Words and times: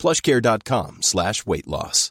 plushcare.com 0.00 0.96
slash 0.98 1.42
weight 1.44 1.66
loss. 1.66 2.10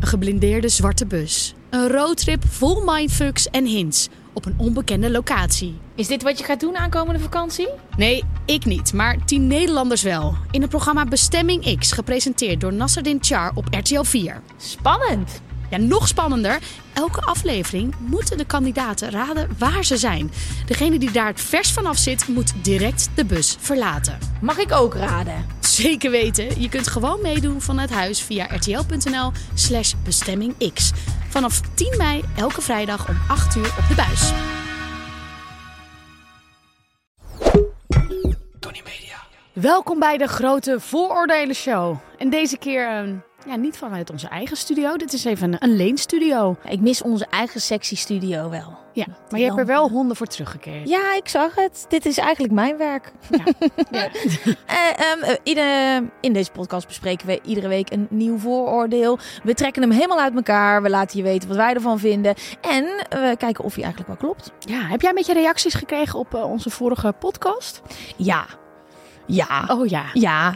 Een 0.00 0.06
geblindeerde 0.08 0.68
zwarte 0.68 1.06
bus. 1.06 1.54
Een 1.70 1.88
roadtrip 1.88 2.44
vol 2.44 2.82
mindfucks 2.84 3.50
en 3.50 3.64
hints 3.64 4.08
op 4.32 4.46
een 4.46 4.54
onbekende 4.58 5.10
locatie. 5.10 5.78
Is 5.94 6.06
dit 6.06 6.22
wat 6.22 6.38
je 6.38 6.44
gaat 6.44 6.60
doen 6.60 6.76
aankomende 6.76 7.20
vakantie? 7.20 7.68
Nee, 7.96 8.24
ik 8.46 8.64
niet, 8.64 8.92
maar 8.92 9.24
tien 9.24 9.46
Nederlanders 9.46 10.02
wel. 10.02 10.34
In 10.50 10.60
het 10.60 10.70
programma 10.70 11.04
Bestemming 11.04 11.78
X, 11.78 11.92
gepresenteerd 11.92 12.60
door 12.60 12.72
Nasserdin 12.72 13.18
Char 13.20 13.52
op 13.54 13.66
RTL 13.70 14.02
4. 14.02 14.42
Spannend! 14.56 15.42
Ja, 15.72 15.78
nog 15.78 16.08
spannender. 16.08 16.58
Elke 16.92 17.20
aflevering 17.20 17.94
moeten 17.98 18.38
de 18.38 18.44
kandidaten 18.44 19.10
raden 19.10 19.48
waar 19.58 19.84
ze 19.84 19.96
zijn. 19.96 20.30
Degene 20.66 20.98
die 20.98 21.10
daar 21.10 21.26
het 21.26 21.40
vers 21.40 21.72
vanaf 21.72 21.96
zit, 21.96 22.28
moet 22.28 22.52
direct 22.62 23.08
de 23.14 23.24
bus 23.24 23.56
verlaten. 23.60 24.18
Mag 24.40 24.58
ik 24.58 24.72
ook 24.72 24.94
raden? 24.94 25.46
Zeker 25.60 26.10
weten. 26.10 26.60
Je 26.60 26.68
kunt 26.68 26.88
gewoon 26.88 27.22
meedoen 27.22 27.60
vanuit 27.60 27.90
huis 27.90 28.22
via 28.22 28.44
rtl.nl 28.44 29.32
slash 29.54 29.92
bestemmingx. 30.04 30.92
Vanaf 31.28 31.60
10 31.74 31.94
mei 31.96 32.22
elke 32.36 32.60
vrijdag 32.60 33.08
om 33.08 33.16
8 33.28 33.56
uur 33.56 33.74
op 33.78 33.88
de 33.88 33.94
buis. 33.94 34.32
Welkom 39.52 39.98
bij 39.98 40.16
de 40.16 40.26
grote 40.26 40.80
vooroordelen 40.80 41.54
show. 41.54 41.96
En 42.18 42.30
deze 42.30 42.56
keer 42.56 42.88
eh, 42.88 43.08
ja, 43.46 43.56
niet 43.56 43.76
vanuit 43.76 44.10
onze 44.10 44.28
eigen 44.28 44.56
studio. 44.56 44.96
Dit 44.96 45.12
is 45.12 45.24
even 45.24 45.52
een, 45.52 45.70
een 45.70 45.76
leenstudio. 45.76 46.56
Ik 46.68 46.80
mis 46.80 47.02
onze 47.02 47.26
eigen 47.26 47.60
sexy 47.60 47.96
studio 47.96 48.50
wel. 48.50 48.80
Ja, 48.92 49.06
maar 49.30 49.40
je 49.40 49.46
hebt 49.46 49.58
er 49.58 49.66
wel 49.66 49.88
honden 49.88 50.16
voor 50.16 50.26
teruggekeerd. 50.26 50.88
Ja, 50.88 51.14
ik 51.14 51.28
zag 51.28 51.54
het. 51.54 51.86
Dit 51.88 52.06
is 52.06 52.18
eigenlijk 52.18 52.54
mijn 52.54 52.76
werk. 52.76 53.12
Ja. 53.30 53.44
Ja. 53.90 54.08
Eh, 54.66 55.10
ehm, 55.10 55.36
eh, 55.44 56.08
in 56.20 56.32
deze 56.32 56.50
podcast 56.50 56.86
bespreken 56.86 57.26
we 57.26 57.40
iedere 57.44 57.68
week 57.68 57.90
een 57.90 58.06
nieuw 58.10 58.38
vooroordeel. 58.38 59.18
We 59.42 59.54
trekken 59.54 59.82
hem 59.82 59.90
helemaal 59.90 60.20
uit 60.20 60.34
elkaar. 60.34 60.82
We 60.82 60.90
laten 60.90 61.16
je 61.18 61.22
weten 61.22 61.48
wat 61.48 61.56
wij 61.56 61.74
ervan 61.74 61.98
vinden. 61.98 62.34
En 62.60 62.84
we 63.08 63.34
kijken 63.38 63.64
of 63.64 63.74
hij 63.74 63.84
eigenlijk 63.84 64.06
wel 64.06 64.16
klopt. 64.16 64.52
Ja, 64.58 64.80
heb 64.80 65.00
jij 65.00 65.10
een 65.10 65.16
beetje 65.16 65.32
reacties 65.32 65.74
gekregen 65.74 66.18
op 66.18 66.34
eh, 66.34 66.50
onze 66.50 66.70
vorige 66.70 67.14
podcast? 67.18 67.82
Ja. 68.16 68.46
Ja. 69.26 69.64
Oh 69.68 69.86
ja. 69.86 70.04
Ja, 70.12 70.54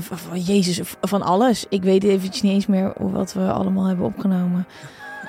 van 0.00 0.38
Jezus, 0.40 0.80
van 1.00 1.22
alles. 1.22 1.66
Ik 1.68 1.82
weet 1.82 2.04
eventjes 2.04 2.42
niet 2.42 2.52
eens 2.52 2.66
meer 2.66 2.92
wat 2.96 3.32
we 3.32 3.50
allemaal 3.52 3.84
hebben 3.84 4.06
opgenomen. 4.06 4.66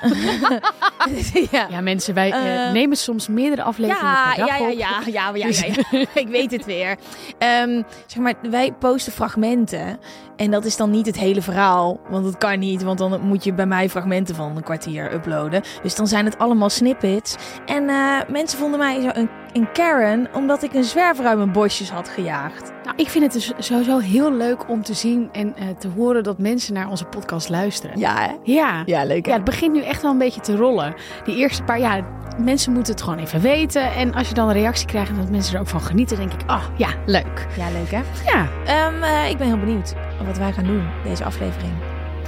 ja. 1.50 1.66
Ja, 1.70 1.80
mensen, 1.80 2.14
wij 2.14 2.30
eh, 2.32 2.66
Eh, 2.66 2.72
nemen 2.72 2.96
soms 2.96 3.28
meerdere 3.28 3.62
afleveringen 3.62 4.06
Ja, 4.06 4.32
per 4.34 4.46
dag 4.46 4.48
ja, 4.48 4.56
ja, 4.56 4.70
op. 4.70 4.78
ja, 4.78 5.00
ja, 5.06 5.32
ja, 5.34 5.46
Dus- 5.46 5.60
ja, 5.60 5.66
ja. 5.90 6.04
ik 6.22 6.28
weet 6.28 6.50
het 6.50 6.64
weer. 6.64 6.96
Ehm, 7.38 7.82
zeg 8.06 8.22
maar, 8.22 8.34
wij 8.50 8.72
posten 8.72 9.12
fragmenten. 9.12 9.98
En 10.40 10.50
dat 10.50 10.64
is 10.64 10.76
dan 10.76 10.90
niet 10.90 11.06
het 11.06 11.18
hele 11.18 11.42
verhaal. 11.42 12.00
Want 12.08 12.24
dat 12.24 12.38
kan 12.38 12.58
niet, 12.58 12.82
want 12.82 12.98
dan 12.98 13.20
moet 13.22 13.44
je 13.44 13.52
bij 13.54 13.66
mij 13.66 13.88
fragmenten 13.88 14.34
van 14.34 14.56
een 14.56 14.62
kwartier 14.62 15.12
uploaden. 15.12 15.62
Dus 15.82 15.94
dan 15.94 16.06
zijn 16.06 16.24
het 16.24 16.38
allemaal 16.38 16.70
snippets. 16.70 17.36
En 17.66 17.88
eh, 17.88 17.96
mensen 18.28 18.58
vonden 18.58 18.78
mij 18.78 19.00
zo 19.00 19.08
een, 19.12 19.28
een 19.52 19.72
Karen, 19.72 20.28
omdat 20.34 20.62
ik 20.62 20.74
een 20.74 20.84
zwerver 20.84 21.24
uit 21.26 21.36
mijn 21.38 21.52
bosjes 21.52 21.90
had 21.90 22.08
gejaagd. 22.08 22.72
Nou, 22.84 22.96
ik 22.96 23.08
vind 23.08 23.24
het 23.24 23.32
dus 23.32 23.52
sowieso 23.58 23.98
heel 23.98 24.32
leuk 24.32 24.68
om 24.68 24.82
te 24.82 24.94
zien 24.94 25.28
en 25.32 25.56
eh, 25.56 25.64
te 25.78 25.88
horen 25.96 26.22
dat 26.22 26.38
mensen 26.38 26.74
naar 26.74 26.88
onze 26.88 27.04
podcast 27.04 27.48
luisteren. 27.48 27.98
Ja, 27.98 28.14
hè? 28.20 28.32
Ja. 28.42 28.82
Ja, 28.86 29.04
leuk. 29.04 29.24
hè? 29.24 29.30
Ja, 29.30 29.36
het 29.36 29.44
begint 29.46 29.72
nu 29.74 29.82
echt 29.82 30.02
wel 30.02 30.10
een 30.10 30.18
beetje 30.18 30.40
te 30.40 30.56
rollen. 30.56 30.94
Die 31.24 31.36
eerste 31.36 31.62
paar 31.62 31.80
jaar, 31.80 32.04
mensen 32.38 32.72
moeten 32.72 32.92
het 32.92 33.02
gewoon 33.02 33.18
even 33.18 33.40
weten. 33.40 33.92
En 33.92 34.14
als 34.14 34.28
je 34.28 34.34
dan 34.34 34.48
een 34.48 34.54
reactie 34.54 34.86
krijgt 34.86 35.10
en 35.10 35.16
dat 35.16 35.30
mensen 35.30 35.54
er 35.54 35.60
ook 35.60 35.66
van 35.68 35.80
genieten, 35.80 36.16
denk 36.16 36.32
ik, 36.32 36.40
ah, 36.46 36.62
ja, 36.76 36.88
leuk. 37.06 37.46
Ja, 37.56 37.66
leuk 37.72 37.90
hè? 37.90 38.00
Ja, 38.32 38.48
Ehm, 38.66 39.02
eh, 39.02 39.30
ik 39.30 39.36
ben 39.36 39.46
heel 39.46 39.58
benieuwd 39.58 39.94
wat 40.26 40.38
wij 40.38 40.52
gaan 40.52 40.64
doen 40.64 40.88
deze 41.04 41.24
aflevering. 41.24 41.72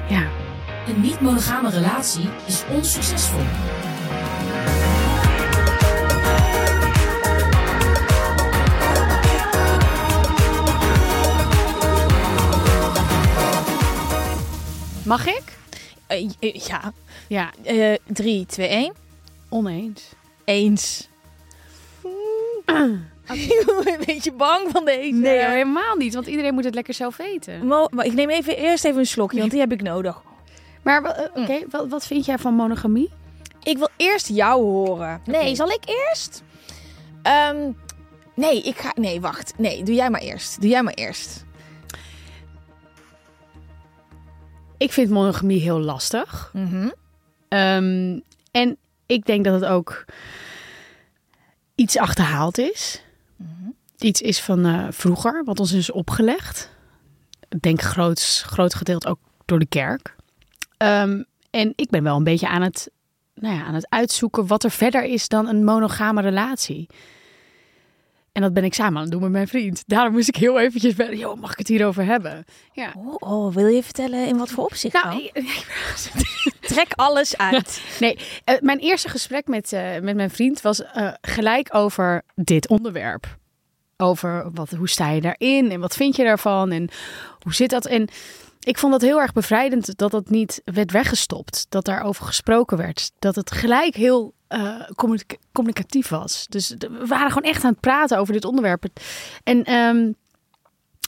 ja. 0.08 0.22
Een 0.86 1.00
niet-monogame 1.00 1.70
relatie 1.70 2.28
is 2.46 2.64
onsuccesvol. 2.70 3.40
Mag 15.04 15.26
ik? 15.26 15.42
Eh, 16.06 16.30
eh, 16.38 16.54
ja, 16.54 16.92
Ja, 17.28 17.50
Eh 17.64 17.94
3, 18.06 18.46
2, 18.46 18.68
1. 18.68 18.92
oneens. 19.48 20.02
Eens. 20.44 21.08
ben 23.84 23.92
een 23.92 24.02
beetje 24.06 24.32
bang 24.32 24.68
van 24.70 24.84
deze. 24.84 25.12
Nee, 25.12 25.38
helemaal 25.44 25.96
niet, 25.96 26.14
want 26.14 26.26
iedereen 26.26 26.54
moet 26.54 26.64
het 26.64 26.74
lekker 26.74 26.94
zelf 26.94 27.16
weten. 27.16 27.66
Mo- 27.66 27.88
maar 27.90 28.04
ik 28.04 28.12
neem 28.12 28.30
even, 28.30 28.56
eerst 28.56 28.84
even 28.84 28.98
een 28.98 29.06
slokje, 29.06 29.38
want 29.38 29.50
die 29.50 29.60
heb 29.60 29.72
ik 29.72 29.82
nodig. 29.82 30.22
Maar 30.82 31.02
eh, 31.04 31.42
oké, 31.42 31.58
wat, 31.70 31.88
wat 31.88 32.06
vind 32.06 32.24
jij 32.24 32.38
van 32.38 32.54
monogamie? 32.54 33.10
Ik 33.62 33.78
wil 33.78 33.88
eerst 33.96 34.28
jou 34.28 34.62
horen. 34.62 35.20
Nee, 35.24 35.54
zal 35.54 35.68
ik 35.70 35.82
eerst? 35.84 36.42
Ehm, 37.22 37.70
nee, 38.34 38.62
ik 38.62 38.76
ga... 38.78 38.92
Nee, 38.94 39.20
wacht. 39.20 39.52
Nee, 39.56 39.82
doe 39.82 39.94
jij 39.94 40.10
maar 40.10 40.20
eerst. 40.20 40.60
Doe 40.60 40.70
jij 40.70 40.82
maar 40.82 40.94
eerst. 40.94 41.44
Ik 44.78 44.92
vind 44.92 45.10
monogamie 45.10 45.60
heel 45.60 45.80
lastig. 45.80 46.50
Mhm. 46.52 46.88
Ehm, 47.48 48.18
en 48.50 48.76
ik 49.06 49.24
denk 49.26 49.44
dat 49.44 49.60
het 49.60 49.70
ook 49.70 50.04
iets 51.74 51.98
achterhaald 51.98 52.58
is. 52.58 53.02
Iets 54.02 54.20
is 54.20 54.40
van 54.40 54.66
eh, 54.66 54.86
vroeger, 54.90 55.44
wat 55.44 55.60
ons 55.60 55.72
is 55.72 55.90
opgelegd. 55.90 56.70
Ik 57.48 57.62
denk 57.62 57.82
groot, 57.82 58.42
groot 58.46 58.74
gedeelte 58.74 59.08
ook 59.08 59.18
door 59.44 59.58
de 59.58 59.66
kerk. 59.66 60.16
Ehm, 60.76 61.22
en 61.50 61.72
ik 61.76 61.90
ben 61.90 62.02
wel 62.02 62.16
een 62.16 62.24
beetje 62.24 62.48
aan 62.48 62.62
het, 62.62 62.90
nou 63.34 63.54
ja, 63.54 63.64
aan 63.64 63.74
het 63.74 63.86
uitzoeken 63.88 64.46
wat 64.46 64.64
er 64.64 64.70
verder 64.70 65.04
is 65.04 65.28
dan 65.28 65.48
een 65.48 65.64
monogame 65.64 66.20
relatie. 66.20 66.86
En 68.32 68.42
dat 68.42 68.52
ben 68.52 68.64
ik 68.64 68.74
samen 68.74 68.96
aan 68.96 69.02
het 69.02 69.10
doen 69.10 69.20
met 69.20 69.30
mijn 69.30 69.48
vriend. 69.48 69.82
Daarom 69.86 70.12
moest 70.12 70.28
ik 70.28 70.36
heel 70.36 70.60
eventjes 70.60 70.94
joh, 71.18 71.40
mag 71.40 71.52
ik 71.52 71.58
het 71.58 71.68
hierover 71.68 72.04
hebben? 72.04 72.44
Ja. 72.72 72.92
Oh, 72.96 73.14
oh, 73.18 73.54
wil 73.54 73.66
je 73.66 73.82
vertellen 73.82 74.26
in 74.26 74.36
wat 74.36 74.50
voor 74.50 74.64
opzicht 74.64 75.02
dan? 75.02 75.08
Nou, 75.08 75.30
Trek 76.60 76.92
alles 76.94 77.36
uit. 77.36 77.82
Nee, 78.00 78.18
eh, 78.44 78.60
mijn 78.60 78.78
eerste 78.78 79.08
gesprek 79.08 79.46
met, 79.46 79.72
eh, 79.72 80.00
met 80.00 80.16
mijn 80.16 80.30
vriend 80.30 80.60
was 80.60 80.82
gelijk 81.20 81.74
over 81.74 82.22
dit 82.34 82.68
onderwerp. 82.68 83.40
Over 84.02 84.50
wat, 84.54 84.70
hoe 84.70 84.88
sta 84.88 85.10
je 85.10 85.20
daarin 85.20 85.70
en 85.70 85.80
wat 85.80 85.94
vind 85.94 86.16
je 86.16 86.24
daarvan 86.24 86.70
en 86.70 86.88
hoe 87.38 87.54
zit 87.54 87.70
dat? 87.70 87.86
En 87.86 88.08
ik 88.60 88.78
vond 88.78 88.92
dat 88.92 89.02
heel 89.02 89.20
erg 89.20 89.32
bevrijdend 89.32 89.98
dat 89.98 90.12
het 90.12 90.30
niet 90.30 90.60
werd 90.64 90.92
weggestopt. 90.92 91.66
Dat 91.68 91.84
daarover 91.84 92.24
gesproken 92.24 92.76
werd. 92.76 93.10
Dat 93.18 93.34
het 93.34 93.50
gelijk 93.50 93.94
heel 93.94 94.34
eh, 94.48 94.80
communica- 94.94 95.36
communicatief 95.52 96.08
was. 96.08 96.46
Dus 96.48 96.74
we 96.78 97.06
waren 97.06 97.32
gewoon 97.32 97.50
echt 97.50 97.64
aan 97.64 97.70
het 97.70 97.80
praten 97.80 98.18
over 98.18 98.32
dit 98.32 98.44
onderwerp. 98.44 98.84
En 99.44 99.64
ehm, 99.64 100.12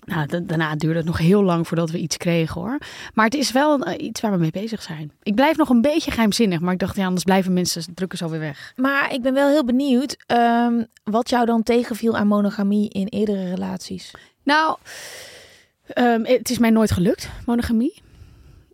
nou, 0.04 0.26
da- 0.26 0.38
daarna 0.38 0.76
duurde 0.76 0.96
het 0.98 1.06
nog 1.06 1.18
heel 1.18 1.42
lang 1.42 1.66
voordat 1.68 1.90
we 1.90 1.98
iets 1.98 2.16
kregen 2.16 2.60
hoor. 2.60 2.78
Maar 3.14 3.24
het 3.24 3.34
is 3.34 3.52
wel 3.52 3.80
eh, 3.80 4.06
iets 4.06 4.20
waar 4.20 4.32
we 4.32 4.38
mee 4.38 4.50
bezig 4.50 4.82
zijn. 4.82 5.12
Ik 5.22 5.34
blijf 5.34 5.56
nog 5.56 5.68
een 5.68 5.80
beetje 5.80 6.10
geheimzinnig, 6.10 6.60
maar 6.60 6.72
ik 6.72 6.78
dacht, 6.78 6.96
ja, 6.96 7.04
anders 7.04 7.24
blijven 7.24 7.52
mensen 7.52 7.94
drukken 7.94 8.18
zo 8.18 8.28
weer 8.28 8.40
weg. 8.40 8.72
Maar 8.76 9.12
ik 9.12 9.22
ben 9.22 9.34
wel 9.34 9.48
heel 9.48 9.64
benieuwd 9.64 10.16
ehm, 10.26 10.84
wat 11.04 11.30
jou 11.30 11.46
dan 11.46 11.62
tegenviel 11.62 12.16
aan 12.16 12.26
monogamie 12.26 12.88
in 12.90 13.06
eerdere 13.06 13.48
relaties. 13.50 14.10
Nou, 14.42 14.76
ehm, 15.86 16.24
het 16.24 16.50
is 16.50 16.58
mij 16.58 16.70
nooit 16.70 16.90
gelukt, 16.90 17.28
monogamie. 17.46 18.02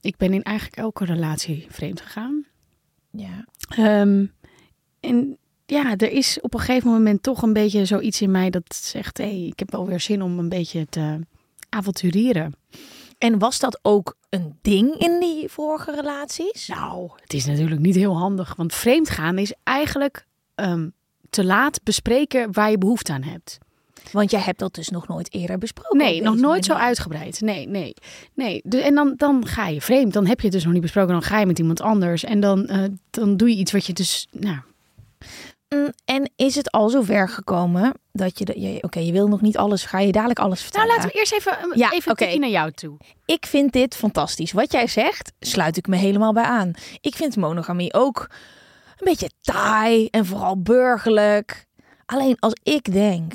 Ik 0.00 0.16
ben 0.16 0.32
in 0.32 0.42
eigenlijk 0.42 0.76
elke 0.76 1.04
relatie 1.04 1.66
vreemd 1.70 2.00
gegaan. 2.00 2.44
Ja. 3.10 3.44
Ehm, 3.68 4.24
en 5.00 5.38
ja, 5.70 5.96
er 5.96 6.10
is 6.12 6.40
op 6.40 6.54
een 6.54 6.60
gegeven 6.60 6.90
moment 6.90 7.22
toch 7.22 7.42
een 7.42 7.52
beetje 7.52 7.84
zoiets 7.84 8.20
in 8.20 8.30
mij 8.30 8.50
dat 8.50 8.74
zegt: 8.74 9.18
hé, 9.18 9.24
hey, 9.24 9.46
ik 9.46 9.58
heb 9.58 9.70
wel 9.70 9.86
weer 9.86 10.00
zin 10.00 10.22
om 10.22 10.38
een 10.38 10.48
beetje 10.48 10.86
te 10.88 11.18
avonturieren. 11.68 12.54
En 13.18 13.38
was 13.38 13.58
dat 13.58 13.78
ook 13.82 14.16
een 14.28 14.58
ding 14.62 14.94
in 14.98 15.20
die 15.20 15.48
vorige 15.48 15.94
relaties? 15.94 16.68
Nou, 16.68 17.10
het 17.16 17.32
is 17.32 17.46
natuurlijk 17.46 17.80
niet 17.80 17.94
heel 17.94 18.18
handig, 18.18 18.54
want 18.56 18.74
vreemd 18.74 19.10
gaan 19.10 19.38
is 19.38 19.52
eigenlijk 19.62 20.26
ehm, 20.54 20.88
te 21.30 21.44
laat 21.44 21.80
bespreken 21.82 22.52
waar 22.52 22.70
je 22.70 22.78
behoefte 22.78 23.12
aan 23.12 23.22
hebt. 23.22 23.58
Want 24.12 24.30
jij 24.30 24.40
hebt 24.40 24.58
dat 24.58 24.74
dus 24.74 24.88
nog 24.88 25.08
nooit 25.08 25.34
eerder 25.34 25.58
besproken. 25.58 25.98
Nee, 25.98 26.22
nog 26.22 26.36
nooit 26.36 26.64
zo 26.64 26.72
uitgebreid. 26.72 27.40
Nee, 27.40 27.66
nee, 27.66 27.94
nee. 28.34 28.62
En 28.62 28.94
dan, 28.94 29.14
dan 29.16 29.46
ga 29.46 29.66
je 29.66 29.80
vreemd. 29.80 30.12
Dan 30.12 30.26
heb 30.26 30.38
je 30.38 30.44
het 30.44 30.54
dus 30.54 30.64
nog 30.64 30.72
niet 30.72 30.82
besproken. 30.82 31.12
Dan 31.12 31.22
ga 31.22 31.38
je 31.38 31.46
met 31.46 31.58
iemand 31.58 31.80
anders. 31.80 32.24
En 32.24 32.40
dan, 32.40 32.66
eh, 32.66 32.84
dan 33.10 33.36
doe 33.36 33.48
je 33.48 33.56
iets 33.56 33.72
wat 33.72 33.86
je 33.86 33.92
dus... 33.92 34.26
Nou, 34.30 34.58
En 36.04 36.30
is 36.36 36.54
het 36.54 36.70
al 36.70 36.88
zover 36.88 37.28
gekomen 37.28 37.92
dat 38.12 38.38
je... 38.38 38.44
de- 38.44 38.60
je 38.60 38.82
Oké, 38.82 38.98
je 38.98 39.12
wil 39.12 39.28
nog 39.28 39.40
niet 39.40 39.56
alles. 39.56 39.84
Ga 39.84 39.98
je 39.98 40.12
dadelijk 40.12 40.38
alles 40.38 40.62
vertellen? 40.62 40.86
nou 40.86 40.98
laten 40.98 41.12
we 41.14 41.18
eerst 41.18 41.32
even, 41.32 41.62
een- 41.62 41.78
Ja, 41.78 41.92
even 41.92 42.16
tikje 42.16 42.38
naar 42.38 42.48
jou 42.48 42.72
toe. 42.72 42.96
Ik 43.24 43.46
vind 43.46 43.72
dit 43.72 43.96
fantastisch. 43.96 44.52
Wat 44.52 44.72
jij 44.72 44.86
zegt, 44.86 45.32
sluit 45.40 45.76
ik 45.76 45.86
me 45.86 45.96
helemaal 45.96 46.32
bij 46.32 46.44
aan. 46.44 46.70
Ik 47.00 47.14
vind 47.16 47.36
monogamie 47.36 47.94
ook 47.94 48.26
een 48.88 49.04
beetje 49.04 49.30
taai 49.40 50.06
en 50.06 50.26
vooral 50.26 50.62
burgerlijk. 50.62 51.66
Alleen 52.06 52.36
als 52.38 52.52
ik 52.62 52.92
denk 52.92 53.34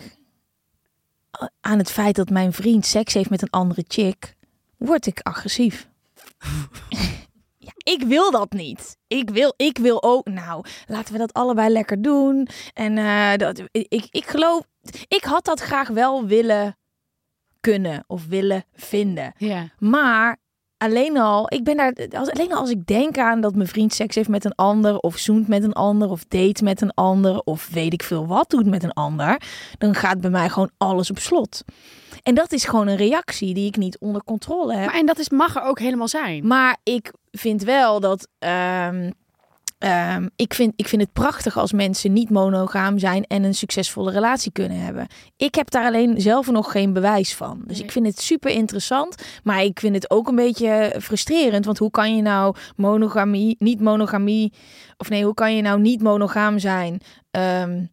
aan 1.61 1.77
het 1.77 1.91
feit 1.91 2.15
dat 2.15 2.29
mijn 2.29 2.53
vriend 2.53 2.85
seks 2.85 3.13
heeft 3.13 3.29
met 3.29 3.41
een 3.41 3.49
andere 3.49 3.85
chick, 3.87 4.35
word 4.77 5.05
ik 5.05 5.19
agressief. 5.21 5.87
ik 7.85 8.03
wil 8.03 8.31
dat 8.31 8.51
niet. 8.51 8.97
Ik 9.07 9.29
wil, 9.29 9.53
ik 9.57 9.77
wil 9.77 10.03
ook, 10.03 10.27
nou, 10.27 10.65
laten 10.85 11.13
we 11.13 11.19
dat 11.19 11.33
allebei 11.33 11.69
lekker 11.69 12.01
doen. 12.01 12.47
En 12.73 12.97
eh, 12.97 13.35
dat, 13.35 13.61
ik, 13.71 14.07
ik 14.09 14.27
geloof, 14.27 14.63
ik 15.07 15.23
had 15.23 15.45
dat 15.45 15.59
graag 15.59 15.87
wel 15.87 16.25
willen 16.25 16.77
kunnen 17.59 18.03
of 18.07 18.25
willen 18.25 18.65
vinden. 18.73 19.33
Ja. 19.37 19.69
Maar 19.79 20.37
alleen 20.85 21.17
al, 21.17 21.45
ik 21.47 21.63
ben 21.63 21.77
daar, 21.77 21.93
als, 22.11 22.29
alleen 22.29 22.53
al 22.53 22.59
als 22.59 22.69
ik 22.69 22.85
denk 22.85 23.17
aan 23.17 23.41
dat 23.41 23.55
mijn 23.55 23.67
vriend 23.67 23.93
seks 23.93 24.15
heeft 24.15 24.29
met 24.29 24.45
een 24.45 24.55
ander, 24.55 24.97
of 24.97 25.17
zoent 25.17 25.47
met 25.47 25.63
een 25.63 25.73
ander, 25.73 26.09
of 26.09 26.25
date 26.27 26.63
met 26.63 26.81
een 26.81 26.93
ander, 26.93 27.39
of 27.39 27.69
weet 27.71 27.93
ik 27.93 28.03
veel 28.03 28.27
wat 28.27 28.49
doet 28.49 28.65
met 28.65 28.83
een 28.83 28.93
ander, 28.93 29.41
dan 29.77 29.95
gaat 29.95 30.21
bij 30.21 30.29
mij 30.29 30.49
gewoon 30.49 30.71
alles 30.77 31.09
op 31.09 31.19
slot. 31.19 31.63
En 32.23 32.35
dat 32.35 32.51
is 32.51 32.65
gewoon 32.65 32.87
een 32.87 32.95
reactie 32.95 33.53
die 33.53 33.67
ik 33.67 33.77
niet 33.77 33.99
onder 33.99 34.23
controle 34.23 34.75
heb. 34.75 34.85
Maar, 34.85 34.95
en 34.95 35.05
dat 35.05 35.19
is, 35.19 35.29
mag 35.29 35.55
er 35.55 35.61
ook 35.63 35.79
helemaal 35.79 36.07
zijn. 36.07 36.47
Maar 36.47 36.77
ik 36.83 37.13
vind 37.31 37.63
wel 37.63 37.99
dat. 37.99 38.27
ehm, 38.39 39.11
ehm, 39.77 40.27
ik, 40.35 40.53
vind, 40.53 40.73
ik 40.75 40.87
vind 40.87 41.01
het 41.01 41.13
prachtig 41.13 41.57
als 41.57 41.71
mensen 41.71 42.13
niet 42.13 42.29
monogaam 42.29 42.99
zijn 42.99 43.23
en 43.25 43.43
een 43.43 43.53
succesvolle 43.55 44.11
relatie 44.11 44.51
kunnen 44.51 44.79
hebben. 44.79 45.07
Ik 45.37 45.55
heb 45.55 45.69
daar 45.69 45.85
alleen 45.85 46.21
zelf 46.21 46.51
nog 46.51 46.71
geen 46.71 46.93
bewijs 46.93 47.33
van. 47.35 47.61
Dus 47.67 47.75
Nee. 47.77 47.85
ik 47.85 47.91
vind 47.91 48.05
het 48.07 48.19
super 48.19 48.51
interessant. 48.51 49.23
Maar 49.43 49.63
ik 49.63 49.79
vind 49.79 49.95
het 49.95 50.09
ook 50.09 50.27
een 50.27 50.35
beetje 50.35 50.95
frustrerend. 51.01 51.65
Want 51.65 51.77
hoe 51.77 51.91
kan 51.91 52.15
je 52.15 52.21
nou 52.21 52.55
monogamie, 52.75 53.55
niet 53.59 53.79
monogamie. 53.81 54.53
Of 54.97 55.09
nee, 55.09 55.23
hoe 55.23 55.33
kan 55.33 55.55
je 55.55 55.61
nou 55.61 55.79
niet 55.81 56.01
monogaam 56.01 56.59
zijn? 56.59 57.01
ehm, 57.31 57.83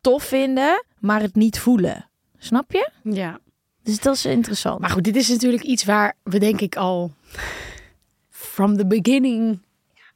tof 0.00 0.22
vinden, 0.24 0.84
maar 0.98 1.20
het 1.20 1.34
niet 1.34 1.58
voelen. 1.58 2.08
Snap 2.38 2.72
je? 2.72 2.90
Ja. 3.02 3.38
Dus 3.82 4.00
dat 4.00 4.14
is 4.14 4.24
interessant. 4.26 4.80
Maar 4.80 4.90
goed, 4.90 5.04
dit 5.04 5.16
is 5.16 5.28
natuurlijk 5.28 5.62
iets 5.62 5.84
waar 5.84 6.14
we 6.22 6.38
denk 6.38 6.60
ik 6.60 6.76
al 6.76 7.12
from 8.30 8.76
the 8.76 8.86
beginning 8.86 9.60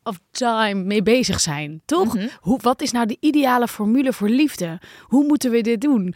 of 0.05 0.19
time 0.31 0.75
mee 0.83 1.03
bezig 1.03 1.41
zijn. 1.41 1.83
Toch? 1.85 2.15
Mhm. 2.15 2.29
Hoe, 2.41 2.59
wat 2.63 2.83
is 2.83 2.93
nou 2.93 3.07
de 3.07 3.17
ideale 3.21 3.69
formule 3.69 4.13
voor 4.13 4.29
liefde? 4.29 4.81
Hoe 5.03 5.25
moeten 5.27 5.51
we 5.51 5.61
dit 5.61 5.81
doen? 5.81 6.15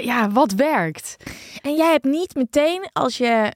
Ja, 0.00 0.30
wat 0.30 0.52
werkt? 0.52 1.16
En 1.62 1.74
jij 1.74 1.90
hebt 1.90 2.04
niet 2.04 2.34
meteen 2.34 2.88
als 2.92 3.16
je. 3.16 3.52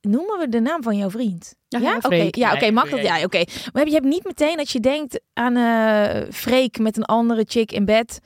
Noemen 0.00 0.38
we 0.38 0.48
de 0.48 0.60
naam 0.60 0.82
van 0.82 0.96
jouw 0.96 1.10
vriend? 1.10 1.54
Ja, 1.68 1.78
Ja, 1.78 1.96
oké. 1.96 2.28
Ja, 2.30 2.52
oké, 2.54 2.70
mag 2.70 3.02
ja, 3.02 3.14
dat? 3.16 3.24
oké. 3.24 3.44
Maar 3.72 3.86
je 3.86 3.92
hebt 3.92 4.04
niet 4.04 4.24
meteen 4.24 4.58
als 4.58 4.72
je 4.72 4.80
denkt 4.80 5.20
aan 5.32 5.56
eh 5.56 6.30
Freek 6.32 6.78
met 6.78 6.96
een 6.96 7.04
andere 7.04 7.44
chick 7.48 7.72
in 7.72 7.84
bed, 7.84 8.20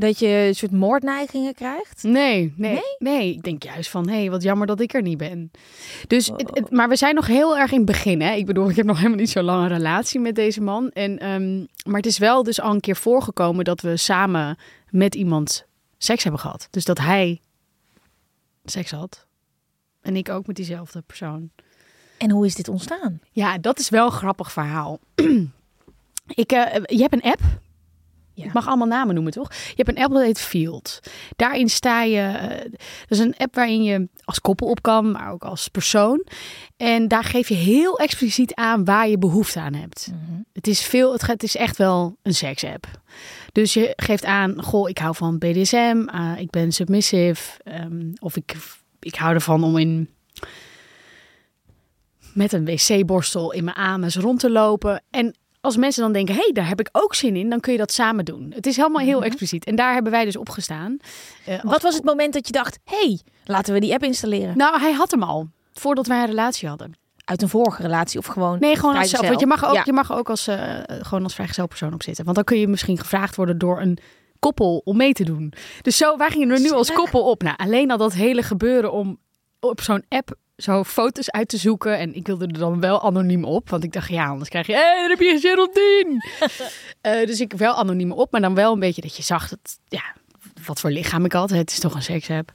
dat 0.00 0.18
je 0.18 0.26
een 0.28 0.54
soort 0.54 0.72
moordneigingen 0.72 1.54
krijgt? 1.54 2.02
Nee, 2.02 2.52
nee, 2.56 2.80
nee, 2.98 3.34
Ik 3.34 3.42
denk 3.42 3.62
juist 3.62 3.90
van, 3.90 4.08
hé, 4.08 4.16
hey, 4.18 4.30
wat 4.30 4.42
jammer 4.42 4.66
dat 4.66 4.80
ik 4.80 4.94
er 4.94 5.02
niet 5.02 5.18
ben. 5.18 5.50
Dus, 6.06 6.26
het, 6.26 6.48
Oh. 6.50 6.54
het- 6.54 6.70
maar 6.70 6.88
we 6.88 6.96
zijn 6.96 7.14
nog 7.14 7.26
heel 7.26 7.56
erg 7.58 7.70
in 7.70 7.76
het 7.76 7.86
begin. 7.86 8.20
Hè? 8.20 8.32
Ik 8.34 8.46
bedoel, 8.46 8.70
ik 8.70 8.76
heb 8.76 8.86
nog 8.86 8.96
helemaal 8.96 9.18
niet 9.18 9.30
zo 9.30 9.42
lang 9.42 9.62
een 9.62 9.76
relatie 9.76 10.20
met 10.20 10.34
deze 10.34 10.60
man. 10.60 10.90
En, 10.90 11.18
ehm, 11.18 11.58
maar 11.58 11.96
het 11.96 12.06
is 12.06 12.18
wel 12.18 12.42
dus 12.42 12.60
al 12.60 12.74
een 12.74 12.80
keer 12.80 12.96
voorgekomen 12.96 13.64
dat 13.64 13.80
we 13.80 13.96
samen 13.96 14.56
met 14.90 15.14
iemand 15.14 15.66
seks 15.98 16.22
hebben 16.22 16.40
gehad. 16.40 16.68
Dus 16.70 16.84
dat 16.84 16.98
hij 16.98 17.40
seks 18.64 18.90
had. 18.90 19.26
En 20.02 20.16
ik 20.16 20.28
ook 20.28 20.46
met 20.46 20.56
diezelfde 20.56 21.02
persoon. 21.06 21.50
En 22.18 22.30
hoe 22.30 22.46
is 22.46 22.54
dit 22.54 22.68
ontstaan? 22.68 23.20
Ja, 23.32 23.58
dat 23.58 23.78
is 23.78 23.88
wel 23.88 24.06
een 24.06 24.12
grappig 24.12 24.52
verhaal. 24.52 24.98
ik, 26.34 26.52
eh, 26.52 26.74
je 26.84 27.00
hebt 27.00 27.12
een 27.14 27.22
app. 27.30 27.40
Ja. 28.38 28.44
Ik 28.44 28.52
mag 28.52 28.66
allemaal 28.66 28.86
namen 28.86 29.14
noemen, 29.14 29.32
toch? 29.32 29.52
Je 29.52 29.82
hebt 29.82 29.88
een 29.88 30.04
app 30.04 30.12
dat 30.12 30.22
heet 30.22 30.40
Field. 30.40 31.00
Daarin 31.36 31.68
sta 31.68 32.02
je... 32.02 32.20
eh, 32.20 32.70
dat 33.06 33.18
is 33.18 33.18
een 33.18 33.36
app 33.36 33.54
waarin 33.54 33.82
je 33.82 34.08
als 34.24 34.40
koppel 34.40 34.66
op 34.66 34.82
kan, 34.82 35.10
maar 35.10 35.32
ook 35.32 35.44
als 35.44 35.68
persoon. 35.68 36.26
En 36.76 37.08
daar 37.08 37.24
geef 37.24 37.48
je 37.48 37.54
heel 37.54 37.98
expliciet 37.98 38.54
aan 38.54 38.84
waar 38.84 39.08
je 39.08 39.18
behoefte 39.18 39.60
aan 39.60 39.74
hebt. 39.74 40.12
Het 40.52 40.66
is 40.66 40.82
veel, 40.82 41.12
het, 41.12 41.26
het 41.26 41.42
is 41.42 41.56
echt 41.56 41.76
wel 41.76 42.16
een 42.22 42.34
seks-app. 42.34 42.86
Dus 43.52 43.74
je 43.74 43.92
geeft 43.96 44.24
aan, 44.24 44.62
goh, 44.62 44.88
ik 44.88 44.98
hou 44.98 45.14
van 45.14 45.38
BDSM, 45.38 46.02
ah, 46.06 46.38
ik 46.38 46.50
ben 46.50 46.72
submissive, 46.72 47.60
ehm, 47.64 48.10
of 48.18 48.36
ik, 48.36 48.56
ik 49.00 49.14
hou 49.14 49.34
ervan 49.34 49.64
om 49.64 49.78
in 49.78 50.08
met 52.34 52.52
een 52.52 52.64
wc-borstel 52.64 53.52
in 53.52 53.64
mijn 53.64 53.76
anus 53.76 54.16
rond 54.16 54.40
te 54.40 54.50
lopen. 54.50 55.02
En 55.10 55.36
als 55.60 55.76
mensen 55.76 56.02
dan 56.02 56.12
denken, 56.12 56.34
hé, 56.34 56.40
hey, 56.40 56.52
daar 56.52 56.68
heb 56.68 56.80
ik 56.80 56.88
ook 56.92 57.14
zin 57.14 57.36
in, 57.36 57.50
dan 57.50 57.60
kun 57.60 57.72
je 57.72 57.78
dat 57.78 57.92
samen 57.92 58.24
doen. 58.24 58.52
Het 58.54 58.66
is 58.66 58.76
helemaal 58.76 59.02
heel 59.04 59.22
expliciet. 59.24 59.64
En 59.64 59.76
daar 59.76 59.92
hebben 59.92 60.12
wij 60.12 60.24
dus 60.24 60.36
op 60.36 60.48
gestaan. 60.48 60.96
Eh, 61.46 61.58
Wat 61.62 61.82
was 61.82 61.94
het 61.94 62.04
moment 62.04 62.32
dat 62.32 62.46
je 62.46 62.52
dacht, 62.52 62.78
hey, 62.84 63.20
laten 63.44 63.74
we 63.74 63.80
die 63.80 63.92
app 63.92 64.02
installeren? 64.02 64.56
Nou, 64.56 64.80
hij 64.80 64.92
had 64.92 65.10
hem 65.10 65.22
al, 65.22 65.48
voordat 65.72 66.06
wij 66.06 66.20
een 66.20 66.26
relatie 66.26 66.68
hadden. 66.68 66.92
Uit 67.24 67.42
een 67.42 67.48
vorige 67.48 67.82
relatie 67.82 68.18
of 68.18 68.26
gewoon 68.26 68.58
Nee, 68.58 68.76
gewoon 68.76 68.96
als 68.96 69.10
zelf. 69.10 69.28
Want 69.28 69.40
je 69.40 69.46
mag 69.46 69.64
ook, 69.66 69.74
Ja. 69.74 69.82
je 69.84 69.92
mag 69.92 70.12
ook 70.12 70.30
als, 70.30 70.46
eh, 70.46 70.56
gewoon 70.86 71.24
als 71.24 71.34
vrijgezel 71.34 71.66
persoon 71.66 71.94
op 71.94 72.02
zitten. 72.02 72.24
Want 72.24 72.36
dan 72.36 72.44
kun 72.44 72.58
je 72.58 72.68
misschien 72.68 72.98
gevraagd 72.98 73.36
worden 73.36 73.58
door 73.58 73.80
een 73.80 73.98
koppel 74.38 74.80
om 74.84 74.96
mee 74.96 75.12
te 75.12 75.24
doen. 75.24 75.52
Dus 75.82 75.96
zo, 75.96 76.16
wij 76.16 76.30
gingen 76.30 76.50
er 76.50 76.60
nu 76.60 76.70
als 76.70 76.92
koppel 76.92 77.30
op. 77.30 77.42
Nou, 77.42 77.56
alleen 77.56 77.90
al 77.90 77.96
dat 77.96 78.12
hele 78.12 78.42
gebeuren 78.42 78.92
om 78.92 79.18
op 79.60 79.80
zo'n 79.80 80.04
app 80.08 80.34
zo 80.58 80.84
foto's 80.84 81.30
uit 81.30 81.48
te 81.48 81.56
zoeken. 81.56 81.98
En 81.98 82.14
ik 82.14 82.26
wilde 82.26 82.46
er 82.46 82.58
dan 82.58 82.80
wel 82.80 83.02
anoniem 83.02 83.44
op. 83.44 83.70
Want 83.70 83.84
ik 83.84 83.92
dacht, 83.92 84.08
ja, 84.08 84.26
anders 84.26 84.48
krijg 84.48 84.66
je, 84.66 84.72
hé, 84.72 84.78
hey, 84.78 85.00
dan 85.00 85.10
heb 85.10 85.20
je 85.20 85.38
Geraldine. 85.40 86.24
Eh, 87.00 87.26
dus 87.26 87.40
ik 87.40 87.52
wel 87.52 87.74
anoniem 87.74 88.12
op. 88.12 88.32
Maar 88.32 88.40
dan 88.40 88.54
wel 88.54 88.72
een 88.72 88.78
beetje 88.78 89.00
dat 89.00 89.16
je 89.16 89.22
zag, 89.22 89.48
dat, 89.48 89.78
ja, 89.88 90.02
wat 90.66 90.80
voor 90.80 90.90
lichaam 90.90 91.24
ik 91.24 91.32
had. 91.32 91.50
Het 91.50 91.70
is 91.70 91.78
toch 91.78 91.94
een 91.94 92.02
seksapp. 92.02 92.52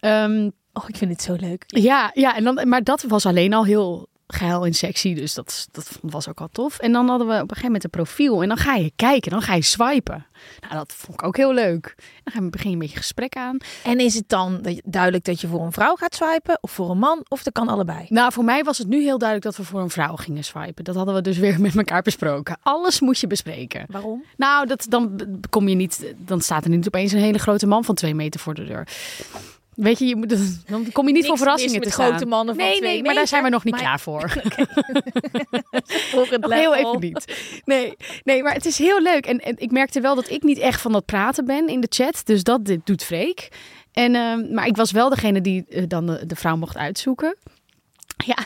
Ehm 0.00 0.48
Oh, 0.76 0.84
ik 0.88 0.96
vind 0.96 1.10
het 1.10 1.22
zo 1.22 1.36
leuk. 1.40 1.64
ja, 1.66 2.10
ja 2.14 2.36
en 2.36 2.44
dan, 2.44 2.68
maar 2.68 2.82
dat 2.82 3.02
was 3.02 3.26
alleen 3.26 3.54
al 3.54 3.64
heel 3.64 4.08
geil 4.26 4.66
en 4.66 4.74
sexy. 4.74 5.14
Dus 5.14 5.34
dat, 5.34 5.68
dat 5.72 5.98
was 6.02 6.28
ook 6.28 6.40
al 6.40 6.48
tof. 6.52 6.78
En 6.78 6.92
dan 6.92 7.08
hadden 7.08 7.26
we 7.26 7.34
op 7.34 7.40
een 7.40 7.48
gegeven 7.48 7.66
moment 7.66 7.84
een 7.84 7.90
profiel. 7.90 8.42
En 8.42 8.48
dan 8.48 8.56
ga 8.56 8.74
je 8.74 8.92
kijken, 8.96 9.30
dan 9.30 9.42
ga 9.42 9.54
je 9.54 9.62
swipen. 9.62 10.26
Nou, 10.60 10.74
dat 10.74 10.92
vond 10.96 11.20
ik 11.20 11.26
ook 11.26 11.36
heel 11.36 11.54
leuk. 11.54 11.94
Dan 12.24 12.50
begin 12.50 12.68
je 12.68 12.74
een 12.74 12.82
beetje 12.82 12.96
gesprek 12.96 13.36
aan. 13.36 13.56
En 13.84 14.00
is 14.00 14.14
het 14.14 14.28
dan 14.28 14.66
duidelijk 14.84 15.24
dat 15.24 15.40
je 15.40 15.46
voor 15.46 15.64
een 15.64 15.72
vrouw 15.72 15.94
gaat 15.94 16.14
swipen 16.14 16.58
of 16.60 16.70
voor 16.70 16.90
een 16.90 16.98
man? 16.98 17.24
Of 17.28 17.42
dat 17.42 17.52
kan 17.52 17.68
allebei? 17.68 18.06
Nou, 18.08 18.32
voor 18.32 18.44
mij 18.44 18.64
was 18.64 18.78
het 18.78 18.88
nu 18.88 19.02
heel 19.02 19.18
duidelijk 19.18 19.48
dat 19.48 19.56
we 19.56 19.72
voor 19.72 19.80
een 19.80 19.90
vrouw 19.90 20.16
gingen 20.16 20.44
swipen. 20.44 20.84
Dat 20.84 20.94
hadden 20.94 21.14
we 21.14 21.20
dus 21.20 21.38
weer 21.38 21.60
met 21.66 21.76
elkaar 21.76 22.02
besproken. 22.02 22.58
Alles 22.62 23.00
moet 23.00 23.18
je 23.18 23.26
bespreken. 23.26 23.84
Waarom? 23.88 24.24
Nou, 24.36 24.66
dat, 24.66 24.86
dan 24.88 25.20
kom 25.50 25.68
je 25.68 25.74
niet, 25.74 26.14
dan 26.16 26.40
staat 26.40 26.64
er 26.64 26.70
niet 26.70 26.86
opeens 26.86 27.12
een 27.12 27.18
hele 27.18 27.38
grote 27.38 27.66
man 27.66 27.84
van 27.84 27.94
twee 27.94 28.14
meter 28.14 28.40
voor 28.40 28.54
de 28.54 28.64
deur. 28.64 28.88
Weet 29.76 29.98
je, 29.98 30.06
je 30.06 30.16
moet, 30.16 30.28
dan 30.70 30.92
kom 30.92 31.06
je 31.06 31.12
niet 31.12 31.26
voor 31.26 31.36
verrassingen 31.36 31.80
te 31.80 31.90
staan. 31.90 32.08
grote 32.08 32.26
mannen 32.26 32.54
van 32.54 32.64
nee, 32.64 32.76
twee 32.76 32.92
nee, 32.92 33.02
maar 33.02 33.14
daar 33.14 33.26
zijn 33.26 33.42
we 33.42 33.48
nog 33.48 33.64
niet 33.64 33.74
maar- 33.74 33.82
klaar 33.82 34.00
voor. 34.00 34.30
Volgend 36.12 36.40
Nog 36.40 36.52
heel 36.52 36.74
even 36.74 37.00
niet. 37.00 37.34
Nee, 37.64 37.96
nee, 38.24 38.42
maar 38.42 38.52
het 38.52 38.66
is 38.66 38.78
heel 38.78 39.00
leuk. 39.00 39.26
En, 39.26 39.38
en 39.38 39.54
ik 39.58 39.70
merkte 39.70 40.00
wel 40.00 40.14
dat 40.14 40.30
ik 40.30 40.42
niet 40.42 40.58
echt 40.58 40.80
van 40.80 40.92
dat 40.92 41.04
praten 41.04 41.44
ben 41.44 41.68
in 41.68 41.80
de 41.80 41.86
chat. 41.90 42.20
Dus 42.24 42.42
dat 42.42 42.64
dit 42.64 42.80
doet 42.86 43.04
Freek. 43.04 43.48
En, 43.92 44.14
ehm, 44.14 44.54
maar 44.54 44.66
ik 44.66 44.76
was 44.76 44.92
wel 44.92 45.08
degene 45.08 45.40
die 45.40 45.64
eh, 45.68 45.82
dan 45.88 46.06
de, 46.06 46.26
de 46.26 46.36
vrouw 46.36 46.56
mocht 46.56 46.76
uitzoeken. 46.76 47.36
Ja, 48.24 48.36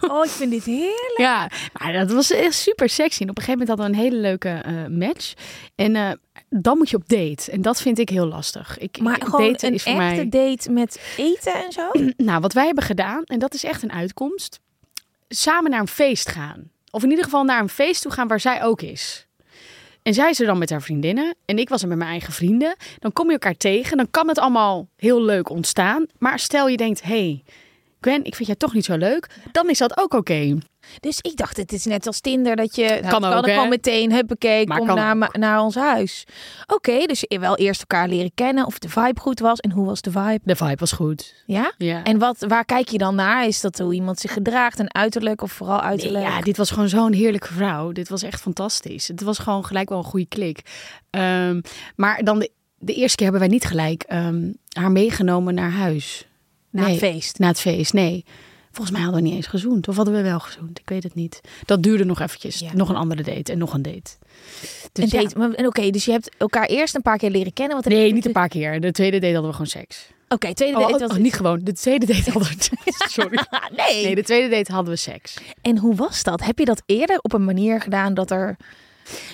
Oh, 0.00 0.24
ik 0.24 0.30
vind 0.30 0.50
dit 0.50 0.64
heerlijk. 0.64 1.14
ja, 1.16 1.50
maar 1.72 1.92
dat 1.92 2.10
was 2.10 2.30
echt 2.30 2.54
super 2.54 2.88
sexy. 2.88 3.22
En 3.22 3.30
op 3.30 3.36
een 3.38 3.42
gegeven 3.44 3.66
moment 3.66 3.68
hadden 3.68 3.86
we 3.86 3.92
een 3.92 4.10
hele 4.10 4.22
leuke 4.22 4.48
eh, 4.48 4.86
match. 4.86 5.32
En 5.74 5.96
eh, 5.96 6.10
dan 6.48 6.78
moet 6.78 6.90
je 6.90 6.96
op 6.96 7.08
date. 7.08 7.50
En 7.50 7.62
dat 7.62 7.82
vind 7.82 7.98
ik 7.98 8.08
heel 8.08 8.26
lastig. 8.26 8.78
Ik, 8.78 8.98
Maar 9.00 9.20
gewoon 9.22 9.56
een 9.60 9.74
is 9.74 9.82
voor 9.82 9.92
echte 9.92 10.14
mij... 10.14 10.28
date 10.28 10.70
met 10.70 11.00
eten 11.16 11.54
en 11.54 11.72
zo? 11.72 11.90
Nou, 12.16 12.40
wat 12.40 12.52
wij 12.52 12.66
hebben 12.66 12.84
gedaan, 12.84 13.22
en 13.24 13.38
dat 13.38 13.54
is 13.54 13.64
echt 13.64 13.82
een 13.82 13.92
uitkomst, 13.92 14.60
samen 15.28 15.70
naar 15.70 15.80
een 15.80 15.88
feest 15.88 16.28
gaan. 16.28 16.70
Of 16.90 17.02
in 17.02 17.10
ieder 17.10 17.24
geval 17.24 17.44
naar 17.44 17.60
een 17.60 17.68
feest 17.68 18.02
toe 18.02 18.12
gaan 18.12 18.28
waar 18.28 18.40
zij 18.40 18.62
ook 18.62 18.82
is. 18.82 19.26
En 20.02 20.14
zij 20.14 20.30
is 20.30 20.40
er 20.40 20.46
dan 20.46 20.58
met 20.58 20.70
haar 20.70 20.82
vriendinnen 20.82 21.34
en 21.44 21.58
ik 21.58 21.68
was 21.68 21.82
er 21.82 21.88
met 21.88 21.98
mijn 21.98 22.10
eigen 22.10 22.32
vrienden. 22.32 22.76
Dan 22.98 23.12
kom 23.12 23.26
je 23.26 23.32
elkaar 23.32 23.56
tegen, 23.56 23.96
dan 23.96 24.10
kan 24.10 24.28
het 24.28 24.38
allemaal 24.38 24.88
heel 24.96 25.22
leuk 25.22 25.48
ontstaan. 25.50 26.06
Maar 26.18 26.38
stel 26.38 26.68
je 26.68 26.76
denkt, 26.76 27.02
hé, 27.02 27.08
hey, 27.08 27.44
Gwen, 28.00 28.24
ik 28.24 28.34
vind 28.34 28.46
jij 28.48 28.56
toch 28.56 28.74
niet 28.74 28.84
zo 28.84 28.96
leuk. 28.96 29.26
Dan 29.52 29.68
is 29.70 29.78
dat 29.78 29.98
ook 29.98 30.14
oké. 30.14 30.58
Dus 31.00 31.18
ik 31.20 31.36
dacht, 31.36 31.56
het 31.56 31.72
is 31.72 31.84
net 31.84 32.06
als 32.06 32.20
Tinder 32.20 32.56
dat 32.56 32.76
je 32.76 32.98
nou, 33.02 33.08
Kan 33.20 33.24
ook, 33.24 33.44
gewoon 33.44 33.68
meteen 33.68 34.12
huppakee, 34.12 34.66
Maar 34.66 34.78
kom 34.78 34.86
naar, 34.86 35.16
ook. 35.16 35.36
naar 35.36 35.60
ons 35.60 35.74
huis. 35.74 36.24
Oké, 36.66 37.06
dus 37.06 37.24
je 37.28 37.38
wel 37.38 37.56
eerst 37.56 37.80
elkaar 37.80 38.08
leren 38.08 38.30
kennen 38.34 38.66
of 38.66 38.78
de 38.78 38.88
vibe 38.88 39.20
goed 39.20 39.40
was 39.40 39.58
en 39.58 39.70
hoe 39.72 39.86
was 39.86 40.00
de 40.00 40.10
vibe? 40.10 40.40
De 40.42 40.56
vibe 40.56 40.76
was 40.76 40.92
goed. 40.92 41.34
Ja. 41.46 41.72
Ja. 41.78 42.04
En 42.04 42.18
wat, 42.18 42.44
waar 42.48 42.64
kijk 42.64 42.88
je 42.88 42.98
dan 42.98 43.14
naar? 43.14 43.46
Is 43.46 43.60
dat 43.60 43.78
hoe 43.78 43.94
iemand 43.94 44.18
zich 44.18 44.32
gedraagt 44.32 44.78
en 44.78 44.94
uiterlijk 44.94 45.42
of 45.42 45.52
vooral 45.52 45.76
Nee, 45.78 45.86
uiterlijk? 45.86 46.24
ja, 46.24 46.40
dit 46.40 46.56
was 46.56 46.70
gewoon 46.70 46.88
zo'n 46.88 47.12
heerlijke 47.12 47.52
vrouw. 47.52 47.92
Dit 47.92 48.08
was 48.08 48.22
echt 48.22 48.40
fantastisch. 48.40 49.08
Het 49.08 49.22
was 49.22 49.38
gewoon 49.38 49.64
gelijk 49.64 49.88
wel 49.88 49.98
een 49.98 50.04
goede 50.04 50.26
klik. 50.28 50.60
Ehm, 51.10 51.60
maar 51.96 52.22
dan 52.24 52.38
de, 52.38 52.50
de 52.78 52.94
eerste 52.94 53.16
keer 53.16 53.26
hebben 53.30 53.48
wij 53.48 53.54
niet 53.58 53.64
gelijk 53.64 54.02
ehm, 54.02 54.52
haar 54.72 54.90
meegenomen 54.92 55.54
naar 55.54 55.70
huis. 55.70 56.27
Na 56.78 56.84
Nee. 56.84 56.90
het 56.90 57.00
feest. 57.12 57.38
Na 57.38 57.46
het 57.48 57.60
feest, 57.60 57.92
nee. 57.92 58.24
Volgens 58.70 58.90
mij 58.96 59.00
hadden 59.06 59.22
we 59.22 59.28
niet 59.28 59.36
eens 59.36 59.46
gezoend. 59.46 59.88
Of 59.88 59.96
hadden 59.96 60.14
we 60.14 60.22
wel 60.22 60.40
gezoend? 60.40 60.78
Ik 60.78 60.88
weet 60.88 61.02
het 61.02 61.14
niet. 61.14 61.40
Dat 61.64 61.82
duurde 61.82 62.04
nog 62.04 62.20
eventjes. 62.20 62.58
Ja. 62.58 62.70
Nog 62.74 62.88
een 62.88 62.96
andere 62.96 63.22
date 63.22 63.52
en 63.52 63.58
nog 63.58 63.72
een 63.74 63.82
date. 63.82 64.10
Dus 64.92 65.12
Een 65.12 65.22
date. 65.22 65.54
en 65.56 65.66
Oké, 65.66 65.90
dus 65.90 66.04
je 66.04 66.10
hebt 66.10 66.30
elkaar 66.38 66.66
eerst 66.66 66.94
een 66.94 67.02
paar 67.02 67.18
keer 67.18 67.30
leren 67.30 67.52
kennen. 67.52 67.76
Wat 67.76 67.84
Nee, 67.84 68.12
niet 68.12 68.26
een 68.26 68.32
paar 68.32 68.48
keer. 68.48 68.80
De 68.80 68.92
tweede 68.92 69.18
date 69.18 69.32
hadden 69.32 69.50
we 69.50 69.56
gewoon 69.56 69.70
seks. 69.70 70.06
Oké, 70.28 70.54
tweede 70.54 70.76
Oh, 70.76 70.82
date 70.82 70.94
oh, 70.94 71.00
was 71.00 71.10
oh, 71.16 71.22
niet 71.22 71.34
gewoon. 71.34 71.60
De 71.62 71.72
tweede 71.72 72.06
date 72.06 72.30
hadden 72.30 72.48
we... 72.50 72.56
Sorry. 73.08 73.38
nee. 73.76 74.04
Nee, 74.04 74.14
de 74.14 74.22
tweede 74.22 74.48
date 74.56 74.72
hadden 74.72 74.92
we 74.92 74.98
seks. 74.98 75.36
En 75.62 75.78
hoe 75.78 75.94
was 75.94 76.22
dat? 76.22 76.44
Heb 76.44 76.58
je 76.58 76.64
dat 76.64 76.82
eerder 76.86 77.18
op 77.18 77.32
een 77.32 77.44
manier 77.44 77.80
gedaan 77.80 78.14
dat 78.14 78.30
er... 78.30 78.56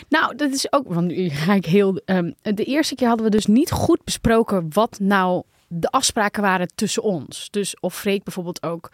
Nou, 0.09 0.37
dat 0.37 0.53
is 0.53 0.73
ook, 0.73 0.93
want 0.95 1.07
nu 1.07 1.29
ga 1.29 1.55
ik 1.55 1.67
heel. 1.67 2.01
ehm, 2.05 2.31
de 2.43 2.65
eerste 2.65 2.95
keer 2.95 3.09
hadden 3.09 3.27
we 3.27 3.33
dus 3.33 3.47
niet 3.47 3.71
goed 3.71 4.05
besproken 4.05 4.67
wat 4.73 4.99
nou 5.01 5.43
de 5.69 5.91
afspraken 5.91 6.43
waren 6.43 6.69
tussen 6.75 7.03
ons. 7.03 7.51
Dus 7.51 7.81
of 7.81 7.95
Freek 7.99 8.23
bijvoorbeeld 8.25 8.63
ook 8.63 8.91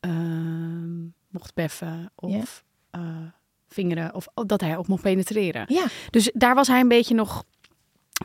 ehm, 0.00 1.02
mocht 1.28 1.54
beffen 1.54 2.12
of 2.14 2.64
eh, 2.90 3.00
vingeren 3.68 4.14
of 4.14 4.26
dat 4.46 4.60
hij 4.60 4.76
ook 4.76 4.86
mocht 4.88 5.02
penetreren. 5.02 5.64
Ja, 5.68 5.84
Dus 6.10 6.30
daar 6.34 6.54
was 6.54 6.68
hij 6.68 6.80
een 6.80 6.88
beetje 6.88 7.14
nog. 7.14 7.44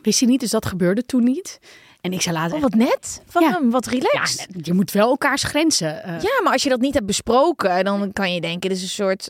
Wist 0.02 0.20
hij 0.20 0.28
niet, 0.28 0.40
dus 0.40 0.50
dat 0.50 0.66
gebeurde 0.66 1.04
toen 1.06 1.24
niet. 1.24 1.58
En 2.00 2.12
ik 2.12 2.20
zei 2.22 2.36
later. 2.36 2.56
oh, 2.56 2.62
wat 2.62 2.74
net 2.74 3.22
van 3.26 3.42
Ja. 3.42 3.50
hem. 3.50 3.70
Wat 3.70 3.84
ja, 3.84 3.90
relaxed. 3.90 4.46
je 4.66 4.72
moet 4.72 4.90
wel 4.90 5.08
elkaars 5.08 5.42
grenzen. 5.42 6.02
eh, 6.02 6.20
Ja, 6.20 6.40
maar 6.42 6.52
als 6.52 6.62
je 6.62 6.68
dat 6.68 6.80
niet 6.80 6.94
hebt 6.94 7.06
besproken, 7.06 7.84
dan 7.84 8.12
kan 8.12 8.34
je 8.34 8.40
denken, 8.40 8.68
dit 8.68 8.78
is 8.78 8.82
een 8.82 8.88
soort 8.88 9.28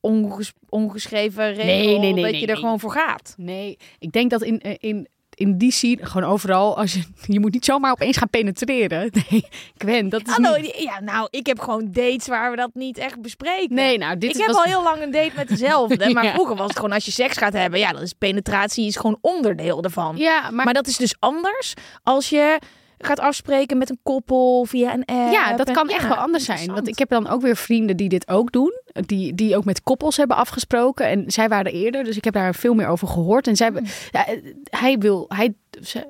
onges- 0.00 0.52
ongeschreven 0.68 1.46
regel 1.54 1.64
Nee, 1.64 1.98
nee, 1.98 2.12
nee, 2.12 2.32
dat 2.32 2.40
je 2.40 2.46
er 2.46 2.56
gewoon 2.56 2.80
voor 2.80 2.90
gaat. 2.92 3.34
Nee, 3.36 3.76
ik 3.98 4.12
denk 4.12 4.30
dat 4.30 4.42
in, 4.42 4.60
eh, 4.60 4.74
in, 4.78 5.08
in 5.34 5.58
die 5.58 5.72
scene, 5.72 6.06
gewoon 6.06 6.30
overal, 6.30 6.76
als 6.76 6.92
je, 6.92 7.02
je 7.26 7.40
moet 7.40 7.52
niet 7.52 7.64
zomaar 7.64 7.92
opeens 7.92 8.16
gaan 8.16 8.30
penetreren. 8.30 9.10
Nee, 9.30 9.44
Gwen, 9.78 10.08
dat 10.08 10.26
is 10.26 10.32
Hallo, 10.32 10.56
niet... 10.56 10.78
ja, 10.78 11.00
nou, 11.00 11.28
ik 11.30 11.46
heb 11.46 11.60
gewoon 11.60 11.88
dates 11.92 12.26
waar 12.26 12.50
we 12.50 12.56
dat 12.56 12.70
niet 12.74 12.98
echt 12.98 13.20
bespreken. 13.20 13.74
Nee, 13.74 13.98
nou, 13.98 14.18
dit 14.18 14.30
ik 14.30 14.36
is 14.40 14.46
heb 14.46 14.54
al 14.54 14.62
heel 14.62 14.82
lang 14.82 15.02
een 15.02 15.10
date 15.10 15.32
met 15.36 15.48
dezelfde. 15.48 16.10
Maar 16.14 16.26
vroeger 16.26 16.56
was 16.56 16.66
het 16.66 16.76
gewoon 16.76 16.92
als 16.92 17.04
je 17.04 17.10
seks 17.10 17.36
gaat 17.36 17.52
hebben. 17.52 17.78
Ja, 17.78 17.92
dat 17.92 18.02
is 18.02 18.12
penetratie 18.12 18.86
is 18.86 18.96
gewoon 18.96 19.18
onderdeel 19.20 19.82
ervan. 19.82 20.16
Ja, 20.16 20.50
maar, 20.50 20.64
Maar 20.64 20.74
dat 20.74 20.86
is 20.86 20.96
dus 20.96 21.14
anders 21.18 21.74
als 22.02 22.28
je 22.28 22.58
gaat 23.04 23.20
afspreken 23.20 23.78
met 23.78 23.90
een 23.90 23.98
koppel 24.02 24.64
via 24.64 24.94
een 24.94 25.04
app. 25.04 25.32
ja, 25.32 25.56
dat 25.56 25.68
En- 25.68 25.74
kan 25.74 25.88
ja, 25.88 25.94
echt 25.94 26.08
wel 26.08 26.16
anders 26.16 26.44
zijn. 26.44 26.72
Want 26.72 26.88
ik 26.88 26.98
heb 26.98 27.08
dan 27.08 27.28
ook 27.28 27.42
weer 27.42 27.56
vrienden 27.56 27.96
die 27.96 28.08
dit 28.08 28.28
ook 28.28 28.52
doen. 28.52 28.80
Die, 28.92 29.34
die 29.34 29.56
ook 29.56 29.64
met 29.64 29.82
koppels 29.82 30.16
hebben 30.16 30.36
afgesproken. 30.36 31.06
En 31.06 31.24
zij 31.26 31.48
waren 31.48 31.72
eerder, 31.72 32.04
dus 32.04 32.16
ik 32.16 32.24
heb 32.24 32.34
daar 32.34 32.54
veel 32.54 32.74
meer 32.74 32.86
over 32.86 33.08
gehoord. 33.08 33.46
En 33.46 33.56
zij, 33.56 33.68
Hmm. 33.68 33.84
ja, 34.10 34.26
eh, 34.26 34.38
hij 34.70 34.98
wil, 34.98 35.24
hij, 35.28 35.54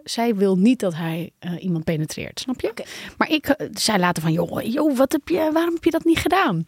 zij 0.04 0.34
wil 0.34 0.56
niet 0.58 0.80
dat 0.80 0.94
hij 0.94 1.30
eh, 1.38 1.62
iemand 1.64 1.84
penetreert, 1.84 2.40
snap 2.40 2.60
je? 2.60 2.72
Maar 3.18 3.30
ik 3.30 3.46
eh, 3.48 3.66
zei 3.72 3.98
later 3.98 4.22
van, 4.22 4.32
joh, 4.32 4.62
joh, 4.62 4.96
wat 4.96 5.12
heb 5.12 5.28
je, 5.28 5.50
waarom 5.52 5.74
heb 5.74 5.84
je 5.84 5.90
dat 5.90 6.04
niet 6.04 6.18
gedaan? 6.18 6.64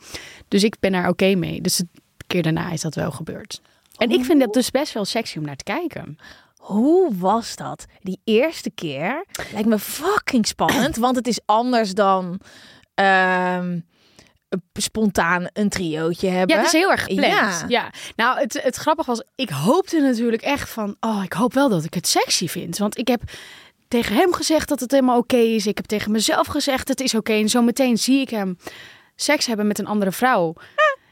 Dus 0.48 0.64
ik 0.64 0.76
ben 0.80 0.92
daar 0.92 1.08
oké 1.08 1.34
mee. 1.34 1.60
Dus 1.60 1.76
de 1.76 1.86
keer 2.26 2.42
daarna 2.42 2.70
is 2.72 2.80
dat 2.80 2.94
wel 2.94 3.10
gebeurd. 3.10 3.60
En 3.96 4.10
ik 4.10 4.24
vind 4.24 4.40
dat 4.40 4.52
dus 4.52 4.70
best 4.70 4.92
wel 4.92 5.04
sexy 5.04 5.38
om 5.38 5.44
naar 5.44 5.56
te 5.56 5.64
kijken. 5.64 6.18
Hoe 6.64 7.14
was 7.16 7.56
dat? 7.56 7.84
Die 8.00 8.20
eerste 8.24 8.70
keer 8.70 9.24
lijkt 9.52 9.68
me 9.68 9.78
fucking 9.78 10.46
spannend, 10.46 10.96
want 10.96 11.16
het 11.16 11.26
is 11.26 11.40
anders 11.44 11.92
dan 11.92 12.40
ehm, 12.94 13.78
spontaan 14.72 15.46
een 15.52 15.68
triootje 15.68 16.28
hebben. 16.28 16.56
Ja, 16.56 16.62
dat 16.62 16.72
is 16.72 16.80
heel 16.80 16.90
erg 16.90 17.02
gepland. 17.04 17.32
Ja. 17.32 17.64
Ja. 17.68 17.90
Nou, 18.16 18.38
het, 18.38 18.62
het 18.62 18.76
grappige 18.76 19.10
was, 19.10 19.22
ik 19.34 19.50
hoopte 19.50 20.00
natuurlijk 20.00 20.42
echt 20.42 20.70
van, 20.70 20.96
oh, 21.00 21.20
ik 21.24 21.32
hoop 21.32 21.54
wel 21.54 21.68
dat 21.68 21.84
ik 21.84 21.94
het 21.94 22.08
sexy 22.08 22.48
vind. 22.48 22.78
Want 22.78 22.98
ik 22.98 23.08
heb 23.08 23.22
tegen 23.88 24.16
hem 24.16 24.32
gezegd 24.32 24.68
dat 24.68 24.80
het 24.80 24.90
helemaal 24.90 25.18
oké 25.18 25.36
is. 25.36 25.66
Ik 25.66 25.76
heb 25.76 25.86
tegen 25.86 26.12
mezelf 26.12 26.46
gezegd, 26.46 26.88
het 26.88 27.00
is 27.00 27.14
oké. 27.14 27.32
En 27.32 27.48
zo 27.48 27.62
meteen 27.62 27.98
zie 27.98 28.20
ik 28.20 28.30
hem 28.30 28.56
seks 29.16 29.46
hebben 29.46 29.66
met 29.66 29.78
een 29.78 29.86
andere 29.86 30.12
vrouw. 30.12 30.54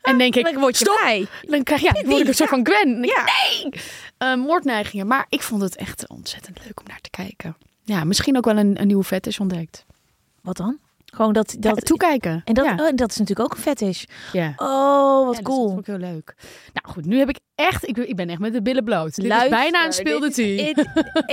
En 0.03 0.19
denk 0.19 0.35
ik, 0.37 0.59
word 0.59 0.79
je 0.79 0.85
stop. 0.85 1.51
Dan 1.51 1.63
krijg 1.63 1.81
ja, 1.81 1.93
word 1.93 2.21
ik 2.21 2.29
een 2.29 2.35
soort 2.35 2.49
van 2.49 2.67
Gwen. 2.67 3.03
Ja. 3.03 3.25
Nee! 3.25 3.69
Eh, 4.19 4.35
moordneigingen. 4.35 5.07
Maar 5.07 5.27
ik 5.29 5.43
vond 5.43 5.63
het 5.63 5.77
echt 5.77 6.09
ontzettend 6.09 6.59
leuk 6.65 6.81
om 6.81 6.87
naar 6.89 7.01
te 7.01 7.11
kijken. 7.11 7.57
Ja, 7.85 8.05
misschien 8.05 8.37
ook 8.37 8.45
wel 8.45 8.57
een, 8.57 8.81
een 8.81 8.87
nieuwe 8.87 9.05
vet 9.05 9.27
is 9.27 9.41
ontdekt. 9.41 9.85
Wat 10.41 10.57
dan? 10.57 10.79
Gewoon 11.17 11.33
dat... 11.33 11.57
dat 11.59 11.75
Ja, 11.77 11.83
toekijken. 11.83 12.43
en 12.45 12.55
dat, 12.55 12.65
ja. 12.65 12.73
oh, 12.73 12.91
dat 12.95 13.11
is 13.11 13.17
natuurlijk 13.19 13.41
ook 13.51 13.57
een 13.57 13.63
fetish. 13.63 14.05
ja. 14.33 14.53
Oh, 14.57 15.27
wat 15.27 15.37
Ja, 15.37 15.43
cool. 15.43 15.59
Dat 15.63 15.69
vond 15.69 15.79
ik 15.81 15.87
heel 15.87 16.11
leuk. 16.13 16.35
Nou 16.73 16.95
goed, 16.95 17.05
nu 17.07 17.19
heb 17.19 17.29
ik 17.29 17.39
echt, 17.55 17.89
ik, 17.89 17.95
ben- 17.95 18.09
ik 18.09 18.17
ben 18.17 18.29
echt 18.29 18.39
met 18.39 18.53
de 18.53 18.63
billen 18.63 18.85
bloot. 18.85 19.15
Dit 19.15 19.27
Luister, 19.27 19.53
is 19.53 19.57
bijna 19.59 19.79
een 19.79 19.85
dit 19.91 19.95
speelde 19.95 20.27
is- 20.27 20.35
tea. 20.35 20.69
Ik, 20.69 20.77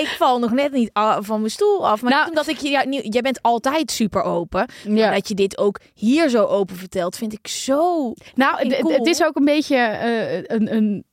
ik 0.04 0.08
val 0.08 0.40
nog 0.40 0.52
net 0.52 0.72
niet 0.72 0.90
van 1.20 1.40
mijn 1.40 1.52
stoel 1.52 1.88
af. 1.88 2.02
Maar 2.02 2.12
Nou- 2.12 2.28
omdat 2.28 2.48
ik 2.48 2.58
je... 2.58 2.70
Ja, 2.70 2.86
jij 2.90 3.22
bent 3.22 3.42
altijd 3.42 3.92
super 3.92 4.22
open. 4.24 4.66
Ja. 4.84 4.92
Maar 5.06 5.14
dat 5.14 5.28
je 5.28 5.36
dit 5.36 5.58
ook 5.58 5.80
hier 5.94 6.30
zo 6.30 6.46
open 6.46 6.76
vertelt, 6.76 7.16
vind 7.16 7.34
ik 7.34 7.48
zo... 7.48 8.14
Nou, 8.36 8.70
cool. 8.80 8.94
het 8.94 9.08
is 9.08 9.24
ook 9.24 9.36
een 9.36 9.46
beetje 9.46 9.76
eh, 9.76 10.34
een, 10.58 10.76
een, 10.76 11.04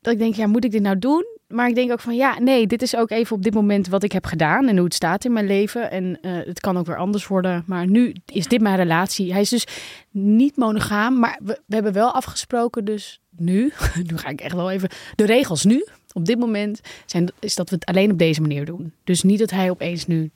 dat 0.00 0.12
ik 0.12 0.18
denk, 0.18 0.34
ja, 0.34 0.46
moet 0.46 0.64
ik 0.64 0.70
dit 0.70 0.82
nou 0.82 0.98
doen? 0.98 1.24
Maar 1.54 1.68
ik 1.68 1.74
denk 1.74 1.92
ook 1.92 2.00
van, 2.00 2.14
ja, 2.14 2.38
nee, 2.38 2.66
dit 2.66 2.82
is 2.82 2.96
ook 2.96 3.10
even 3.10 3.36
op 3.36 3.42
dit 3.42 3.54
moment 3.54 3.88
wat 3.88 4.02
ik 4.02 4.12
heb 4.12 4.26
gedaan 4.26 4.68
en 4.68 4.76
hoe 4.76 4.84
het 4.84 4.94
staat 4.94 5.24
in 5.24 5.32
mijn 5.32 5.46
leven. 5.46 5.90
En 5.90 6.18
eh, 6.20 6.32
het 6.32 6.60
kan 6.60 6.76
ook 6.76 6.86
weer 6.86 6.96
anders 6.96 7.26
worden. 7.26 7.64
Maar 7.66 7.86
nu 7.86 8.14
is 8.26 8.46
dit 8.46 8.60
mijn 8.60 8.76
relatie. 8.76 9.32
Hij 9.32 9.40
is 9.40 9.48
dus 9.48 9.66
niet 10.10 10.56
monogaam, 10.56 11.18
maar 11.18 11.38
we, 11.42 11.60
we 11.66 11.74
hebben 11.74 11.92
wel 11.92 12.12
afgesproken, 12.12 12.84
dus 12.84 13.20
nu, 13.36 13.72
nu 14.10 14.16
ga 14.16 14.28
ik 14.28 14.40
echt 14.40 14.54
wel 14.54 14.70
even, 14.70 14.88
de 15.14 15.26
regels 15.26 15.64
nu, 15.64 15.86
op 16.12 16.24
dit 16.24 16.38
moment, 16.38 16.80
zijn, 17.06 17.28
is 17.38 17.54
dat 17.54 17.68
we 17.68 17.74
het 17.74 17.84
alleen 17.84 18.10
op 18.10 18.18
deze 18.18 18.40
manier 18.40 18.64
doen. 18.64 18.92
Dus 19.04 19.22
niet 19.22 19.38
dat 19.38 19.50
hij 19.50 19.70
opeens 19.70 20.06
nu 20.06 20.30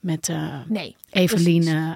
met 0.00 0.28
eh 0.28 0.54
Nee. 0.68 0.96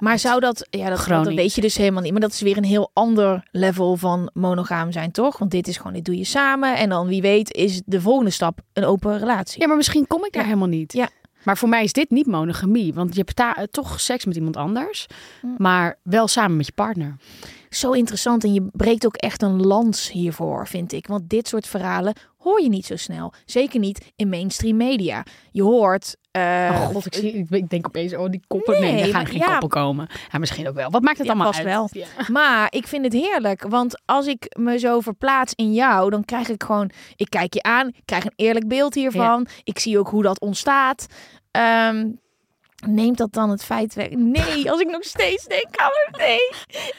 Maar 0.00 0.18
zou 0.18 0.40
dat, 0.40 0.66
ja, 0.70 0.88
dat, 0.88 1.06
dat 1.06 1.34
weet 1.34 1.54
je 1.54 1.60
dus 1.60 1.76
helemaal 1.76 2.02
niet. 2.02 2.12
Maar 2.12 2.20
dat 2.20 2.32
is 2.32 2.40
weer 2.40 2.56
een 2.56 2.64
heel 2.64 2.90
ander 2.92 3.48
level 3.50 3.96
van 3.96 4.30
monogaam 4.32 4.92
zijn, 4.92 5.10
toch? 5.10 5.38
Want 5.38 5.50
dit 5.50 5.68
is 5.68 5.76
gewoon, 5.76 5.92
dit 5.92 6.04
doe 6.04 6.16
je 6.16 6.24
samen. 6.24 6.76
En 6.76 6.88
dan 6.88 7.06
wie 7.06 7.22
weet 7.22 7.52
is 7.54 7.82
de 7.86 8.00
volgende 8.00 8.30
stap 8.30 8.58
een 8.72 8.84
open 8.84 9.18
relatie. 9.18 9.60
Ja, 9.60 9.66
maar 9.66 9.76
misschien 9.76 10.06
kom 10.06 10.24
ik 10.24 10.32
daar 10.32 10.42
Ja. 10.42 10.48
helemaal 10.48 10.68
niet. 10.68 10.92
Ja. 10.92 11.08
Maar 11.44 11.56
voor 11.58 11.68
mij 11.68 11.84
is 11.84 11.92
dit 11.92 12.10
niet 12.10 12.26
monogamie. 12.26 12.94
Want 12.94 13.14
je 13.14 13.22
hebt 13.26 13.40
eh, 13.58 13.64
toch 13.70 14.00
seks 14.00 14.24
met 14.24 14.36
iemand 14.36 14.56
anders. 14.56 15.06
Hm. 15.40 15.46
Maar 15.58 15.98
wel 16.02 16.28
samen 16.28 16.56
met 16.56 16.66
je 16.66 16.72
partner. 16.72 17.16
Zo 17.74 17.90
interessant. 17.92 18.44
En 18.44 18.52
je 18.52 18.68
breekt 18.72 19.06
ook 19.06 19.16
echt 19.16 19.42
een 19.42 19.66
lans 19.66 20.10
hiervoor, 20.10 20.66
vind 20.66 20.92
ik. 20.92 21.06
Want 21.06 21.28
dit 21.28 21.48
soort 21.48 21.66
verhalen 21.66 22.14
hoor 22.38 22.62
je 22.62 22.68
niet 22.68 22.86
zo 22.86 22.96
snel. 22.96 23.32
Zeker 23.44 23.80
niet 23.80 24.12
in 24.16 24.28
mainstream 24.28 24.76
media. 24.76 25.24
Je 25.50 25.62
hoort... 25.62 26.16
eh, 26.30 26.68
oh 26.72 26.86
god, 26.86 27.06
ik, 27.06 27.14
zie, 27.14 27.46
ik, 27.50 27.70
denk 27.70 27.86
opeens, 27.86 28.14
oh 28.14 28.30
die 28.30 28.42
koppen. 28.46 28.80
Nee, 28.80 28.92
Nee, 28.92 29.02
er 29.02 29.08
gaan 29.08 29.26
geen 29.26 29.38
ja. 29.38 29.46
koppen 29.50 29.68
komen. 29.68 30.06
Ja, 30.32 30.38
misschien 30.38 30.68
ook 30.68 30.74
wel. 30.74 30.90
Wat 30.90 31.02
maakt 31.02 31.18
het 31.18 31.26
Ja, 31.26 31.32
allemaal 31.32 31.52
vast 31.52 31.66
uit? 31.66 31.74
wel. 31.74 31.88
Ja. 31.92 32.06
Maar 32.28 32.66
ik 32.70 32.86
vind 32.86 33.04
het 33.04 33.12
heerlijk, 33.12 33.62
want 33.68 34.00
als 34.04 34.26
ik 34.26 34.56
me 34.58 34.78
zo 34.78 35.00
verplaats 35.00 35.52
in 35.54 35.72
jou, 35.72 36.10
dan 36.10 36.24
krijg 36.24 36.48
ik 36.48 36.62
gewoon, 36.62 36.90
ik 37.16 37.30
kijk 37.30 37.54
je 37.54 37.62
aan, 37.62 37.88
ik 37.88 38.02
krijg 38.04 38.24
een 38.24 38.32
eerlijk 38.36 38.68
beeld 38.68 38.94
hiervan. 38.94 39.46
Ik 39.64 39.78
zie 39.78 39.98
ook 39.98 40.08
hoe 40.08 40.22
dat 40.22 40.40
ontstaat. 40.40 41.06
Ehm, 41.50 42.06
neemt 42.86 43.18
dat 43.18 43.32
dan 43.32 43.50
het 43.50 43.64
feit 43.64 43.94
weg? 43.94 44.08
Nee, 44.10 44.70
als 44.70 44.80
ik 44.80 44.90
nog 44.90 45.04
steeds 45.04 45.44
denk 45.44 45.76
aan 45.76 45.90
hem, 45.92 46.20
nee. 46.26 46.48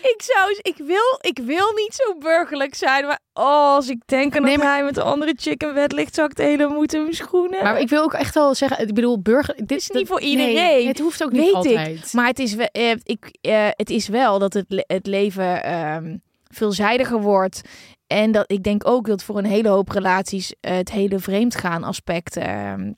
Ik 0.02 0.16
zou, 0.18 0.60
ik 0.62 0.78
wil, 0.78 1.18
ik 1.22 1.40
wil 1.44 1.72
niet 1.74 1.94
zo 1.94 2.18
burgerlijk 2.18 2.76
zijn, 2.76 3.06
maar 3.06 3.20
oh, 3.34 3.74
als 3.76 3.90
ik 3.90 4.02
denk 4.06 4.36
aan 4.36 4.44
Nee, 4.44 4.58
dat 4.58 4.66
hij 4.66 4.84
met 4.84 4.98
een 4.98 5.04
andere 5.04 5.34
chick 5.38 5.64
in 5.64 5.74
bed 5.74 5.92
ligt, 5.92 6.16
zou 6.16 6.28
ik 6.30 6.36
de 6.36 6.44
hele 6.44 6.68
moed 6.68 6.94
in 6.94 7.02
mijn 7.02 7.14
schoenen. 7.14 7.64
Maar 7.64 7.80
ik 7.80 7.90
wil 7.90 8.04
ook 8.04 8.14
echt 8.14 8.34
wel 8.36 8.56
zeggen, 8.56 8.88
ik 8.88 8.94
bedoel, 8.94 9.22
burger... 9.22 9.56
Dit 9.56 9.72
is 9.72 9.90
niet 9.90 10.08
voor 10.08 10.20
nee, 10.20 10.30
iedereen. 10.30 10.88
het 10.88 11.00
hoeft 11.00 11.24
ook 11.24 11.32
niet 11.32 11.42
Weet 11.42 11.50
ik. 11.66 11.78
altijd. 11.78 12.14
Maar 12.14 12.28
het 12.28 12.40
is, 12.40 12.54
we- 12.56 12.72
eh, 12.72 12.92
ik, 13.04 13.38
eh, 13.42 13.68
het 13.70 13.90
is 13.90 14.08
wel 14.08 14.40
dat 14.40 14.54
het, 14.54 14.66
le- 14.68 14.84
het 14.88 15.06
leven 15.08 15.64
ehm, 15.64 16.18
veelzijdiger 16.52 17.22
wordt. 17.22 17.62
En 18.08 18.32
dat 18.32 18.52
ik 18.52 18.64
denk 18.64 18.88
ook 18.88 19.08
dat 19.08 19.24
voor 19.24 19.38
een 19.38 19.46
hele 19.46 19.70
hoop 19.70 19.90
relaties 19.90 20.54
eh, 20.62 20.76
het 20.76 20.92
hele 20.92 21.20
vreemdgaan 21.20 21.84
aspect 21.84 22.38
ehm 22.38 22.92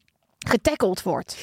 getackeld 0.48 1.04
wordt. 1.04 1.38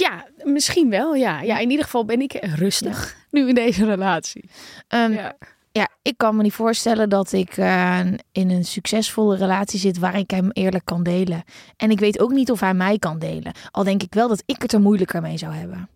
Ja, 0.00 0.26
misschien 0.44 0.90
wel, 0.90 1.14
ja. 1.14 1.40
Ja, 1.40 1.58
in 1.58 1.70
ieder 1.70 1.84
geval 1.84 2.04
ben 2.04 2.20
ik 2.20 2.32
rustig 2.56 3.16
nu 3.30 3.48
in 3.48 3.54
deze 3.54 3.84
relatie. 3.84 4.50
Ehm, 4.88 5.12
Ja. 5.12 5.36
ja, 5.72 5.88
ik 6.02 6.16
kan 6.16 6.36
me 6.36 6.42
niet 6.42 6.52
voorstellen 6.52 7.08
dat 7.08 7.32
ik 7.32 7.56
eh, 7.56 8.00
in 8.32 8.50
een 8.50 8.64
succesvolle 8.64 9.36
relatie 9.36 9.78
zit 9.78 9.98
waar 9.98 10.18
ik 10.18 10.30
hem 10.30 10.50
eerlijk 10.52 10.84
kan 10.84 11.02
delen. 11.02 11.42
En 11.76 11.90
ik 11.90 11.98
weet 12.00 12.20
ook 12.20 12.30
niet 12.30 12.50
of 12.50 12.60
hij 12.60 12.74
mij 12.74 12.98
kan 12.98 13.18
delen. 13.18 13.52
Al 13.70 13.84
denk 13.84 14.02
ik 14.02 14.14
wel 14.14 14.28
dat 14.28 14.42
ik 14.46 14.62
het 14.62 14.72
er 14.72 14.80
moeilijker 14.80 15.20
mee 15.20 15.38
zou 15.38 15.52
hebben. 15.54 15.88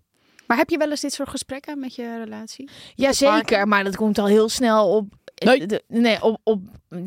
Maar 0.47 0.56
heb 0.56 0.71
je 0.71 0.78
wel 0.78 0.90
eens 0.90 1.00
dit 1.00 1.12
soort 1.12 1.28
gesprekken 1.28 1.78
met 1.78 1.94
je 1.94 2.18
relatie? 2.25 2.71
Jazeker, 2.94 3.68
maar 3.68 3.85
dat 3.85 3.97
komt 3.97 4.18
al 4.18 4.26
heel 4.26 4.49
snel 4.49 4.88
op. 4.97 5.06
Nee. 5.35 5.66
de- 5.66 5.82
nee, 5.88 6.23
op, 6.23 6.40
op 6.42 6.61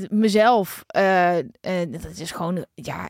mezelf. 0.10 0.84
Eh, 0.88 1.38
eh, 1.38 1.44
dat 1.88 2.18
is 2.18 2.32
gewoon, 2.32 2.66
ja. 2.75 3.10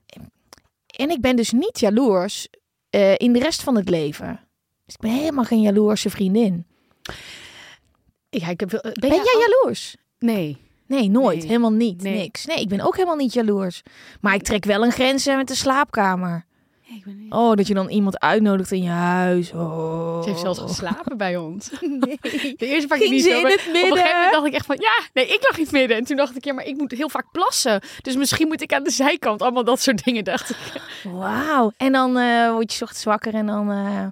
En 0.98 1.10
ik 1.10 1.22
ben 1.22 1.36
dus 1.36 1.52
niet 1.52 1.80
jaloers 1.80 2.48
eh, 2.96 3.14
in 3.18 3.34
de 3.34 3.40
rest 3.40 3.64
van 3.64 3.76
het 3.76 3.90
leven. 3.90 4.40
Dus 4.86 4.94
ik 4.96 5.02
ben 5.02 5.12
helemaal 5.12 5.44
geen 5.44 5.62
jaloerse 5.62 6.10
vriendin. 6.10 6.66
Ja, 8.30 8.48
ik 8.50 8.60
heb, 8.60 8.72
wel- 8.72 8.82
ben, 8.82 8.94
Ben 8.94 9.10
jij 9.10 9.48
jaloers? 9.48 9.96
Nee. 10.20 10.58
Nee, 10.88 11.10
nooit. 11.10 11.38
Nee. 11.38 11.48
Helemaal 11.48 11.72
niet. 11.72 12.02
Nee. 12.02 12.16
Niks. 12.18 12.46
Nee, 12.46 12.60
ik 12.60 12.68
ben 12.68 12.82
ook 12.82 12.94
helemaal 12.96 13.16
niet 13.16 13.34
jaloers. 13.34 13.82
Maar 14.22 14.34
ik 14.34 14.44
trek 14.44 14.66
wel 14.66 14.84
een 14.84 14.92
grens 14.92 15.26
eh, 15.28 15.36
met 15.36 15.48
de 15.48 15.56
slaapkamer. 15.56 16.46
Nee, 16.96 17.04
ik 17.04 17.18
ben 17.18 17.24
niet. 17.24 17.34
Oh, 17.34 17.56
dat 17.56 17.68
je 17.68 17.74
dan 17.74 17.90
iemand 17.90 18.20
uitnodigt 18.20 18.72
in 18.72 18.84
je 18.84 18.90
huis. 18.90 19.52
Oh. 19.52 20.22
Ze 20.22 20.30
heeft 20.30 20.42
zelfs 20.42 20.60
geslapen 20.60 21.18
bij 21.18 21.38
ons. 21.38 21.70
Nee. 22.06 22.20
De 22.58 22.66
eerste 22.66 22.88
keer 22.88 23.10
niet 23.10 23.24
ze 23.24 23.30
zo, 23.30 23.36
in 23.36 23.42
maar 23.42 23.52
het 23.52 23.60
Op 23.62 23.68
een 23.68 23.76
gegeven 23.76 24.14
moment 24.14 24.32
dacht 24.32 24.46
ik 24.46 24.54
echt 24.54 24.66
van, 24.66 24.78
ja, 24.80 25.00
nee, 25.14 25.28
ik 25.28 25.40
lag 25.42 25.58
in 25.58 25.64
het 25.64 25.72
midden. 25.72 25.98
En 25.98 26.04
toen 26.04 26.18
dacht 26.18 26.36
ik, 26.36 26.46
ja, 26.46 26.54
maar 26.54 26.66
ik 26.66 26.78
moet 26.78 26.92
heel 26.92 27.10
vaak 27.10 27.32
plassen. 27.32 27.82
Dus 28.02 28.16
misschien 28.16 28.48
moet 28.48 28.62
ik 28.62 28.74
aan 28.74 28.84
de 28.84 28.90
zijkant. 28.90 29.42
Allemaal 29.42 29.64
dat 29.64 29.82
soort 29.82 30.04
dingen, 30.04 30.24
dacht 30.24 30.50
ik. 30.50 30.82
Wauw. 31.04 31.72
En 31.78 31.92
dan 31.92 32.18
eh, 32.18 32.52
word 32.52 32.72
je 32.72 32.78
's 32.78 32.82
ochtends 32.82 33.04
wakker 33.04 33.34
en 33.34 33.46
dan 33.46 33.72
eh, 33.72 34.08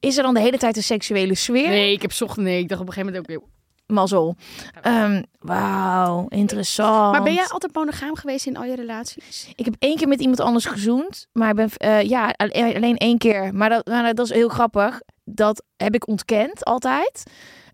is 0.00 0.16
er 0.16 0.22
dan 0.22 0.34
de 0.34 0.40
hele 0.40 0.58
tijd 0.58 0.76
een 0.76 0.82
seksuele 0.82 1.34
sfeer. 1.34 1.68
Nee, 1.68 1.92
ik 1.92 2.02
heb 2.02 2.12
zocht, 2.12 2.36
nee, 2.36 2.58
ik 2.58 2.68
dacht 2.68 2.80
op 2.80 2.86
een 2.86 2.92
gegeven 2.92 3.12
moment 3.12 3.36
ook. 3.36 3.48
Mazzel. 3.90 4.36
Ehm, 4.82 5.22
Wauw, 5.38 6.26
interessant. 6.28 7.12
Maar 7.12 7.22
ben 7.22 7.34
jij 7.34 7.48
altijd 7.48 7.74
monogaam 7.74 8.16
geweest 8.16 8.46
in 8.46 8.56
al 8.56 8.64
je 8.64 8.74
relaties? 8.74 9.52
Ik 9.56 9.64
heb 9.64 9.74
één 9.78 9.96
keer 9.96 10.08
met 10.08 10.20
iemand 10.20 10.40
anders 10.40 10.64
gezoend. 10.64 11.26
Maar 11.32 11.48
ik 11.48 11.56
ben, 11.56 11.70
eh, 11.76 12.02
ja, 12.02 12.34
alleen 12.36 12.74
alleen 12.74 12.96
één 12.96 13.18
keer. 13.18 13.54
Maar 13.54 13.68
dat, 13.68 13.86
maar 13.86 14.14
dat 14.14 14.26
is 14.26 14.32
heel 14.32 14.48
grappig. 14.48 15.00
Dat 15.24 15.62
heb 15.76 15.94
ik 15.94 16.08
ontkend 16.08 16.64
altijd. 16.64 17.22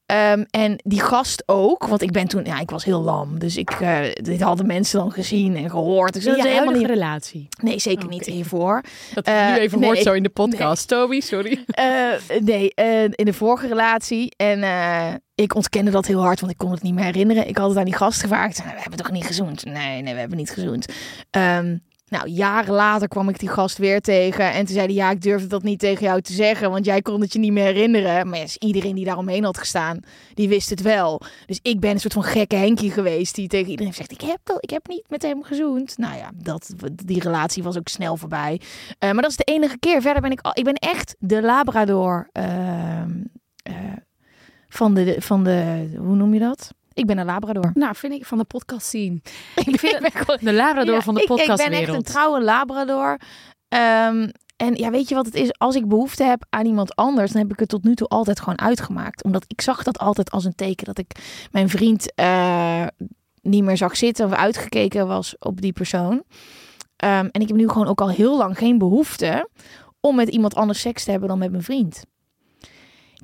Ehm, 0.06 0.44
en 0.50 0.80
die 0.84 1.00
gast 1.00 1.42
ook. 1.46 1.86
Want 1.86 2.02
ik 2.02 2.12
ben 2.12 2.28
toen, 2.28 2.44
ja, 2.44 2.60
ik 2.60 2.70
was 2.70 2.84
heel 2.84 3.02
lam. 3.02 3.38
Dus 3.38 3.56
ik, 3.56 3.70
eh, 3.70 3.98
dit 4.12 4.40
hadden 4.40 4.66
mensen 4.66 4.98
dan 4.98 5.12
gezien 5.12 5.56
en 5.56 5.70
gehoord. 5.70 6.12
Dus 6.12 6.24
dat 6.24 6.36
is 6.36 6.44
helemaal 6.44 6.74
niet. 6.74 6.86
relatie? 6.86 7.48
Nee, 7.62 7.78
zeker 7.78 8.08
niet 8.08 8.26
hiervoor. 8.26 8.82
Dat 9.14 9.24
Eh, 9.24 9.50
nu 9.50 9.58
even 9.58 9.78
nee, 9.80 9.88
hoort 9.88 10.02
zo 10.02 10.12
in 10.12 10.22
de 10.22 10.28
podcast. 10.28 10.88
Toby, 10.88 11.20
sorry. 11.20 11.64
Eh, 11.66 11.84
nee, 12.40 12.68
in 13.10 13.24
de 13.24 13.32
vorige 13.32 13.66
relatie. 13.66 14.32
En 14.36 14.64
ik 15.34 15.54
ontkende 15.54 15.90
dat 15.90 16.06
heel 16.06 16.20
hard, 16.20 16.40
want 16.40 16.52
ik 16.52 16.58
kon 16.58 16.70
het 16.70 16.82
niet 16.82 16.94
meer 16.94 17.04
herinneren. 17.04 17.48
Ik 17.48 17.56
had 17.56 17.68
het 17.68 17.78
aan 17.78 17.84
die 17.84 17.96
gast 17.96 18.20
gevraagd. 18.20 18.56
We 18.56 18.70
hebben 18.74 18.98
toch 18.98 19.10
niet 19.10 19.26
gezoend? 19.26 19.64
Nee, 19.64 20.02
nee, 20.02 20.14
we 20.14 20.20
hebben 20.20 20.38
niet 20.38 20.50
gezoend. 20.50 20.86
Ehm, 21.30 21.76
nou, 22.08 22.28
jaren 22.28 22.74
later 22.74 23.08
kwam 23.08 23.28
ik 23.28 23.38
die 23.38 23.48
gast 23.48 23.78
weer 23.78 24.00
tegen. 24.00 24.52
En 24.52 24.64
toen 24.64 24.74
zei 24.74 24.86
hij, 24.86 24.94
ja, 24.94 25.10
ik 25.10 25.22
durfde 25.22 25.46
dat 25.46 25.62
niet 25.62 25.78
tegen 25.78 26.04
jou 26.04 26.20
te 26.20 26.32
zeggen. 26.32 26.70
Want 26.70 26.84
jij 26.84 27.02
kon 27.02 27.20
het 27.20 27.32
je 27.32 27.38
niet 27.38 27.52
meer 27.52 27.64
herinneren. 27.64 28.28
Maar 28.28 28.40
dus 28.40 28.56
iedereen 28.56 28.94
die 28.94 29.04
daaromheen 29.04 29.44
had 29.44 29.58
gestaan, 29.58 30.00
die 30.34 30.48
wist 30.48 30.70
het 30.70 30.82
wel. 30.82 31.20
Dus 31.46 31.58
ik 31.62 31.80
ben 31.80 31.90
een 31.90 32.00
soort 32.00 32.12
van 32.12 32.22
gekke 32.22 32.56
Henkie 32.56 32.90
geweest. 32.90 33.34
Die 33.34 33.48
tegen 33.48 33.70
iedereen 33.70 33.94
zegt, 33.94 34.12
ik 34.12 34.20
heb, 34.20 34.38
wel- 34.44 34.58
ik 34.60 34.70
heb 34.70 34.88
niet 34.88 35.04
met 35.08 35.22
hem 35.22 35.42
gezoend. 35.42 35.98
Nou 35.98 36.16
ja, 36.16 36.30
dat, 36.34 36.74
die 37.04 37.20
relatie 37.20 37.62
was 37.62 37.78
ook 37.78 37.88
snel 37.88 38.16
voorbij. 38.16 38.60
Eh, 38.98 39.10
maar 39.12 39.22
dat 39.22 39.30
is 39.30 39.36
de 39.36 39.44
enige 39.44 39.78
keer. 39.78 40.00
Verder 40.02 40.22
ben 40.22 40.30
ik 40.30 40.40
al, 40.40 40.52
ik 40.54 40.64
ben 40.64 40.74
echt 40.74 41.16
de 41.18 41.42
Labrador 41.42 42.28
ehm, 42.32 43.10
eh, 43.62 43.74
van, 44.68 44.94
de, 44.94 45.16
van 45.18 45.44
de, 45.44 45.90
hoe 45.98 46.16
noem 46.16 46.34
je 46.34 46.40
dat? 46.40 46.74
Ik 46.96 47.06
ben 47.06 47.18
een 47.18 47.26
Labrador. 47.26 47.70
Nou, 47.74 47.94
vind 47.96 48.12
ik 48.12 48.24
van 48.26 48.38
de 48.38 48.44
podcast 48.44 48.86
zien. 48.86 49.22
Ik 49.66 49.78
vind 49.78 50.00
De 50.40 50.52
Labrador 50.52 50.94
Ja, 50.94 51.00
van 51.00 51.14
de 51.14 51.20
ik- 51.22 51.28
Ik 51.30 51.46
ben 51.56 51.72
echt 51.72 51.88
een 51.94 52.02
trouwe 52.02 52.42
Labrador. 52.42 53.20
Ehm, 53.68 54.28
en 54.56 54.74
ja, 54.74 54.90
weet 54.90 55.08
je 55.08 55.14
wat 55.14 55.26
het 55.26 55.34
is? 55.34 55.58
Als 55.58 55.74
ik 55.74 55.88
behoefte 55.88 56.24
heb 56.24 56.46
aan 56.50 56.66
iemand 56.66 56.94
anders, 56.96 57.32
dan 57.32 57.42
heb 57.42 57.52
ik 57.52 57.58
het 57.58 57.68
tot 57.68 57.84
nu 57.84 57.94
toe 57.94 58.08
altijd 58.08 58.40
gewoon 58.40 58.58
uitgemaakt. 58.60 59.24
Omdat 59.24 59.44
ik 59.46 59.60
zag 59.60 59.82
dat 59.82 59.98
altijd 59.98 60.30
als 60.30 60.44
een 60.44 60.54
teken 60.54 60.84
dat 60.86 60.98
ik 60.98 61.10
mijn 61.50 61.68
vriend 61.68 62.14
eh, 62.14 62.86
niet 63.42 63.64
meer 63.64 63.76
zag 63.76 63.96
zitten 63.96 64.26
of 64.26 64.32
uitgekeken 64.32 65.06
was 65.06 65.34
op 65.38 65.60
die 65.60 65.72
persoon. 65.72 66.22
Ehm, 66.96 67.28
en 67.30 67.40
ik 67.40 67.48
heb 67.48 67.56
nu 67.56 67.68
gewoon 67.68 67.86
ook 67.86 68.00
al 68.00 68.10
heel 68.10 68.36
lang 68.36 68.58
geen 68.58 68.78
behoefte 68.78 69.48
om 70.00 70.16
met 70.16 70.28
iemand 70.28 70.54
anders 70.54 70.80
seks 70.80 71.04
te 71.04 71.10
hebben 71.10 71.28
dan 71.28 71.38
met 71.38 71.50
mijn 71.50 71.62
vriend. 71.62 72.02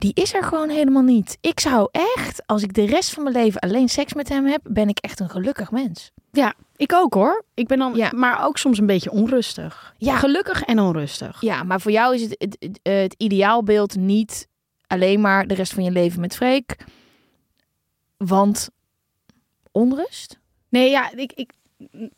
Die 0.02 0.14
is 0.14 0.34
er 0.34 0.42
gewoon 0.44 0.68
helemaal 0.68 1.02
niet. 1.02 1.38
Ik 1.40 1.60
zou 1.60 1.88
echt, 1.90 2.46
als 2.46 2.62
ik 2.62 2.74
de 2.74 2.84
rest 2.86 3.10
van 3.10 3.22
mijn 3.22 3.34
leven 3.36 3.60
alleen 3.60 3.88
seks 3.88 4.14
met 4.14 4.28
hem 4.28 4.46
heb, 4.46 4.60
ben 4.70 4.88
ik 4.88 4.98
echt 4.98 5.20
een 5.20 5.30
gelukkig 5.30 5.70
mens. 5.70 6.10
Ja, 6.32 6.54
ik 6.76 6.92
ook 6.92 7.14
hoor. 7.14 7.44
Ik 7.54 7.66
ben 7.66 7.78
dan, 7.78 7.94
Ja. 7.94 8.10
maar 8.14 8.44
ook 8.46 8.58
soms 8.58 8.78
een 8.78 8.86
beetje 8.86 9.10
onrustig. 9.10 9.94
Ja. 9.98 10.16
Gelukkig 10.16 10.62
en 10.62 10.80
onrustig. 10.80 11.40
Ja, 11.40 11.62
maar 11.62 11.80
voor 11.80 11.90
jou 11.90 12.14
is 12.14 12.20
het, 12.22 12.34
het, 12.38 12.56
het, 12.60 12.78
het 12.82 13.14
ideaalbeeld 13.18 13.96
niet 13.96 14.48
alleen 14.86 15.20
maar 15.20 15.46
de 15.46 15.54
rest 15.54 15.72
van 15.72 15.84
je 15.84 15.90
leven 15.90 16.20
met 16.20 16.36
Freek. 16.36 16.76
Want 18.16 18.68
onrust? 19.72 20.38
Nee, 20.68 20.90
ja, 20.90 21.10
ik, 21.16 21.32
ik, 21.32 21.52
ik 21.90 22.10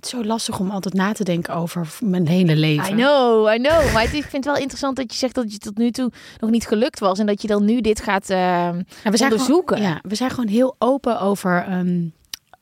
vind 0.00 0.12
het 0.12 0.22
zo 0.22 0.28
lastig 0.32 0.58
om 0.58 0.70
altijd 0.70 0.94
na 0.94 1.12
te 1.12 1.24
denken 1.24 1.54
over 1.54 1.88
mijn 2.00 2.28
hele 2.28 2.56
leven. 2.56 2.92
I 2.92 2.94
know, 2.94 3.52
I 3.52 3.56
know. 3.56 3.92
Maar 3.92 4.02
het 4.02 4.12
ik 4.12 4.22
vind 4.22 4.32
het 4.32 4.44
wel 4.44 4.56
interessant 4.56 4.96
dat 4.96 5.12
je 5.12 5.18
zegt 5.18 5.34
dat 5.34 5.52
je 5.52 5.58
tot 5.58 5.78
nu 5.78 5.90
toe 5.90 6.12
nog 6.38 6.50
niet 6.50 6.66
gelukt 6.66 6.98
was. 6.98 7.18
En 7.18 7.26
dat 7.26 7.42
je 7.42 7.48
dan 7.48 7.64
nu 7.64 7.80
dit 7.80 8.00
gaat 8.00 8.28
Ja, 8.28 8.72
we 9.10 9.16
zijn 9.16 9.32
onderzoeken. 9.32 9.76
Gewoon, 9.76 9.92
ja, 9.92 9.98
we 10.02 10.14
zijn 10.14 10.30
gewoon 10.30 10.48
heel 10.48 10.74
open 10.78 11.20
over, 11.20 11.64
ehm, 11.68 12.00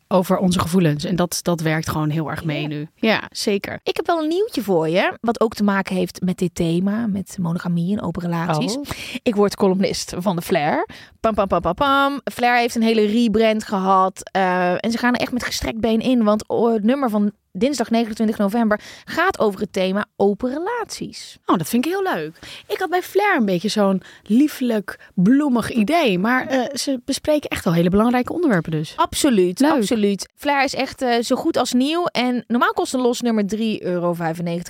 over 0.09 0.39
onze 0.39 0.59
gevoelens. 0.61 1.05
En 1.05 1.17
dat, 1.17 1.39
dat 1.43 1.61
werkt 1.61 1.89
gewoon 1.89 2.11
heel 2.11 2.31
erg 2.31 2.45
mee 2.45 2.61
Ja. 2.63 2.69
nu. 2.69 2.89
Ja, 2.95 3.23
zeker. 3.31 3.81
Ik 3.83 3.97
heb 3.97 4.07
wel 4.07 4.23
een 4.23 4.29
nieuwtje 4.29 4.63
voor 4.63 4.89
je. 4.89 5.17
Wat 5.21 5.41
ook 5.41 5.55
te 5.55 5.65
maken 5.65 5.97
heeft 5.97 6.21
met 6.21 6.39
dit 6.39 6.55
thema. 6.55 7.07
Met 7.07 7.37
monogamie 7.41 7.97
en 7.97 8.03
open 8.03 8.23
relaties. 8.23 8.77
Oh. 8.77 8.83
Ik 9.23 9.35
word 9.35 9.57
columnist 9.57 10.15
van 10.19 10.37
de 10.37 10.43
Flair. 10.43 10.89
Pam, 11.21 11.35
pam, 11.35 11.47
pam, 11.47 11.61
pam, 11.61 11.75
pam. 11.75 12.21
Flair 12.33 12.59
heeft 12.59 12.75
een 12.75 12.83
hele 12.83 13.07
rebrand 13.07 13.65
gehad. 13.65 14.31
eh, 14.33 14.73
en 14.85 14.91
ze 14.91 14.99
gaan 14.99 15.15
er 15.15 15.21
echt 15.21 15.33
met 15.33 15.45
gestrekt 15.45 15.81
been 15.81 16.01
in. 16.01 16.23
Want 16.25 16.49
oh, 16.49 16.73
het 16.73 16.85
nummer 16.85 17.11
van 17.11 17.33
dinsdag 17.59 17.91
29 17.91 18.39
november 18.39 18.81
gaat 19.05 19.39
over 19.39 19.61
het 19.61 19.73
thema 19.73 20.05
open 20.17 20.51
relaties. 20.53 21.39
Oh, 21.47 21.57
dat 21.57 21.69
vind 21.69 21.87
ik 21.87 21.93
heel 21.93 22.03
leuk. 22.15 22.39
Ik 22.67 22.79
had 22.79 22.91
bij 22.91 23.03
Flair 23.03 23.37
een 23.37 23.45
beetje 23.45 23.69
zo'n 23.69 24.03
lieflijk, 24.23 25.11
bloemig 25.15 25.71
idee. 25.71 26.19
Maar 26.19 26.47
eh, 26.47 26.75
ze 26.75 27.01
bespreken 27.05 27.51
echt 27.51 27.65
wel 27.65 27.75
hele 27.75 27.91
belangrijke 27.91 28.33
onderwerpen 28.33 28.71
dus. 28.71 28.93
Absoluut, 28.97 29.61
Leuk. 29.61 29.71
absoluut. 29.73 30.29
Flair 30.35 30.65
is 30.65 30.75
echt 30.75 31.03
eh, 31.03 31.23
zo 31.23 31.37
goed 31.37 31.57
als 31.57 31.73
nieuw. 31.73 32.05
En 32.05 32.45
normaal 32.47 32.73
kost 32.73 32.95
een 32.95 33.01
los 33.01 33.21
nummer 33.21 33.45
3,95 33.57 33.59
euro 33.79 34.15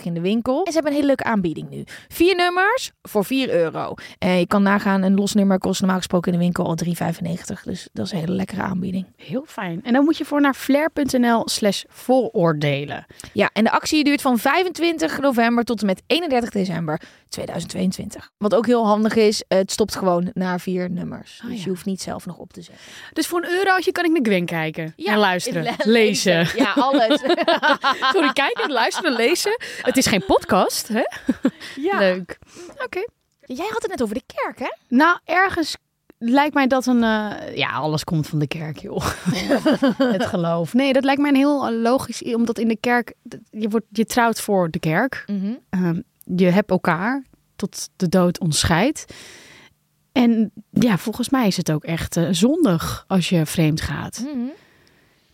in 0.02 0.14
de 0.14 0.20
winkel. 0.20 0.58
En 0.64 0.72
ze 0.72 0.72
hebben 0.72 0.90
een 0.90 0.96
hele 0.96 1.06
leuke 1.06 1.24
aanbieding 1.24 1.70
nu. 1.70 1.84
Vier 2.08 2.36
nummers 2.36 2.92
voor 3.02 3.24
4 3.24 3.50
euro. 3.50 3.94
En 4.18 4.38
je 4.38 4.46
kan 4.46 4.62
nagaan, 4.62 5.02
een 5.02 5.14
los 5.14 5.34
nummer 5.34 5.58
kost 5.58 5.80
normaal 5.80 5.98
gesproken 5.98 6.32
in 6.32 6.38
de 6.38 6.44
winkel 6.44 6.64
al 6.66 6.76
3,95. 6.84 7.62
Dus 7.64 7.88
dat 7.92 8.06
is 8.06 8.12
een 8.12 8.18
hele 8.18 8.32
lekkere 8.32 8.62
aanbieding. 8.62 9.06
Heel 9.16 9.44
fijn. 9.46 9.80
En 9.84 9.92
dan 9.92 10.04
moet 10.04 10.16
je 10.16 10.24
voor 10.24 10.40
naar 10.40 10.54
flair.nl 10.54 11.42
slash 11.48 11.82
Ja, 13.32 13.50
en 13.52 13.64
de 13.64 13.70
actie 13.70 14.04
duurt 14.04 14.20
van 14.20 14.38
25 14.38 15.18
november 15.18 15.64
tot 15.64 15.80
en 15.80 15.86
met 15.86 16.02
31 16.06 16.50
december 16.50 17.00
2022. 17.28 18.30
Wat 18.38 18.54
ook 18.54 18.66
heel 18.66 18.86
handig 18.86 19.14
is, 19.14 19.44
het 19.48 19.72
stopt 19.72 19.96
gewoon 19.96 20.30
na 20.32 20.58
vier 20.58 20.90
nummers. 20.90 21.40
Oh, 21.44 21.48
dus 21.50 21.58
ja. 21.58 21.64
je 21.64 21.68
hoeft 21.70 21.84
niet 21.84 22.02
zelf 22.02 22.26
nog 22.26 22.36
op 22.36 22.52
te 22.52 22.62
zetten. 22.62 22.84
Dus 23.12 23.26
voor 23.26 23.42
een 23.44 23.50
eurotje 23.50 23.92
kan 23.92 24.04
ik 24.04 24.10
naar 24.10 24.20
Gwen 24.22 24.44
kijken. 24.46 24.94
en 24.96 25.18
luisteren. 25.18 25.62
le- 25.62 25.74
lezen. 25.78 26.48
Ja, 26.56 26.72
alles. 26.72 27.20
Sorry, 28.12 28.32
kijken, 28.32 28.70
luisteren, 28.72 29.12
lezen. 29.12 29.56
Het 29.82 29.96
is 29.96 30.06
geen 30.06 30.24
podcast, 30.26 30.88
hè? 30.88 31.02
ja. 31.80 31.98
Leuk. 31.98 32.38
Oké. 32.84 33.04
Jij 33.40 33.66
had 33.68 33.82
het 33.82 33.90
net 33.90 34.02
over 34.02 34.14
de 34.14 34.22
kerk, 34.42 34.58
hè? 34.58 34.76
Nou, 34.88 35.18
ergens 35.24 35.76
lijkt 36.18 36.54
mij 36.54 36.66
dat 36.66 36.86
een... 36.86 37.02
eh, 37.02 37.56
ja, 37.56 37.70
alles 37.70 38.04
komt 38.04 38.26
van 38.26 38.38
de 38.38 38.46
kerk, 38.46 38.78
joh. 38.78 39.06
het 40.16 40.26
geloof. 40.26 40.74
Nee, 40.74 40.92
dat 40.92 41.04
lijkt 41.04 41.20
mij 41.20 41.30
een 41.30 41.36
heel 41.36 41.66
eh, 41.66 41.80
logisch... 41.82 42.22
Omdat 42.22 42.58
in 42.58 42.68
de 42.68 42.76
kerk... 42.76 43.14
Je, 43.50 43.68
wordt, 43.68 43.86
je 43.90 44.04
trouwt 44.04 44.40
voor 44.40 44.70
de 44.70 44.78
kerk. 44.78 45.24
Ehm, 45.70 46.00
je 46.24 46.46
hebt 46.46 46.70
elkaar 46.70 47.24
tot 47.56 47.88
de 47.96 48.08
dood 48.08 48.40
ons 48.40 48.58
scheidt. 48.58 49.04
En 50.12 50.52
ja, 50.70 50.98
volgens 50.98 51.28
mij 51.28 51.46
is 51.46 51.56
het 51.56 51.72
ook 51.72 51.84
echt 51.84 52.16
eh, 52.16 52.28
zondig 52.30 53.04
als 53.06 53.28
je 53.28 53.46
vreemd 53.46 53.80
gaat. 53.80 54.22
Mhm. 54.34 54.46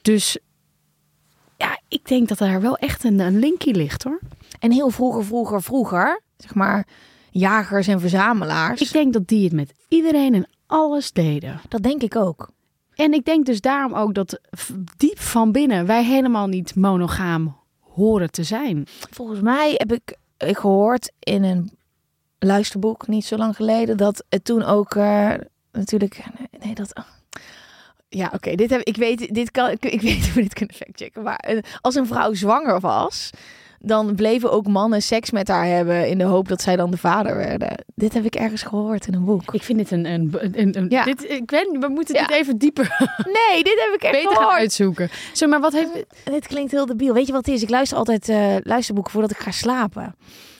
Dus 0.03 0.39
ja, 1.57 1.81
ik 1.89 2.09
denk 2.09 2.29
dat 2.29 2.39
daar 2.39 2.61
wel 2.61 2.77
echt 2.77 3.05
een, 3.05 3.19
een 3.19 3.39
linkje 3.39 3.75
ligt, 3.75 4.03
hoor. 4.03 4.21
En 4.59 4.73
heel 4.73 4.91
vroeger, 4.91 5.25
vroeger, 5.25 5.63
vroeger, 5.63 6.23
zeg 6.37 6.55
maar, 6.55 6.87
jagers 7.31 7.87
en 7.87 8.01
verzamelaars. 8.01 8.81
Ik 8.81 8.93
denk 8.93 9.13
dat 9.13 9.29
die 9.29 9.45
het 9.45 9.53
met 9.53 9.73
iedereen 9.89 10.35
en 10.35 10.49
alles 10.73 11.13
deden. 11.13 11.61
Dat 11.69 11.83
denk 11.83 12.03
ik 12.03 12.17
ook. 12.17 12.51
En 12.95 13.13
ik 13.13 13.25
denk 13.25 13.47
dus 13.47 13.61
daarom 13.61 13.95
ook 13.95 14.15
dat 14.15 14.41
diep 14.97 15.19
van 15.19 15.53
binnen 15.53 15.87
wij 15.87 16.05
helemaal 16.05 16.47
niet 16.47 16.75
monogaam 16.75 17.57
horen 17.81 18.31
te 18.31 18.43
zijn. 18.43 18.87
Volgens 19.11 19.41
mij 19.41 19.75
heb 19.77 19.93
ik 19.93 20.17
ik 20.49 20.59
gehoord 20.59 21.13
in 21.19 21.43
een 21.43 21.71
luisterboek 22.39 23.07
niet 23.07 23.25
zo 23.25 23.37
lang 23.37 23.57
geleden 23.57 23.97
dat 23.97 24.25
het 24.29 24.45
toen 24.45 24.63
ook 24.63 24.95
eh, 24.95 25.33
natuurlijk 25.73 26.25
nee, 26.39 26.61
nee, 26.65 26.75
dat 26.75 26.97
oh. 26.97 27.05
ja 28.09 28.31
oké 28.35 28.55
dit 28.55 28.71
heb 28.71 28.81
ik 28.81 28.97
weet 28.97 29.35
dit 29.35 29.51
kan 29.51 29.71
ik, 29.71 29.85
ik 29.85 30.01
weet 30.01 30.25
hoe 30.25 30.33
we 30.35 30.43
dit 30.43 30.55
kunnen 30.55 30.75
factchecken 30.75 31.23
maar 31.23 31.37
eh, 31.37 31.63
als 31.81 31.95
een 31.95 32.07
vrouw 32.07 32.35
zwanger 32.35 32.81
was 32.81 33.31
dan 33.85 34.15
bleven 34.15 34.53
ook 34.53 34.67
mannen 34.67 35.03
seks 35.03 35.31
met 35.31 35.49
haar 35.49 35.67
hebben 35.67 36.09
in 36.09 36.19
de 36.19 36.25
hoop 36.25 36.49
dat 36.49 36.63
zij 36.63 36.77
dan 36.77 36.91
de 36.91 36.97
vader 36.97 37.37
werden. 37.37 37.85
Dit 37.95 38.15
heb 38.15 38.25
ik 38.25 38.35
ergens 38.35 38.63
gehoord 38.63 39.07
in 39.07 39.15
een 39.15 39.25
boek. 39.25 39.55
Ik 39.55 39.63
vind 39.63 39.79
dit 39.79 39.91
een... 39.91 40.05
een, 40.05 40.35
een, 40.53 40.77
een- 40.79 40.87
Ja. 40.89 41.05
dit, 41.05 41.31
ik 41.31 41.51
niet, 41.51 41.77
we 41.81 41.89
moeten 41.89 42.15
Ja. 42.15 42.27
dit 42.27 42.37
even 42.37 42.59
dieper 42.59 42.97
Nee, 43.51 43.63
dit 43.65 43.85
heb 43.87 43.95
ik 43.95 44.03
echt 44.03 44.13
beter 44.13 44.29
gaan 44.31 44.37
gehoord. 44.37 44.59
uitzoeken. 44.59 45.11
Zo, 45.33 45.47
maar 45.47 45.61
wat 45.61 45.73
heeft... 45.73 45.91
Dit 46.25 46.47
klinkt 46.47 46.71
heel 46.71 46.87
debiel. 46.87 47.15
Weet 47.15 47.27
je 47.27 47.33
wat 47.33 47.47
het 47.47 47.55
is? 47.55 47.63
Ik 47.63 47.71
luister 47.71 47.99
altijd 47.99 48.29
eh, 48.29 48.57
luisterboeken 48.63 49.13
voordat 49.13 49.31
ik 49.31 49.39
ga 49.39 49.51
slapen. 49.51 50.15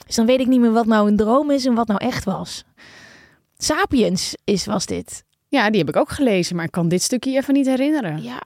Dus 0.05 0.15
dan 0.15 0.25
weet 0.25 0.39
ik 0.39 0.47
niet 0.47 0.59
meer 0.59 0.71
wat 0.71 0.85
nou 0.85 1.07
een 1.07 1.17
droom 1.17 1.51
is 1.51 1.65
en 1.65 1.73
wat 1.73 1.87
nou 1.87 1.99
echt 2.05 2.23
was. 2.23 2.63
Sapiens 3.57 4.35
is, 4.43 4.65
was 4.65 4.85
dit. 4.85 5.23
Ja, 5.47 5.69
die 5.69 5.79
heb 5.79 5.89
ik 5.89 5.95
ook 5.95 6.09
gelezen, 6.09 6.55
maar 6.55 6.65
ik 6.65 6.71
kan 6.71 6.87
dit 6.87 7.01
stukje 7.01 7.35
even 7.37 7.53
niet 7.53 7.65
herinneren. 7.65 8.23
Ja. 8.23 8.41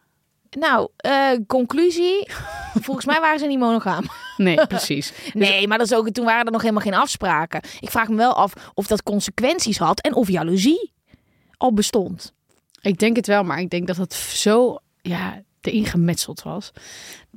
Nou, 0.60 0.90
eh, 0.98 1.32
conclusie. 1.48 2.28
Volgens 2.86 3.06
mij 3.06 3.20
waren 3.20 3.40
ze 3.40 3.46
niet 3.46 3.60
monogaam. 3.60 4.04
Nee, 4.38 4.68
precies. 4.68 5.14
Nee, 5.34 5.68
maar 5.68 5.78
dat 5.78 5.88
is 5.88 5.98
ook, 5.98 6.10
toen 6.10 6.26
waren 6.26 6.46
er 6.46 6.52
nog 6.52 6.62
helemaal 6.62 6.84
geen 6.84 6.94
afspraken. 6.94 7.62
Ik 7.80 7.90
vraag 7.90 8.08
me 8.08 8.16
wel 8.16 8.34
af 8.34 8.54
of 8.74 8.88
dat 8.88 9.04
consequenties 9.04 9.78
had 9.78 10.00
en 10.02 10.14
of 10.14 10.30
jaloezie 10.30 10.92
al 11.58 11.74
bestond. 11.74 12.34
Ik 12.82 12.98
denk 12.98 13.16
het 13.16 13.28
wel, 13.28 13.44
maar 13.44 13.60
ik 13.60 13.70
denk 13.70 13.88
dat 13.88 13.98
het 13.98 14.14
zo 14.14 14.78
ja, 15.02 15.42
erin 15.62 15.86
gemetseld 15.86 16.44
was. 16.44 16.72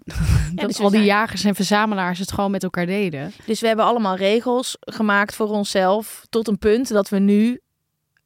dat 0.54 0.66
dus 0.66 0.80
al 0.80 0.90
die 0.90 1.04
jagers 1.04 1.44
en 1.44 1.54
verzamelaars 1.54 2.18
het 2.18 2.33
gewoon 2.33 2.50
met 2.50 2.62
elkaar 2.62 2.87
deden. 2.87 3.33
Dus 3.46 3.61
we 3.61 3.66
hebben 3.66 3.85
allemaal 3.85 4.16
regels 4.16 4.76
gemaakt 4.80 5.35
voor 5.35 5.48
onszelf 5.48 6.26
tot 6.28 6.48
een 6.48 6.59
punt 6.59 6.88
dat 6.88 7.09
we 7.09 7.18
nu 7.18 7.61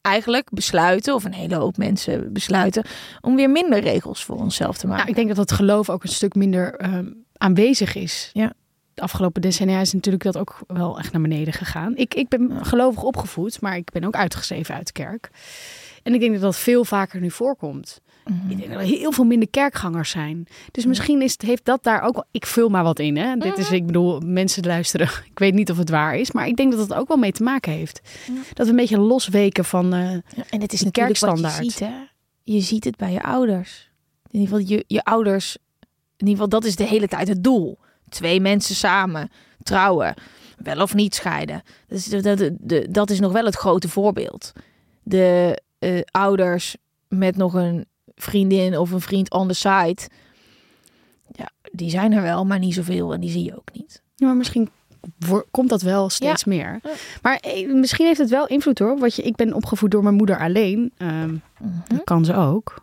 eigenlijk 0.05 0.49
besluiten, 0.51 1.15
of 1.15 1.25
een 1.25 1.35
hele 1.35 1.55
hoop 1.55 1.77
mensen 1.77 2.33
besluiten, 2.33 2.85
om 3.21 3.37
weer 3.37 3.51
minder 3.51 3.81
regels 3.81 4.25
voor 4.25 4.37
onszelf 4.37 4.77
te 4.77 4.87
maken. 4.87 4.99
Nou, 4.99 5.11
ik 5.11 5.17
denk 5.17 5.29
dat 5.29 5.49
het 5.49 5.53
geloof 5.53 5.91
ook 5.91 6.03
een 6.03 6.09
stuk 6.09 6.35
minder 6.35 6.75
ehm, 6.75 7.07
aanwezig 7.37 7.95
is. 7.95 8.31
Ja. 8.33 8.53
De 8.95 9.03
afgelopen 9.03 9.43
decennia 9.43 9.81
is 9.81 9.93
natuurlijk 9.93 10.25
dat 10.25 10.39
ook 10.39 10.59
wel 10.67 10.99
echt 10.99 11.13
naar 11.13 11.23
beneden 11.23 11.53
gegaan. 11.53 11.97
Ik, 11.97 12.15
ik 12.15 12.29
ben 12.29 12.65
gelovig 12.65 13.03
opgevoed, 13.03 13.61
maar 13.61 13.77
ik 13.77 13.91
ben 13.93 14.05
ook 14.05 14.15
uitgeschreven 14.15 14.75
uit 14.75 14.87
de 14.87 14.93
kerk. 14.93 15.31
En 16.05 16.15
ik 16.15 16.21
denk 16.21 16.33
dat 16.33 16.41
dat 16.41 16.57
veel 16.57 16.85
vaker 16.85 17.21
nu 17.21 17.31
voorkomt. 17.31 18.01
Mhm. 18.25 18.51
Ik 18.51 18.59
denk 18.59 18.71
dat 18.71 18.81
er 18.81 18.87
heel 18.87 19.13
veel 19.13 19.25
minder 19.25 19.49
kerkgangers 19.51 20.11
zijn. 20.11 20.47
Dus 20.71 20.87
misschien 20.87 21.23
is 21.23 21.33
het, 21.33 21.43
heeft 21.43 21.65
dat 21.65 21.83
daar 21.83 22.03
ook 22.03 22.15
wel... 22.15 22.25
Ik 22.31 22.47
vul 22.47 22.69
maar 22.69 22.83
wat 22.83 22.99
in, 22.99 23.17
hè. 23.17 23.37
Dit 23.37 23.59
is, 23.59 23.71
ik 23.71 23.87
bedoel, 23.87 24.21
mensen 24.21 24.67
luisteren. 24.67 25.09
Ik 25.33 25.39
weet 25.39 25.55
niet 25.55 25.71
of 25.71 25.77
het 25.77 25.91
waar 25.91 26.17
is, 26.17 26.33
maar 26.33 26.47
ik 26.47 26.57
denk 26.57 26.71
dat 26.73 26.81
het 26.81 26.95
ook 26.95 27.09
wel 27.09 27.17
mee 27.17 27.33
te 27.33 27.43
maken 27.43 27.73
heeft. 27.73 28.01
Dat 28.53 28.67
we 28.67 28.71
een 28.73 28.79
beetje 28.79 28.99
losweken 28.99 29.65
van... 29.65 29.93
eh, 29.95 30.01
Ja, 30.13 30.45
en 30.51 30.61
het 30.61 30.73
is 30.73 30.83
wat 30.83 30.97
je 30.97 31.03
kerkstandaard. 31.03 31.55
ziet, 31.65 31.79
hè? 31.79 31.93
Je 32.43 32.61
ziet 32.61 32.85
het 32.85 32.97
bij 32.97 33.13
je 33.13 33.23
ouders. 33.23 33.91
In 34.31 34.41
ieder 34.41 34.57
geval, 34.59 34.77
je, 34.77 34.85
je 34.87 35.05
ouders, 35.05 35.57
in 36.17 36.27
ieder 36.27 36.33
geval, 36.35 36.49
dat 36.49 36.65
is 36.65 36.77
de 36.77 36.85
hele 36.87 37.09
tijd 37.09 37.29
het 37.29 37.45
doel. 37.45 37.79
Twee 38.09 38.41
mensen 38.41 38.75
samen, 38.75 39.31
trouwen, 39.63 40.15
wel 40.57 40.81
of 40.83 40.95
niet 40.95 41.15
scheiden. 41.15 41.63
Dat 41.89 41.99
is, 41.99 42.05
dat, 42.05 42.23
dat, 42.23 42.51
de- 42.61 42.87
dat 42.91 43.11
is 43.11 43.21
nog 43.21 43.33
wel 43.33 43.45
het 43.45 43.55
grote 43.57 43.89
voorbeeld. 43.89 44.53
De 45.03 45.61
eh, 45.85 46.01
ouders 46.11 46.77
met 47.09 47.37
nog 47.37 47.55
een 47.55 47.87
vriendin 48.15 48.79
of 48.79 48.91
een 48.91 49.01
vriend 49.01 49.31
on 49.31 49.49
the 49.49 49.55
side. 49.55 49.99
Ja, 51.33 51.51
die 51.73 51.91
zijn 51.91 52.13
er 52.13 52.23
wel, 52.23 52.45
maar 52.45 52.59
niet 52.59 52.75
zoveel 52.75 53.13
en 53.13 53.21
die 53.21 53.31
zie 53.31 53.45
je 53.45 53.57
ook 53.57 53.73
niet. 53.73 54.03
Ja, 54.15 54.27
maar 54.27 54.37
misschien 54.37 54.71
komt 55.51 55.69
dat 55.69 55.83
wel 55.83 56.09
steeds 56.09 56.45
meer. 56.45 56.81
Maar 57.23 57.37
eh, 57.37 57.73
misschien 57.73 58.07
heeft 58.07 58.19
het 58.19 58.31
wel 58.31 58.47
invloed 58.47 58.79
hoor. 58.79 58.99
Want 58.99 59.15
je, 59.15 59.23
ik 59.23 59.37
ben 59.37 59.55
opgevoed 59.55 59.91
door 59.91 60.03
mijn 60.03 60.15
moeder 60.15 60.39
alleen. 60.39 60.93
Ehm, 60.97 61.35
Dat 61.89 62.05
kan 62.05 62.25
ze 62.25 62.35
ook. 62.35 62.83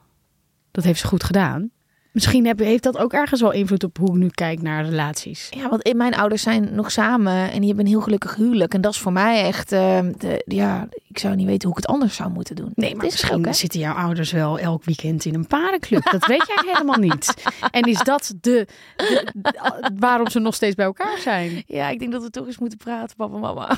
Dat 0.72 0.84
heeft 0.84 1.00
ze 1.00 1.08
goed 1.08 1.24
gedaan. 1.24 1.70
Misschien 2.12 2.45
heb, 2.45 2.60
heeft 2.60 2.84
dat 2.84 2.97
ook 2.97 3.13
ergens 3.13 3.41
wel 3.41 3.52
invloed 3.52 3.84
op 3.84 3.97
hoe 3.97 4.08
ik 4.10 4.15
nu 4.15 4.30
kijk 4.30 4.62
naar 4.62 4.86
relaties. 4.86 5.47
Ja, 5.50 5.69
want 5.69 5.93
mijn 5.93 6.15
ouders 6.15 6.41
zijn 6.41 6.76
nog 6.76 6.91
samen 6.91 7.52
en 7.52 7.58
die 7.60 7.67
hebben 7.67 7.86
een 7.86 7.91
heel 7.91 8.02
gelukkig 8.02 8.36
huwelijk. 8.36 8.74
En 8.74 8.82
dat 8.82 8.93
is 8.93 9.00
voor 9.00 9.12
mij 9.12 9.43
echt, 9.45 9.71
eh, 9.71 10.00
de, 10.17 10.41
ja, 10.45 10.88
ik 11.08 11.17
zou 11.19 11.36
niet 11.36 11.45
weten 11.47 11.67
hoe 11.69 11.78
ik 11.78 11.84
het 11.84 11.91
anders 11.93 12.15
zou 12.15 12.30
moeten 12.30 12.56
doen. 12.56 12.71
Nee, 12.76 12.95
maar 12.95 13.06
misschien 13.06 13.47
ook, 13.47 13.54
zitten 13.54 13.80
jouw 13.80 13.93
ouders 13.95 14.32
wel 14.32 14.60
elk 14.60 14.84
weekend 14.84 15.26
in 15.26 15.34
een 15.34 15.47
parenclub. 15.47 16.12
Dat 16.12 16.26
weet 16.26 16.43
jij 16.47 16.71
helemaal 16.74 17.00
niet. 17.00 17.34
En 17.71 17.82
is 17.84 18.00
dat 18.04 18.34
de, 18.41 18.67
de- 18.95 19.28
de- 19.34 19.91
waarom 20.00 20.30
ze 20.30 20.39
nog 20.39 20.56
steeds 20.56 20.76
bij 20.76 20.86
elkaar 20.86 21.17
zijn? 21.17 21.63
Ja, 21.67 21.89
ik 21.89 22.00
denk 22.00 22.12
dat 22.12 22.24
we 22.24 22.30
toch 22.30 22.45
eens 22.45 22.58
moeten 22.58 22.78
praten, 22.78 23.15
papa 23.15 23.34
en 23.34 23.39
mama. 23.39 23.67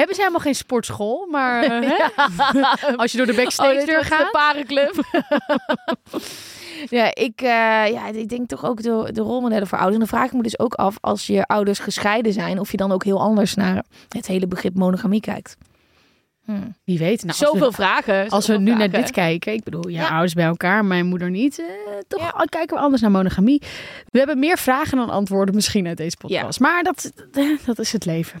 Hebben 0.00 0.14
ze 0.14 0.20
helemaal 0.20 0.40
geen 0.40 0.54
sportschool, 0.54 1.26
maar 1.30 1.82
als 2.96 3.10
je 3.12 3.16
door 3.18 3.26
de 3.26 3.34
backstage 3.34 3.84
deur 3.86 4.00
de 4.00 4.04
gaat. 4.06 4.30
parenclub. 4.30 5.00
ja, 6.98 7.14
ik, 7.14 7.40
eh, 7.40 7.48
ja, 7.92 8.06
ik 8.12 8.28
denk 8.28 8.48
toch 8.48 8.64
ook 8.64 8.82
de, 8.82 9.08
de 9.12 9.20
rolmodellen 9.20 9.66
voor 9.66 9.78
ouders. 9.78 10.00
En 10.00 10.08
dan 10.08 10.18
vraag 10.18 10.26
ik 10.30 10.32
me 10.36 10.42
dus 10.42 10.58
ook 10.58 10.74
af, 10.74 10.96
als 11.00 11.26
je 11.26 11.44
ouders 11.46 11.78
gescheiden 11.78 12.32
zijn, 12.32 12.58
of 12.58 12.70
je 12.70 12.76
dan 12.76 12.92
ook 12.92 13.04
heel 13.04 13.20
anders 13.20 13.54
naar 13.54 13.84
het 14.08 14.26
hele 14.26 14.46
begrip 14.46 14.74
monogamie 14.76 15.20
kijkt. 15.20 15.56
Hm. 16.44 16.52
Wie 16.84 16.98
weet. 16.98 17.24
Nou, 17.24 17.38
we- 17.38 17.44
Zoveel 17.46 17.72
vragen. 17.72 18.28
Als 18.28 18.46
we 18.46 18.58
nu 18.58 18.74
naar 18.74 18.90
dit 18.90 19.10
kijken, 19.10 19.52
ik 19.52 19.62
bedoel, 19.64 19.88
ja, 19.88 20.00
Ja. 20.02 20.08
ouders 20.08 20.32
bij 20.34 20.44
elkaar, 20.44 20.84
mijn 20.84 21.06
moeder 21.06 21.30
niet, 21.30 21.58
eh, 21.58 21.66
toch 22.08 22.20
Ja. 22.20 22.44
kijken 22.48 22.76
we 22.76 22.82
anders 22.82 23.02
naar 23.02 23.10
monogamie. 23.10 23.62
We 24.10 24.18
hebben 24.18 24.38
meer 24.38 24.58
vragen 24.58 24.96
dan 24.96 25.10
antwoorden 25.10 25.54
misschien 25.54 25.86
uit 25.86 25.96
deze 25.96 26.16
podcast. 26.16 26.60
Maar 26.60 26.82
dat, 26.82 27.12
eh, 27.32 27.46
dat 27.64 27.78
is 27.78 27.92
het 27.92 28.04
leven. 28.04 28.40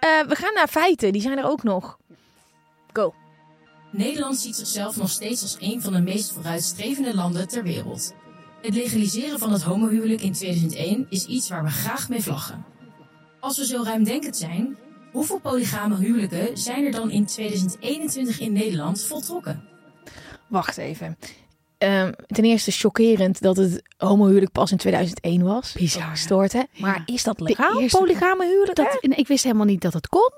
Eh, 0.00 0.20
we 0.28 0.34
gaan 0.34 0.54
naar 0.54 0.68
feiten, 0.68 1.12
die 1.12 1.22
zijn 1.22 1.38
er 1.38 1.44
ook 1.44 1.62
nog. 1.62 1.98
Go. 2.92 3.14
Nederland 3.90 4.38
ziet 4.38 4.56
zichzelf 4.56 4.96
nog 4.96 5.10
steeds 5.10 5.42
als 5.42 5.56
een 5.60 5.82
van 5.82 5.92
de 5.92 6.00
meest 6.00 6.32
vooruitstrevende 6.32 7.14
landen 7.14 7.48
ter 7.48 7.62
wereld. 7.62 8.14
Het 8.62 8.74
legaliseren 8.74 9.38
van 9.38 9.52
het 9.52 9.62
homohuwelijk 9.62 10.20
in 10.20 10.32
2001 10.32 11.06
is 11.10 11.26
iets 11.26 11.48
waar 11.48 11.64
we 11.64 11.70
graag 11.70 12.08
mee 12.08 12.22
vlaggen. 12.22 12.64
Als 13.40 13.58
we 13.58 13.66
zo 13.66 13.82
ruimdenkend 13.82 14.36
zijn, 14.36 14.76
hoeveel 15.12 15.38
polygame 15.40 15.96
huwelijken 15.96 16.58
zijn 16.58 16.84
er 16.84 16.92
dan 16.92 17.10
in 17.10 17.26
2021 17.26 18.40
in 18.40 18.52
Nederland 18.52 19.02
voltrokken? 19.02 19.68
Wacht 20.48 20.76
even. 20.76 21.16
Ehm, 21.78 22.12
ten 22.26 22.44
eerste 22.44 22.70
chockerend 22.70 23.40
dat 23.40 23.56
het 23.56 23.82
homohuwelijk 23.96 24.52
pas 24.52 24.70
in 24.70 24.76
2001 24.76 25.42
was. 25.42 25.72
Bizar, 25.72 26.02
hè? 26.02 26.08
Gestoord, 26.10 26.52
hè? 26.52 26.62
Maar 26.78 27.02
Ja. 27.06 27.14
is 27.14 27.22
dat 27.22 27.40
legaal, 27.40 27.80
eerste- 27.80 27.98
polygame 27.98 28.46
huwelijk? 28.46 28.76
Dat, 28.76 28.98
en 29.00 29.18
ik 29.18 29.26
wist 29.28 29.44
helemaal 29.44 29.66
niet 29.66 29.80
dat 29.80 29.92
het 29.92 30.08
kon. 30.08 30.32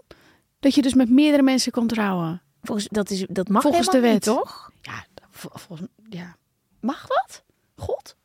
Dat 0.60 0.74
je 0.74 0.82
dus 0.82 0.94
met 0.94 1.10
meerdere 1.10 1.42
mensen 1.42 1.72
kon 1.72 1.86
trouwen. 1.86 2.42
Volgens, 2.62 2.88
dat, 2.90 3.10
is, 3.10 3.26
dat 3.28 3.48
mag 3.48 3.62
Volgens 3.62 3.86
de 3.88 3.98
niet, 4.00 4.10
wet. 4.10 4.22
toch? 4.22 4.70
Ja, 4.82 5.04
vol- 5.30 5.50
volgens 5.54 5.88
ja. 6.08 6.36
Mag 6.80 7.06
dat? 7.06 7.42
God? 7.76 8.16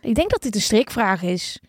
Ik 0.00 0.14
denk 0.14 0.30
dat 0.30 0.42
dit 0.42 0.54
een 0.54 0.60
strikvraag 0.60 1.22
is. 1.22 1.60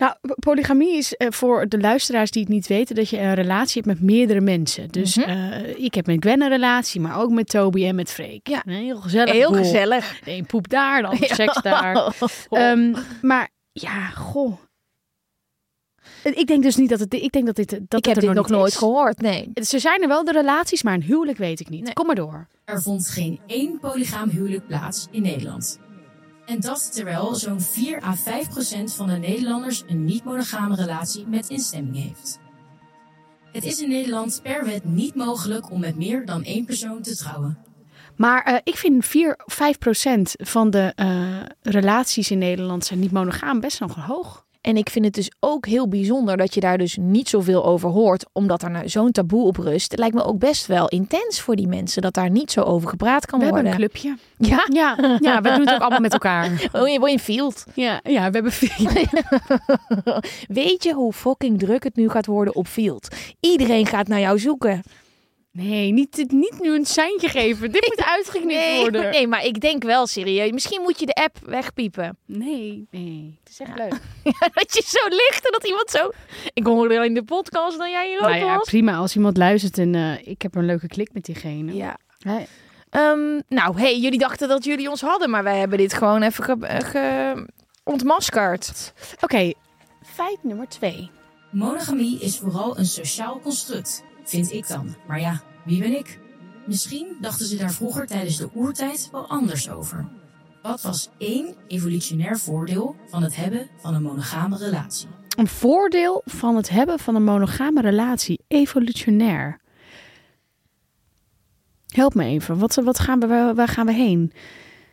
Nou, 0.00 0.14
polygamie 0.38 0.96
is 0.96 1.14
eh, 1.16 1.28
voor 1.30 1.68
de 1.68 1.78
luisteraars 1.80 2.30
die 2.30 2.42
het 2.42 2.50
niet 2.50 2.66
weten 2.66 2.94
dat 2.94 3.08
je 3.08 3.18
een 3.18 3.34
relatie 3.34 3.82
hebt 3.82 3.98
met 3.98 4.10
meerdere 4.10 4.40
mensen. 4.40 4.88
Dus 4.88 5.16
Mhm. 5.16 5.28
eh, 5.28 5.76
ik 5.84 5.94
heb 5.94 6.06
met 6.06 6.16
Gwen 6.20 6.42
een 6.42 6.48
relatie, 6.48 7.00
maar 7.00 7.20
ook 7.20 7.30
met 7.30 7.48
Toby 7.48 7.84
en 7.86 7.94
met 7.94 8.10
Freek. 8.10 8.48
Ja. 8.48 8.62
Een 8.66 8.72
heel 8.72 9.00
gezellig. 9.00 9.32
Heel 9.32 9.48
boel. 9.50 9.58
gezellig. 9.58 10.20
De 10.24 10.30
een 10.32 10.46
poep 10.46 10.68
daar, 10.68 11.00
de 11.02 11.08
ander 11.08 11.34
seks 11.44 11.62
daar. 11.62 12.14
Ehm, 12.50 12.94
maar 13.22 13.48
ja, 13.72 14.06
goh. 14.08 14.56
Ik 16.22 16.46
denk 16.46 16.62
dus 16.62 16.76
niet 16.76 16.88
dat 16.88 17.00
het. 17.00 17.14
Ik 17.14 17.32
denk 17.32 17.46
dat 17.46 17.56
dit. 17.56 17.70
Dat 17.70 17.78
ik 17.80 17.88
het 17.90 18.06
heb 18.06 18.16
er 18.16 18.20
dit 18.22 18.32
nog 18.34 18.48
nooit 18.48 18.72
is. 18.72 18.76
gehoord, 18.78 19.20
nee. 19.20 19.50
Ze 19.54 19.78
zijn 19.78 20.02
er 20.02 20.08
wel 20.08 20.24
de 20.24 20.32
relaties, 20.32 20.82
maar 20.82 20.94
een 20.94 21.02
huwelijk 21.02 21.38
weet 21.38 21.60
ik 21.60 21.68
niet. 21.68 21.84
Nee. 21.84 21.92
Kom 21.92 22.06
maar 22.06 22.14
door. 22.14 22.46
Er 22.64 22.82
vond 22.82 23.08
geen 23.08 23.40
één 23.46 23.78
polygaam 23.80 24.28
huwelijk 24.28 24.66
plaats 24.66 25.06
in 25.10 25.22
Nederland. 25.22 25.78
En 26.50 26.60
dat 26.60 26.92
terwijl 26.92 27.34
zo'n 27.34 27.60
4 27.60 28.02
à 28.02 28.14
5 28.14 28.48
procent 28.48 28.94
van 28.94 29.06
de 29.06 29.16
Nederlanders 29.16 29.82
een 29.86 30.04
niet-monogame 30.04 30.74
relatie 30.74 31.26
met 31.26 31.48
instemming 31.48 31.96
heeft. 31.96 32.38
Het 33.52 33.64
is 33.64 33.80
in 33.80 33.88
Nederland 33.88 34.40
per 34.42 34.64
wet 34.64 34.84
niet 34.84 35.14
mogelijk 35.14 35.70
om 35.70 35.80
met 35.80 35.96
meer 35.96 36.26
dan 36.26 36.44
één 36.44 36.64
persoon 36.64 37.02
te 37.02 37.16
trouwen. 37.16 37.58
Maar 38.16 38.42
eh, 38.42 38.56
ik 38.64 38.76
vind 38.76 39.06
4 39.06 39.40
of 39.44 39.54
5 39.54 39.78
procent 39.78 40.32
van 40.36 40.70
de 40.70 40.92
eh, 40.96 41.42
relaties 41.62 42.30
in 42.30 42.38
Nederland 42.38 42.84
zijn 42.84 43.00
niet 43.00 43.12
monogaam 43.12 43.60
best 43.60 43.80
nog 43.80 43.94
hoog. 43.94 44.46
En 44.60 44.76
ik 44.76 44.90
vind 44.90 45.04
het 45.04 45.14
dus 45.14 45.30
ook 45.40 45.66
heel 45.66 45.88
bijzonder 45.88 46.36
dat 46.36 46.54
je 46.54 46.60
daar 46.60 46.78
dus 46.78 46.96
niet 47.00 47.28
zoveel 47.28 47.64
over 47.64 47.90
hoort, 47.90 48.24
omdat 48.32 48.62
er 48.62 48.70
nou 48.70 48.88
zo'n 48.88 49.12
taboe 49.12 49.46
op 49.46 49.56
rust. 49.56 49.90
Het 49.90 50.00
lijkt 50.00 50.14
me 50.14 50.24
ook 50.24 50.38
best 50.38 50.66
wel 50.66 50.88
intens 50.88 51.40
voor 51.40 51.56
die 51.56 51.66
mensen 51.68 52.02
dat 52.02 52.14
daar 52.14 52.30
niet 52.30 52.50
zo 52.52 52.60
over 52.62 52.88
gepraat 52.88 53.26
kan 53.26 53.38
We 53.38 53.44
hebben 53.44 53.62
worden. 53.62 53.80
een 53.80 53.88
clubje. 53.90 54.16
Ja? 54.38 54.66
Ja, 54.72 55.18
ja, 55.20 55.40
we 55.40 55.48
doen 55.50 55.60
het 55.60 55.74
ook 55.74 55.80
allemaal 55.80 56.00
met 56.00 56.12
elkaar. 56.12 56.48
Oh, 56.72 56.88
je 56.88 56.98
wordt 56.98 57.12
in 57.12 57.18
field. 57.18 57.64
Ja, 57.74 58.00
ja 58.02 58.26
we 58.26 58.34
hebben 58.34 58.52
veel. 58.52 58.90
Weet 60.62 60.82
je 60.84 60.92
hoe 60.92 61.12
fucking 61.12 61.58
druk 61.58 61.84
het 61.84 61.96
nu 61.96 62.08
gaat 62.08 62.26
worden 62.26 62.54
op 62.54 62.66
field? 62.66 63.08
Iedereen 63.40 63.86
gaat 63.86 64.08
naar 64.08 64.20
jou 64.20 64.38
zoeken. 64.38 64.82
Nee, 65.52 65.92
niet, 65.92 66.24
niet 66.32 66.60
nu 66.60 66.74
een 66.74 66.86
seintje 66.86 67.28
geven. 67.28 67.72
Dit 67.72 67.86
moet 67.88 68.04
uitgeknipt 68.16 68.54
Nee, 68.54 68.80
worden. 68.80 69.02
maar, 69.02 69.10
nee, 69.10 69.26
maar 69.26 69.44
ik 69.44 69.60
denk 69.60 69.82
wel 69.82 70.06
serieus. 70.06 70.50
Misschien 70.50 70.80
moet 70.82 71.00
je 71.00 71.06
de 71.06 71.14
app 71.14 71.38
wegpiepen. 71.44 72.18
Nee, 72.26 72.86
nee. 72.90 73.38
Het 73.44 73.52
is 73.52 73.60
echt 73.60 73.76
leuk. 73.78 73.90
dat 74.60 74.74
je 74.74 74.82
zo 74.86 75.08
ligt 75.08 75.44
en 75.46 75.52
dat 75.52 75.66
iemand 75.66 75.90
zo... 75.90 76.10
Ik 76.54 76.66
hoorde 76.66 76.96
al 76.98 77.04
in 77.04 77.14
de 77.14 77.22
podcast 77.24 77.78
dan 77.78 77.90
jij 77.90 78.08
hier 78.08 78.16
ook 78.20 78.28
Nou 78.28 78.36
ja, 78.44 78.56
was. 78.56 78.68
prima. 78.68 78.96
Als 78.96 79.16
iemand 79.16 79.36
luistert 79.36 79.78
en 79.78 79.94
eh, 79.94 80.26
ik 80.26 80.42
heb 80.42 80.54
een 80.54 80.66
leuke 80.66 80.86
klik 80.86 81.12
met 81.12 81.24
diegene. 81.24 81.74
Ja. 81.74 81.96
Ja. 82.18 82.40
Ehm, 82.90 83.40
nou, 83.48 83.78
hey, 83.80 83.98
jullie 83.98 84.18
dachten 84.18 84.48
dat 84.48 84.64
jullie 84.64 84.90
ons 84.90 85.00
hadden, 85.00 85.30
maar 85.30 85.42
wij 85.42 85.58
hebben 85.58 85.78
dit 85.78 85.94
gewoon 85.94 86.22
even 86.22 86.44
ge, 86.44 86.56
eh, 86.60 86.78
ge- 86.90 87.46
ontmaskerd. 87.84 88.92
Oké, 89.20 89.52
feit 90.02 90.38
nummer 90.42 90.68
twee. 90.68 91.10
Monogamie 91.50 92.20
is 92.20 92.38
vooral 92.38 92.78
een 92.78 92.86
sociaal 92.86 93.40
construct, 93.42 94.04
vind 94.24 94.52
ik 94.52 94.68
dan. 94.68 94.94
Maar 95.06 95.20
ja, 95.20 95.40
wie 95.64 95.80
ben 95.80 95.98
ik? 95.98 96.18
Misschien 96.66 97.16
dachten 97.20 97.46
ze 97.46 97.56
daar 97.56 97.70
vroeger 97.72 98.06
tijdens 98.06 98.36
de 98.36 98.48
oertijd 98.54 99.08
wel 99.12 99.26
anders 99.28 99.70
over. 99.70 100.08
Wat 100.62 100.82
was 100.82 101.08
één 101.18 101.54
evolutionair 101.68 102.38
voordeel 102.38 102.96
van 103.08 103.22
het 103.22 103.36
hebben 103.36 103.68
van 103.80 103.94
een 103.94 104.02
monogame 104.02 104.56
relatie? 104.56 105.08
Een 105.36 105.46
voordeel 105.48 106.22
van 106.24 106.56
het 106.56 106.68
hebben 106.68 106.98
van 106.98 107.14
een 107.14 107.24
monogame 107.24 107.80
relatie, 107.80 108.40
evolutionair. 108.48 109.60
Help 111.86 112.14
me 112.14 112.24
even. 112.24 112.58
Wat, 112.58 112.74
wat 112.74 112.98
gaan 112.98 113.20
we, 113.20 113.52
waar, 113.54 113.68
gaan 113.68 113.86
we 113.86 113.92
heen? 113.92 114.32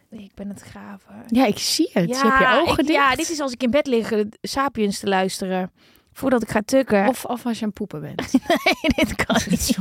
Ik 0.10 0.32
ben 0.36 0.50
het 0.50 0.62
graven. 0.62 1.24
Ja, 1.28 1.46
ik 1.46 1.58
zie 1.60 1.90
het. 1.94 2.10
je 2.10 2.16
hebt 2.16 2.40
je 2.40 2.60
ogen 2.62 2.80
ik- 2.80 2.88
dicht. 2.88 3.00
ja, 3.00 3.16
dit 3.16 3.30
is 3.30 3.40
als 3.40 3.52
ik 3.52 3.64
in 3.64 3.72
bed 3.72 3.88
lig, 3.88 4.12
eh, 4.12 4.26
Sapiens 4.42 5.00
te 5.00 5.08
luisteren. 5.08 5.72
Voordat 6.18 6.42
ik 6.42 6.50
ga 6.50 6.62
tukken. 6.66 7.08
Of, 7.08 7.26
of 7.26 7.46
als 7.46 7.60
je 7.60 7.66
aan 7.66 7.74
poepen 7.74 8.02
bent. 8.02 8.32
Nee, 8.82 9.06
dit 9.06 9.26
kan 9.26 9.36
niet. 9.50 9.78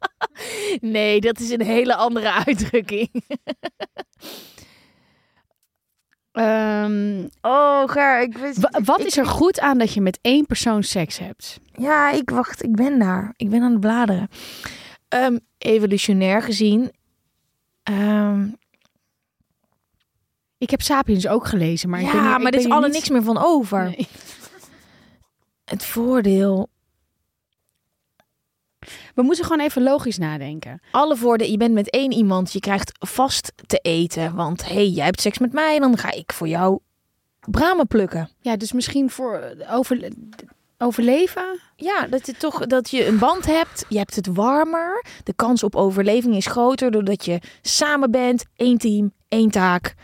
nee, 0.94 1.20
dat 1.20 1.40
is 1.40 1.50
een 1.50 1.62
hele 1.62 1.94
andere 1.94 2.32
uitdrukking. 2.46 3.10
Ehm, 6.32 7.26
Oh, 7.40 7.88
Ger, 7.90 8.22
ik 8.22 8.38
wist... 8.38 8.58
wa- 8.60 8.80
wat 8.84 9.00
ik- 9.00 9.06
is 9.06 9.16
er 9.16 9.26
goed 9.26 9.60
aan 9.60 9.78
dat 9.78 9.92
je 9.94 10.00
met 10.00 10.18
één 10.22 10.46
persoon 10.46 10.82
seks 10.82 11.18
hebt? 11.18 11.60
Ja, 11.76 12.10
ik 12.10 12.30
wacht, 12.30 12.62
ik 12.62 12.74
ben 12.74 12.98
daar. 12.98 13.32
Ik 13.36 13.50
ben 13.50 13.62
aan 13.62 13.70
het 13.70 13.80
bladeren. 13.80 14.28
Ehm, 15.08 15.38
evolutionair 15.58 16.42
gezien. 16.42 16.92
ehm, 17.82 18.48
Ik 20.58 20.70
heb 20.70 20.80
Sapiens 20.82 21.26
ook 21.28 21.46
gelezen, 21.46 21.88
maar 21.90 22.00
ik 22.00 22.06
ja, 22.06 22.12
ben 22.12 22.22
ik 22.22 22.28
maar 22.28 22.38
ben 22.40 22.52
er 22.52 22.58
is 22.58 22.68
alle 22.68 22.88
niks 22.88 23.08
meer 23.08 23.22
van 23.22 23.38
over. 23.38 23.84
Nee. 23.84 24.08
Het 25.72 25.84
voordeel. 25.84 26.68
We 29.14 29.22
moeten 29.22 29.44
gewoon 29.44 29.60
even 29.60 29.82
logisch 29.82 30.18
nadenken. 30.18 30.80
Alle 30.90 31.16
voordelen. 31.16 31.52
Je 31.52 31.58
bent 31.58 31.74
met 31.74 31.90
één 31.90 32.12
iemand. 32.12 32.52
Je 32.52 32.60
krijgt 32.60 32.92
vast 32.98 33.52
te 33.66 33.78
eten. 33.78 34.34
Want 34.34 34.68
hey, 34.68 34.88
jij 34.88 35.04
hebt 35.04 35.20
seks 35.20 35.38
met 35.38 35.52
mij. 35.52 35.78
Dan 35.78 35.98
ga 35.98 36.10
ik 36.10 36.32
voor 36.32 36.48
jou 36.48 36.78
bramen 37.50 37.86
plukken. 37.86 38.30
Ja, 38.40 38.56
dus 38.56 38.72
misschien 38.72 39.10
voor 39.10 39.34
eh, 39.34 39.74
over, 39.74 40.08
overleven. 40.78 41.60
Ja, 41.76 42.06
dat 42.06 42.26
je 42.26 42.34
toch 42.34 42.66
dat 42.66 42.90
je 42.90 43.06
een 43.06 43.18
band 43.18 43.46
hebt. 43.46 43.84
Je 43.88 43.98
hebt 43.98 44.16
het 44.16 44.26
warmer. 44.26 45.04
De 45.24 45.34
kans 45.34 45.62
op 45.62 45.76
overleving 45.76 46.36
is 46.36 46.46
groter 46.46 46.90
doordat 46.90 47.24
je 47.24 47.40
samen 47.62 48.10
bent. 48.10 48.44
Eén 48.56 48.78
team, 48.78 49.12
één 49.28 49.50
taak, 49.50 49.94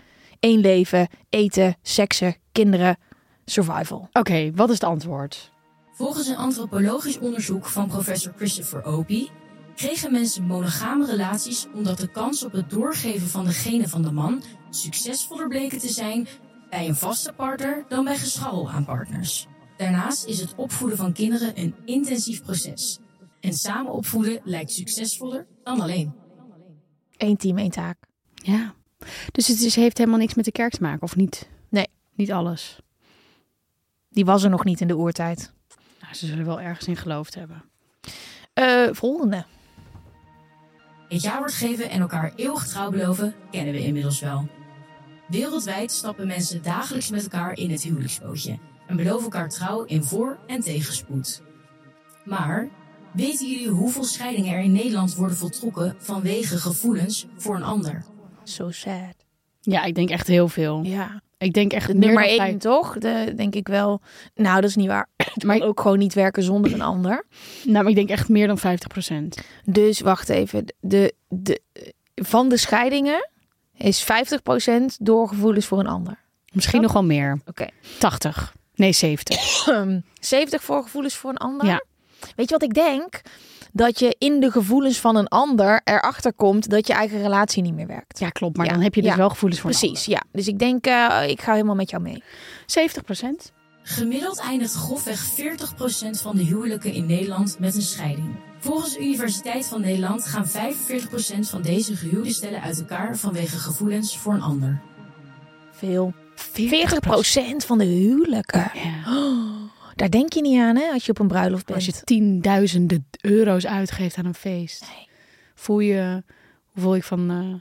één 0.40 0.60
leven, 0.60 1.08
eten, 1.30 1.76
seksen, 1.82 2.36
kinderen, 2.52 2.98
survival. 3.44 4.08
Oké, 4.12 4.50
wat 4.54 4.68
is 4.68 4.74
het 4.74 4.84
antwoord? 4.84 5.56
Volgens 5.98 6.26
een 6.26 6.36
antropologisch 6.36 7.18
onderzoek 7.18 7.66
van 7.66 7.88
professor 7.88 8.32
Christopher 8.36 8.84
Opie 8.84 9.30
kregen 9.74 10.12
mensen 10.12 10.44
monogame 10.44 11.06
relaties 11.06 11.66
omdat 11.74 11.98
de 11.98 12.10
kans 12.10 12.44
op 12.44 12.52
het 12.52 12.70
doorgeven 12.70 13.28
van 13.28 13.44
de 13.44 13.50
genen 13.50 13.88
van 13.88 14.02
de 14.02 14.12
man 14.12 14.42
succesvoller 14.70 15.48
bleken 15.48 15.78
te 15.78 15.88
zijn 15.88 16.28
bij 16.70 16.88
een 16.88 16.96
vaste 16.96 17.32
partner 17.32 17.84
dan 17.88 18.04
bij 18.04 18.16
gescharrel 18.16 18.70
aan 18.70 18.84
partners. 18.84 19.46
Daarnaast 19.76 20.24
is 20.24 20.40
het 20.40 20.54
opvoeden 20.54 20.98
van 20.98 21.12
kinderen 21.12 21.52
een 21.60 21.74
intensief 21.84 22.42
proces. 22.42 22.98
En 23.40 23.52
samen 23.52 23.92
opvoeden 23.92 24.40
lijkt 24.44 24.72
succesvoller 24.72 25.46
dan 25.64 25.80
alleen. 25.80 26.14
Eén 27.16 27.36
team, 27.36 27.58
één 27.58 27.70
taak. 27.70 27.96
Ja. 28.34 28.74
Dus 29.32 29.48
het 29.48 29.60
is, 29.60 29.74
heeft 29.74 29.98
helemaal 29.98 30.18
niks 30.18 30.34
met 30.34 30.44
de 30.44 30.52
kerk 30.52 30.72
te 30.72 30.82
maken, 30.82 31.02
of 31.02 31.16
niet? 31.16 31.48
Nee. 31.68 31.86
Niet 32.14 32.32
alles. 32.32 32.80
Die 34.08 34.24
was 34.24 34.42
er 34.42 34.50
nog 34.50 34.64
niet 34.64 34.80
in 34.80 34.88
de 34.88 34.96
oertijd. 34.96 35.56
Nou, 36.08 36.20
ze 36.20 36.26
zullen 36.26 36.44
wel 36.44 36.60
ergens 36.60 36.86
in 36.86 36.96
geloofd 36.96 37.34
hebben. 37.34 37.64
Eh, 38.52 38.88
volgende. 38.92 39.44
Het 41.08 41.22
jaarwoord 41.22 41.52
geven 41.52 41.90
en 41.90 42.00
elkaar 42.00 42.32
eeuwig 42.36 42.66
trouw 42.66 42.90
beloven 42.90 43.34
kennen 43.50 43.74
we 43.74 43.80
inmiddels 43.80 44.20
wel. 44.20 44.48
Wereldwijd 45.28 45.92
stappen 45.92 46.26
mensen 46.26 46.62
dagelijks 46.62 47.10
met 47.10 47.22
elkaar 47.22 47.52
in 47.52 47.70
het 47.70 47.82
huwelijksbootje 47.82 48.58
en 48.86 48.96
beloven 48.96 49.22
elkaar 49.22 49.48
trouw 49.48 49.84
in 49.84 50.04
voor- 50.04 50.38
en 50.46 50.60
tegenspoed. 50.60 51.42
Maar 52.24 52.68
weten 53.12 53.48
jullie 53.50 53.68
hoeveel 53.68 54.04
scheidingen 54.04 54.54
er 54.54 54.62
in 54.62 54.72
Nederland 54.72 55.14
worden 55.14 55.36
voltrokken 55.36 55.94
vanwege 55.98 56.58
gevoelens 56.58 57.26
voor 57.36 57.56
een 57.56 57.62
ander? 57.62 58.04
So 58.44 58.70
sad. 58.70 59.17
Ja, 59.60 59.84
ik 59.84 59.94
denk 59.94 60.10
echt 60.10 60.26
heel 60.26 60.48
veel. 60.48 60.80
Ja. 60.82 61.22
Ik 61.38 61.52
denk 61.52 61.72
echt 61.72 61.86
De 61.86 61.94
meer 61.94 62.00
nummer 62.06 62.22
dan 62.22 62.30
één, 62.32 62.38
vijf- 62.40 62.56
toch? 62.56 62.98
De, 62.98 63.32
denk 63.36 63.54
ik 63.54 63.68
wel. 63.68 64.00
Nou, 64.34 64.60
dat 64.60 64.70
is 64.70 64.76
niet 64.76 64.86
waar. 64.86 65.08
Het 65.34 65.42
Maar- 65.44 65.60
ook 65.60 65.80
gewoon 65.80 65.98
niet 65.98 66.14
werken 66.14 66.42
zonder 66.42 66.72
een 66.72 66.80
ander. 66.82 67.24
Nou, 67.64 67.72
maar 67.82 67.88
ik 67.88 67.94
denk 67.94 68.08
echt 68.08 68.28
meer 68.28 68.46
dan 68.46 68.58
50% 68.58 69.38
Dus 69.64 70.00
wacht 70.00 70.28
even. 70.28 70.64
De, 70.80 71.14
de, 71.28 71.60
van 72.14 72.48
de 72.48 72.56
scheidingen 72.56 73.28
is 73.76 74.04
50% 74.04 74.06
door 74.98 75.28
gevoelens 75.28 75.66
voor 75.66 75.78
een 75.78 75.86
ander. 75.86 76.18
Misschien 76.52 76.82
nog 76.82 76.92
wel 76.92 77.04
meer. 77.04 77.40
Oké. 77.46 77.66
80. 77.98 78.54
Nee, 78.74 78.92
70. 78.92 79.66
70 80.20 80.62
voor 80.62 80.82
gevoelens 80.82 81.14
voor 81.14 81.30
een 81.30 81.36
ander. 81.36 81.66
Ja. 81.66 81.82
Weet 82.36 82.48
je 82.48 82.54
wat 82.58 82.62
ik 82.62 82.74
denk? 82.74 83.20
Dat 83.72 83.98
je 83.98 84.16
in 84.18 84.40
de 84.40 84.50
gevoelens 84.50 84.98
van 84.98 85.16
een 85.16 85.28
ander 85.28 85.80
erachter 85.84 86.32
komt 86.32 86.70
dat 86.70 86.86
je 86.86 86.92
eigen 86.92 87.22
relatie 87.22 87.62
niet 87.62 87.74
meer 87.74 87.86
werkt. 87.86 88.18
Ja, 88.18 88.28
klopt. 88.28 88.56
Maar 88.56 88.66
Ja, 88.66 88.72
dan 88.72 88.82
heb 88.82 88.94
je 88.94 89.02
dus 89.02 89.10
ja. 89.10 89.16
wel 89.16 89.28
gevoelens 89.28 89.60
voor 89.60 89.70
een 89.70 89.76
Precies, 89.76 90.04
ja. 90.04 90.22
Dus 90.32 90.48
ik 90.48 90.58
denk, 90.58 90.86
eh, 90.86 91.24
ik 91.28 91.40
ga 91.40 91.52
helemaal 91.52 91.74
met 91.74 91.90
jou 91.90 92.02
mee. 92.02 92.12
ander. 92.12 92.22
70% 92.66 93.52
Gemiddeld 93.82 94.40
eindigt 94.40 94.74
grofweg 94.74 95.20
40% 95.20 96.20
van 96.22 96.36
de 96.36 96.42
huwelijken 96.42 96.92
in 96.92 97.06
Nederland 97.06 97.58
met 97.58 97.74
een 97.74 97.82
scheiding. 97.82 98.36
Volgens 98.58 98.92
de 98.92 99.00
Universiteit 99.00 99.66
van 99.66 99.80
Nederland 99.80 100.26
gaan 100.26 100.48
45% 100.48 101.48
van 101.50 101.62
deze 101.62 101.96
gehuwde 101.96 102.32
stellen 102.32 102.62
uit 102.62 102.78
elkaar 102.78 103.16
vanwege 103.16 103.58
gevoelens 103.58 104.16
voor 104.18 104.34
een 104.34 104.42
ander. 104.42 104.80
Veel. 105.70 106.12
40% 106.34 107.66
van 107.66 107.78
de 107.78 107.84
huwelijken. 107.84 108.70
Ja. 108.74 109.47
Daar 109.98 110.10
denk 110.10 110.32
je 110.32 110.40
niet 110.40 110.60
aan, 110.60 110.76
hè, 110.76 110.90
als 110.92 111.04
je 111.04 111.10
op 111.10 111.18
een 111.18 111.28
bruiloft 111.28 111.64
bent. 111.66 111.76
Als 111.76 111.86
je 111.86 112.04
tienduizenden 112.04 113.06
euro's 113.20 113.66
uitgeeft 113.66 114.16
aan 114.16 114.24
een 114.26 114.34
feest. 114.34 114.84
Voel 115.54 115.78
je 115.80 116.22
hoeveel 116.64 116.96
ik 116.96 117.04
van 117.04 117.30
eh 117.30 117.54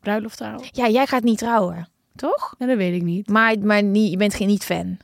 bruiloft 0.00 0.38
hou? 0.38 0.64
Ja, 0.70 0.88
jij 0.88 1.06
gaat 1.06 1.22
niet 1.22 1.38
trouwen, 1.38 1.88
toch? 2.16 2.54
Ja, 2.58 2.66
dat 2.66 2.76
weet 2.76 2.94
ik 2.94 3.02
niet. 3.02 3.28
Maar, 3.28 3.58
maar 3.58 3.82
niet, 3.82 4.10
je 4.10 4.16
bent 4.16 4.34
geen 4.34 4.48
niet 4.48 4.64
fan. 4.64 4.98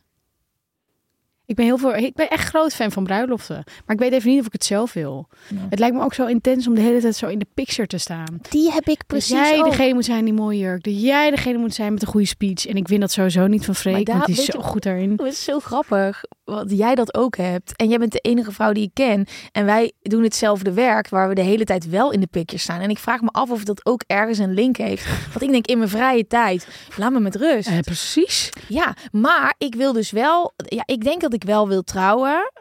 Ik 1.46 1.56
ben, 1.56 1.64
heel 1.64 1.78
veel, 1.78 1.94
ik 1.94 2.14
ben 2.14 2.28
echt 2.30 2.48
groot 2.48 2.74
fan 2.74 2.92
van 2.92 3.04
bruiloften. 3.04 3.62
Maar 3.86 3.94
ik 3.96 4.02
weet 4.02 4.12
even 4.12 4.30
niet 4.30 4.40
of 4.40 4.46
ik 4.46 4.52
het 4.52 4.64
zelf 4.64 4.92
wil. 4.92 5.28
Het 5.68 5.78
lijkt 5.78 5.96
me 5.96 6.02
ook 6.02 6.14
zo 6.14 6.26
intens 6.26 6.66
om 6.66 6.74
de 6.74 6.80
hele 6.80 7.00
tijd 7.00 7.16
zo 7.16 7.26
in 7.26 7.38
de 7.38 7.46
picture 7.54 7.86
te 7.88 7.98
staan. 7.98 8.38
Die 8.50 8.72
heb 8.72 8.88
ik 8.88 8.96
Dat 8.98 9.06
precies 9.06 9.30
jij 9.30 9.58
ook. 9.58 9.70
degene 9.70 9.94
moet 9.94 10.04
zijn 10.04 10.24
die 10.24 10.34
mooie 10.34 10.58
jurk. 10.58 10.82
Dat 10.84 11.02
jij 11.02 11.30
degene 11.30 11.58
moet 11.58 11.74
zijn 11.74 11.92
met 11.92 12.02
een 12.02 12.08
goede 12.08 12.26
speech. 12.26 12.66
En 12.66 12.74
ik 12.76 12.88
win 12.88 13.00
dat 13.00 13.10
sowieso 13.10 13.46
niet 13.46 13.64
van 13.64 13.74
Freek, 13.74 14.06
want 14.08 14.26
die 14.26 14.36
is 14.38 14.44
zo 14.44 14.58
je- 14.58 14.64
goed 14.64 14.82
daarin. 14.82 15.10
Het 15.10 15.20
is 15.22 15.44
zo 15.44 15.60
grappig, 15.60 16.24
want 16.50 16.70
jij 16.70 16.94
dat 16.94 17.14
ook 17.14 17.36
hebt. 17.36 17.76
En 17.76 17.88
jij 17.88 17.98
bent 17.98 18.12
de 18.12 18.18
enige 18.18 18.52
vrouw 18.52 18.72
die 18.72 18.82
ik 18.84 18.94
ken. 18.94 19.26
En 19.52 19.64
wij 19.64 19.92
doen 20.02 20.22
hetzelfde 20.22 20.72
werk, 20.72 21.08
waar 21.08 21.28
we 21.28 21.34
de 21.34 21.40
hele 21.40 21.64
tijd 21.64 21.88
wel 21.88 22.10
in 22.12 22.20
de 22.20 22.26
picture 22.26 22.60
staan. 22.62 22.80
En 22.80 22.90
ik 22.90 22.98
vraag 22.98 23.20
me 23.20 23.28
af 23.28 23.50
of 23.50 23.64
dat 23.64 23.86
ook 23.86 24.02
ergens 24.06 24.38
een 24.38 24.54
link 24.54 24.76
heeft. 24.76 25.06
Want 25.28 25.42
ik 25.42 25.50
denk, 25.50 25.66
in 25.66 25.78
mijn 25.78 25.90
vrije 25.90 26.26
tijd, 26.26 26.68
laat 26.96 27.12
me 27.12 27.20
met 27.20 27.34
rust. 27.36 27.68
Eh, 27.68 27.78
precies. 27.78 28.50
Ja, 28.68 28.96
maar 29.12 29.54
ik 29.58 29.74
wil 29.74 29.92
dus 29.92 30.10
wel... 30.10 30.52
Ja, 30.56 30.82
ik 30.86 31.04
denk 31.04 31.20
dat 31.20 31.32
ik 31.34 31.44
wel 31.44 31.68
wil 31.68 31.82
trouwen. 31.82 32.52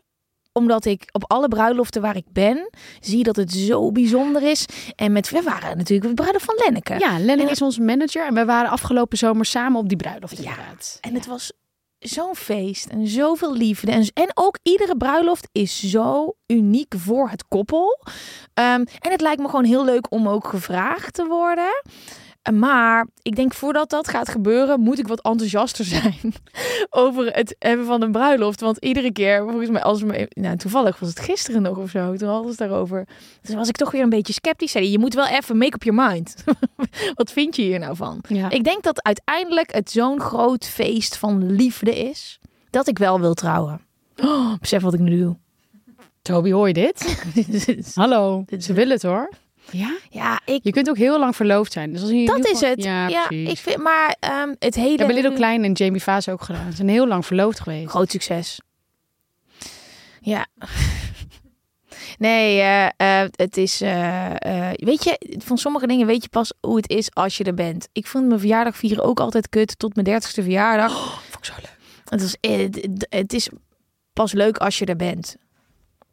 Omdat 0.51 0.85
ik 0.85 1.03
op 1.11 1.31
alle 1.31 1.47
bruiloften 1.47 2.01
waar 2.01 2.15
ik 2.15 2.25
ben, 2.31 2.69
zie 2.99 3.23
dat 3.23 3.35
het 3.35 3.51
zo 3.51 3.91
bijzonder 3.91 4.43
is. 4.43 4.65
En 4.95 5.11
met, 5.11 5.29
we 5.29 5.41
waren 5.41 5.77
natuurlijk 5.77 6.09
de 6.09 6.13
bruiloft 6.15 6.45
van 6.45 6.55
Lenneke. 6.57 6.95
Ja, 6.99 7.11
Lenneke 7.19 7.41
En- 7.47 7.49
is 7.49 7.61
onze 7.61 7.81
manager. 7.81 8.25
En 8.27 8.33
we 8.33 8.45
waren 8.45 8.69
afgelopen 8.71 9.17
zomer 9.17 9.45
samen 9.45 9.79
op 9.79 9.87
die 9.87 9.97
bruiloft 9.97 10.37
Ja. 10.37 10.49
inderdaad. 10.49 10.97
En 11.01 11.13
het 11.13 11.25
was 11.25 11.51
zo'n 11.99 12.35
feest 12.35 12.85
en 12.85 13.07
zoveel 13.07 13.53
liefde. 13.53 13.91
En, 13.91 14.11
en 14.13 14.31
ook 14.33 14.57
iedere 14.63 14.97
bruiloft 14.97 15.49
is 15.51 15.79
zo 15.79 16.35
uniek 16.47 16.93
voor 16.97 17.29
het 17.29 17.47
koppel. 17.47 18.03
Ehm, 18.53 18.85
en 18.99 19.11
het 19.11 19.21
lijkt 19.21 19.41
me 19.41 19.49
gewoon 19.49 19.65
heel 19.65 19.85
leuk 19.85 20.11
om 20.11 20.27
ook 20.27 20.47
gevraagd 20.47 21.13
te 21.13 21.25
worden. 21.25 21.81
Maar 22.53 23.07
ik 23.21 23.35
denk 23.35 23.53
voordat 23.53 23.89
dat 23.89 24.07
gaat 24.07 24.29
gebeuren, 24.29 24.79
moet 24.79 24.99
ik 24.99 25.07
wat 25.07 25.21
enthousiaster 25.21 25.85
zijn 26.01 26.33
over 26.89 27.25
het 27.25 27.55
hebben 27.59 27.85
van 27.85 28.01
een 28.01 28.11
bruiloft. 28.11 28.61
Want 28.61 28.77
iedere 28.77 29.11
keer, 29.11 29.41
volgens 29.41 29.69
mij, 29.69 29.83
als 29.83 30.03
me, 30.03 30.27
nou, 30.29 30.57
toevallig 30.57 30.99
was 30.99 31.09
het 31.09 31.19
gisteren 31.19 31.61
nog 31.61 31.77
of 31.77 31.89
zo, 31.89 32.15
toen 32.15 32.29
hadden 32.29 32.49
het 32.49 32.57
daarover. 32.57 33.07
Dus 33.41 33.55
was 33.55 33.67
ik 33.67 33.75
toch 33.75 33.91
weer 33.91 34.01
een 34.01 34.09
beetje 34.09 34.33
sceptisch. 34.33 34.71
Zei, 34.71 34.91
je 34.91 34.99
moet 34.99 35.13
wel 35.13 35.27
even 35.27 35.57
make 35.57 35.75
up 35.75 35.83
your 35.83 36.09
mind. 36.09 36.35
wat 37.15 37.31
vind 37.31 37.55
je 37.55 37.61
hier 37.61 37.79
nou 37.79 37.95
van? 37.95 38.23
Ja. 38.27 38.49
Ik 38.49 38.63
denk 38.63 38.83
dat 38.83 39.03
uiteindelijk 39.03 39.73
het 39.73 39.91
zo'n 39.91 40.19
groot 40.19 40.65
feest 40.65 41.17
van 41.17 41.51
liefde 41.51 41.97
is, 41.97 42.39
dat 42.69 42.87
ik 42.87 42.97
wel 42.97 43.19
wil 43.19 43.33
trouwen. 43.33 43.81
Oh, 44.17 44.57
besef 44.59 44.81
wat 44.81 44.93
ik 44.93 44.99
nu 44.99 45.19
doe. 45.19 45.37
Toby, 46.21 46.51
hoor 46.51 46.67
je 46.67 46.73
dit? 46.73 47.25
Hallo, 47.93 48.45
ze 48.59 48.73
willen 48.73 48.93
het 48.93 49.03
hoor. 49.03 49.29
Ja? 49.71 49.97
ja, 50.09 50.39
ik, 50.45 50.59
Je 50.63 50.71
kunt 50.71 50.89
ook 50.89 50.97
heel 50.97 51.19
lang 51.19 51.35
verloofd 51.35 51.71
zijn. 51.71 51.91
Dus 51.91 52.01
als 52.01 52.11
je 52.11 52.25
dat 52.25 52.47
is 52.47 52.61
het. 52.61 52.83
Ja, 52.83 53.29
ik 53.29 53.57
vind, 53.57 53.77
maar 53.77 54.15
ehm, 54.19 54.53
het 54.59 54.75
hele... 54.75 54.97
hebben 54.97 55.15
Little 55.15 55.33
Klein 55.33 55.63
en 55.63 55.71
Jamie 55.71 56.03
Vaas 56.03 56.29
ook 56.29 56.41
gedaan. 56.41 56.69
Ze 56.69 56.75
zijn 56.75 56.89
heel 56.89 57.07
lang 57.07 57.25
verloofd 57.25 57.59
geweest. 57.59 57.89
Groot 57.89 58.11
succes. 58.11 58.59
Ja. 60.21 60.47
Nee, 62.17 62.59
eh, 62.59 62.85
eh, 63.21 63.29
het 63.35 63.57
is. 63.57 63.81
eh, 63.81 64.33
weet 64.73 65.03
je, 65.03 65.37
van 65.43 65.57
sommige 65.57 65.87
dingen 65.87 66.07
weet 66.07 66.23
je 66.23 66.29
pas 66.29 66.53
hoe 66.61 66.75
het 66.75 66.89
is 66.89 67.13
als 67.13 67.37
je 67.37 67.43
er 67.43 67.53
bent. 67.53 67.87
Ik 67.91 68.07
vond 68.07 68.27
mijn 68.27 68.39
verjaardag 68.39 68.77
vieren 68.77 69.03
ook 69.03 69.19
altijd 69.19 69.49
kut 69.49 69.79
tot 69.79 69.93
mijn 69.95 70.05
dertigste 70.07 70.43
verjaardag. 70.43 71.21
Vond 71.29 71.37
ik 71.37 71.45
zo 71.45 71.53
leuk. 71.55 71.77
Het, 72.09 72.21
is, 72.21 72.35
het, 72.41 73.07
het 73.09 73.33
is 73.33 73.49
pas 74.13 74.31
leuk 74.31 74.57
als 74.57 74.79
je 74.79 74.85
er 74.85 74.95
bent. 74.95 75.35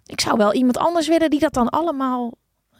Ik 0.07 0.21
zou 0.21 0.37
wel 0.37 0.55
iemand 0.55 0.79
anders 0.79 1.09
willen 1.09 1.31
die 1.31 1.41
dat 1.41 1.53
dan 1.53 1.69
allemaal 1.69 2.33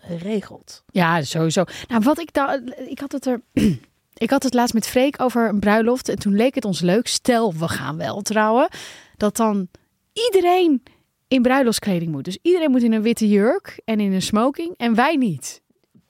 regelt. 0.09 0.83
Ja, 0.91 1.23
sowieso. 1.23 1.65
Nou, 1.89 2.03
wat 2.03 2.19
ik 2.19 2.33
daar... 2.33 2.61
Ik 2.89 2.99
had 2.99 3.13
het 3.13 3.27
er... 3.27 3.41
Ik 4.19 4.31
had 4.31 4.43
het 4.43 4.55
laatst 4.55 4.75
met 4.75 4.87
Freek 4.87 5.21
over 5.21 5.49
een 5.49 5.61
bruiloft. 5.61 6.09
En 6.09 6.19
toen 6.19 6.35
leek 6.35 6.55
het 6.55 6.65
ons 6.65 6.81
leuk. 6.81 7.07
Stel, 7.07 7.55
we 7.55 7.69
gaan 7.69 7.97
wel 7.97 8.23
trouwen. 8.23 8.69
Dat 9.17 9.37
dan 9.37 9.69
iedereen 10.13 10.83
in 11.29 11.43
bruiloftskleding 11.43 12.13
moet. 12.13 12.25
Dus 12.25 12.39
iedereen 12.43 12.71
moet 12.71 12.83
in 12.83 12.93
een 12.93 13.03
witte 13.03 13.29
jurk 13.29 13.81
en 13.85 14.01
in 14.01 14.13
een 14.13 14.23
smoking. 14.23 14.75
En 14.77 14.95
wij 14.95 15.17
niet. 15.17 15.63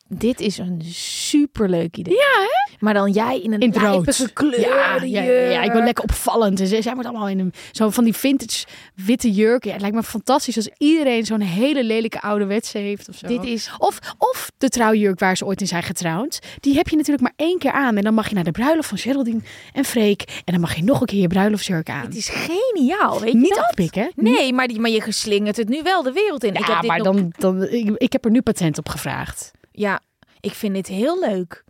Dit 0.09 0.41
is 0.41 0.59
een 0.59 0.81
superleuk 0.85 1.97
idee. 1.97 2.15
Ja, 2.15 2.21
hè? 2.41 2.75
Maar 2.79 2.95
dan 2.95 3.11
jij 3.13 3.41
in 3.41 3.53
een 3.53 3.61
In 3.61 3.73
rood. 3.75 4.31
kleur. 4.33 4.61
Ja, 4.61 4.95
ja, 5.03 5.23
ja, 5.23 5.23
ja, 5.51 5.63
ik 5.63 5.73
ben 5.73 5.85
lekker 5.85 6.05
opvallend. 6.05 6.61
En 6.61 6.67
zij 6.67 6.83
zij 6.83 6.95
moet 6.95 7.05
allemaal 7.05 7.29
in 7.29 7.39
een 7.39 7.53
zo 7.73 7.91
van 7.91 8.05
die 8.05 8.13
vintage 8.13 8.67
witte 8.95 9.31
jurk. 9.31 9.65
Ja, 9.65 9.73
het 9.73 9.81
lijkt 9.81 9.97
me 9.97 10.03
fantastisch 10.03 10.57
als 10.57 10.69
iedereen 10.79 11.25
zo'n 11.27 11.41
hele 11.41 11.85
lelijke 11.85 12.21
ouderwetse 12.21 12.79
heeft 12.79 13.09
of 13.09 13.17
zo. 13.17 13.27
Dit 13.27 13.45
is 13.45 13.71
Of, 13.79 13.99
of 14.19 14.51
de 14.59 14.69
trouwjurk 14.69 15.19
waar 15.19 15.37
ze 15.37 15.45
ooit 15.47 15.61
in 15.61 15.67
zijn 15.67 15.83
getrouwd. 15.83 16.39
Die 16.61 16.75
heb 16.75 16.89
je 16.89 16.97
natuurlijk 16.97 17.23
maar 17.23 17.47
één 17.47 17.59
keer 17.59 17.73
aan. 17.73 17.97
En 17.97 18.03
dan 18.03 18.15
mag 18.15 18.29
je 18.29 18.35
naar 18.35 18.45
de 18.45 18.51
bruiloft 18.51 18.89
van 18.89 18.99
Geraldine 18.99 19.41
en 19.73 19.85
Freek. 19.85 20.23
En 20.45 20.53
dan 20.53 20.61
mag 20.61 20.75
je 20.75 20.83
nog 20.85 21.01
een 21.01 21.07
keer 21.07 21.21
je 21.21 21.27
bruiloftsjurk 21.27 21.91
aan. 21.91 22.05
Het 22.05 22.17
is 22.17 22.29
geniaal, 22.29 23.21
weet 23.21 23.33
je 23.33 23.39
Niet 23.39 23.49
dat? 23.55 23.59
afpikken. 23.65 24.11
Nee, 24.15 24.53
maar, 24.53 24.69
die, 24.69 24.81
maar 24.81 24.91
je 24.91 25.01
geslingert 25.01 25.57
het 25.57 25.69
nu 25.69 25.83
wel 25.83 26.03
de 26.03 26.13
wereld 26.13 26.45
in. 26.45 26.53
Ja, 26.53 26.59
ik 26.61 26.67
heb 26.67 26.81
dit 26.81 26.91
maar 26.91 26.99
nog- 26.99 27.07
dan, 27.17 27.33
dan, 27.39 27.69
ik, 27.69 27.91
ik 27.97 28.13
heb 28.13 28.25
er 28.25 28.31
nu 28.31 28.43
patent 28.43 28.79
op 28.79 28.89
gevraagd. 28.89 29.51
Ja, 29.77 30.01
ik 30.41 30.53
vind 30.53 30.75
dit 30.75 30.87
heel 30.87 31.21
leuk. 31.21 31.65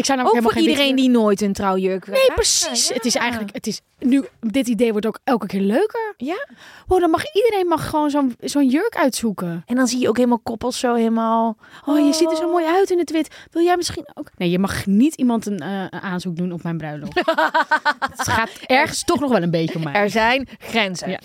Ik 0.00 0.06
zou 0.06 0.18
namelijk 0.18 0.46
Ook 0.46 0.52
voor 0.52 0.62
iedereen 0.62 0.96
die 0.96 1.08
nooit 1.08 1.40
een 1.40 1.52
trouwjurk 1.52 2.06
Nee, 2.06 2.30
precies. 2.34 2.88
Het 2.88 3.04
is 3.04 3.14
eigenlijk, 3.14 3.54
het 3.54 3.66
is 3.66 3.80
nu, 3.98 4.24
dit 4.40 4.68
idee 4.68 4.90
wordt 4.90 5.06
ook 5.06 5.18
elke 5.24 5.46
keer 5.46 5.60
leuker. 5.60 6.14
Ja. 6.16 6.46
Wow, 6.86 7.00
dan 7.00 7.10
mag 7.10 7.22
iedereen 7.34 7.66
mag 7.66 7.88
gewoon 7.88 8.10
zo'n 8.10 8.34
zo'n 8.40 8.68
jurk 8.68 8.96
uitzoeken. 8.96 9.62
En 9.66 9.76
dan 9.76 9.86
zie 9.86 9.98
je 10.00 10.08
ook 10.08 10.16
helemaal 10.16 10.38
koppels 10.38 10.78
zo 10.78 10.94
helemaal... 10.94 11.56
Oh, 11.86 12.06
je 12.06 12.12
ziet 12.12 12.30
er 12.30 12.36
zo 12.36 12.50
mooi 12.50 12.66
uit 12.66 12.90
in 12.90 12.98
het 12.98 13.10
wit. 13.10 13.34
Wil 13.50 13.62
jij 13.62 13.76
misschien 13.76 14.08
ook? 14.14 14.30
Nee, 14.36 14.50
je 14.50 14.58
mag 14.58 14.86
niet 14.86 15.14
iemand 15.14 15.46
een 15.46 15.58
eh, 15.58 15.86
aanzoek 15.86 16.36
doen 16.36 16.52
op 16.52 16.62
mijn 16.62 16.76
bruiloft. 16.78 17.14
het 18.16 18.28
gaat 18.28 18.50
ergens 18.66 19.04
toch 19.04 19.20
nog 19.20 19.30
wel 19.30 19.42
een 19.42 19.50
beetje 19.50 19.74
om 19.74 19.84
mij. 19.84 19.92
Er 19.92 20.10
zijn 20.10 20.48
grenzen. 20.58 21.10
Ja. 21.10 21.20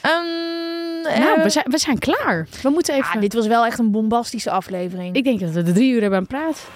Ehm, 0.00 1.20
nou, 1.20 1.36
eh, 1.36 1.42
we 1.42 1.50
zijn, 1.50 1.64
we 1.68 1.78
zijn 1.78 1.98
klaar. 1.98 2.48
We 2.62 2.68
moeten 2.68 2.94
even. 2.94 3.10
ja, 3.14 3.20
dit 3.20 3.34
was 3.34 3.46
wel 3.46 3.66
echt 3.66 3.78
een 3.78 3.90
bombastische 3.90 4.50
aflevering. 4.50 5.16
Ik 5.16 5.24
denk 5.24 5.40
dat 5.40 5.50
we 5.50 5.62
de 5.62 5.72
drie 5.72 5.92
uur 5.92 6.00
hebben 6.00 6.18
aan 6.18 6.26
praat. 6.26 6.68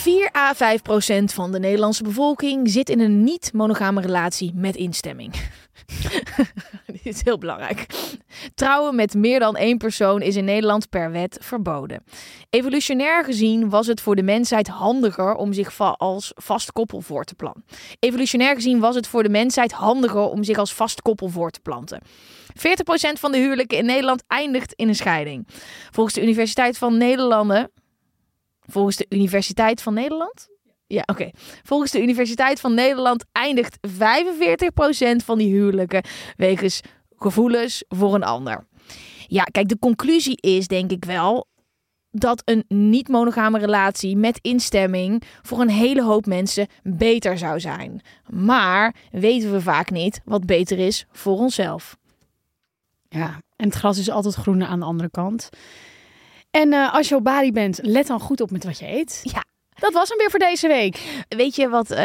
4 0.00 0.30
à 0.36 0.54
5 0.54 0.82
procent 0.82 1.32
van 1.32 1.52
de 1.52 1.58
Nederlandse 1.58 2.02
bevolking 2.02 2.70
zit 2.70 2.88
in 2.88 3.00
een 3.00 3.24
niet-monogame 3.24 4.00
relatie 4.00 4.52
met 4.54 4.76
instemming. 4.76 5.34
Dit 6.86 7.00
is 7.02 7.24
heel 7.24 7.38
belangrijk. 7.38 7.86
Trouwen 8.54 8.94
met 8.94 9.14
meer 9.14 9.38
dan 9.38 9.56
één 9.56 9.78
persoon 9.78 10.22
is 10.22 10.36
in 10.36 10.44
Nederland 10.44 10.88
per 10.88 11.10
wet 11.10 11.38
verboden. 11.40 12.04
Evolutionair 12.50 13.24
gezien 13.24 13.68
was 13.68 13.86
het 13.86 14.00
voor 14.00 14.16
de 14.16 14.22
mensheid 14.22 14.68
handiger 14.68 15.34
om 15.34 15.52
zich 15.52 15.80
als 15.96 16.32
vast 16.34 16.72
koppel 16.72 17.00
voor 17.00 17.24
te 17.24 17.34
planten. 17.34 17.64
Evolutionair 17.98 18.54
gezien 18.54 18.80
was 18.80 18.94
het 18.94 19.06
voor 19.06 19.22
de 19.22 19.28
mensheid 19.28 19.72
handiger 19.72 20.28
om 20.28 20.44
zich 20.44 20.58
als 20.58 20.74
vast 20.74 21.02
koppel 21.02 21.28
voor 21.28 21.50
te 21.50 21.60
planten. 21.60 22.02
40% 22.02 22.02
van 23.18 23.32
de 23.32 23.38
huwelijken 23.38 23.78
in 23.78 23.86
Nederland 23.86 24.22
eindigt 24.26 24.72
in 24.72 24.88
een 24.88 24.94
scheiding. 24.94 25.46
Volgens 25.90 26.14
de 26.14 26.22
Universiteit 26.22 26.78
van 26.78 26.96
Nederlanden 26.96 27.70
Volgens 28.70 28.96
de 28.96 29.06
Universiteit 29.08 29.82
van 29.82 29.94
Nederland? 29.94 30.48
Ja, 30.86 31.02
oké. 31.06 31.30
Volgens 31.62 31.90
de 31.90 32.02
Universiteit 32.02 32.60
van 32.60 32.74
Nederland 32.74 33.24
eindigt 33.32 33.78
45% 33.88 35.24
van 35.24 35.38
die 35.38 35.52
huwelijken 35.52 36.04
wegens 36.36 36.80
gevoelens 37.16 37.84
voor 37.88 38.14
een 38.14 38.24
ander. 38.24 38.66
Ja, 39.26 39.42
kijk, 39.44 39.68
de 39.68 39.78
conclusie 39.78 40.36
is 40.40 40.66
denk 40.66 40.90
ik 40.90 41.04
wel 41.04 41.48
dat 42.10 42.42
een 42.44 42.64
niet-monogame 42.68 43.58
relatie 43.58 44.16
met 44.16 44.38
instemming 44.42 45.22
voor 45.42 45.60
een 45.60 45.70
hele 45.70 46.02
hoop 46.02 46.26
mensen 46.26 46.66
beter 46.82 47.38
zou 47.38 47.60
zijn. 47.60 48.02
Maar 48.28 48.94
weten 49.10 49.52
we 49.52 49.60
vaak 49.60 49.90
niet 49.90 50.20
wat 50.24 50.46
beter 50.46 50.78
is 50.78 51.06
voor 51.12 51.38
onszelf. 51.38 51.96
Ja, 53.08 53.40
en 53.56 53.66
het 53.66 53.74
gras 53.74 53.98
is 53.98 54.10
altijd 54.10 54.34
groener 54.34 54.66
aan 54.66 54.80
de 54.80 54.86
andere 54.86 55.10
kant. 55.10 55.48
En 56.50 56.72
eh, 56.72 56.94
als 56.94 57.08
je 57.08 57.14
op 57.14 57.24
Bali 57.24 57.52
bent, 57.52 57.78
let 57.82 58.06
dan 58.06 58.20
goed 58.20 58.40
op 58.40 58.50
met 58.50 58.64
wat 58.64 58.78
je 58.78 58.88
eet. 58.88 59.20
Ja. 59.22 59.44
Dat 59.80 59.92
was 59.92 60.08
hem 60.08 60.18
weer 60.18 60.30
voor 60.30 60.38
deze 60.38 60.68
week. 60.68 61.24
Weet 61.28 61.56
je 61.56 61.68
wat 61.68 61.90
eh, 61.90 61.98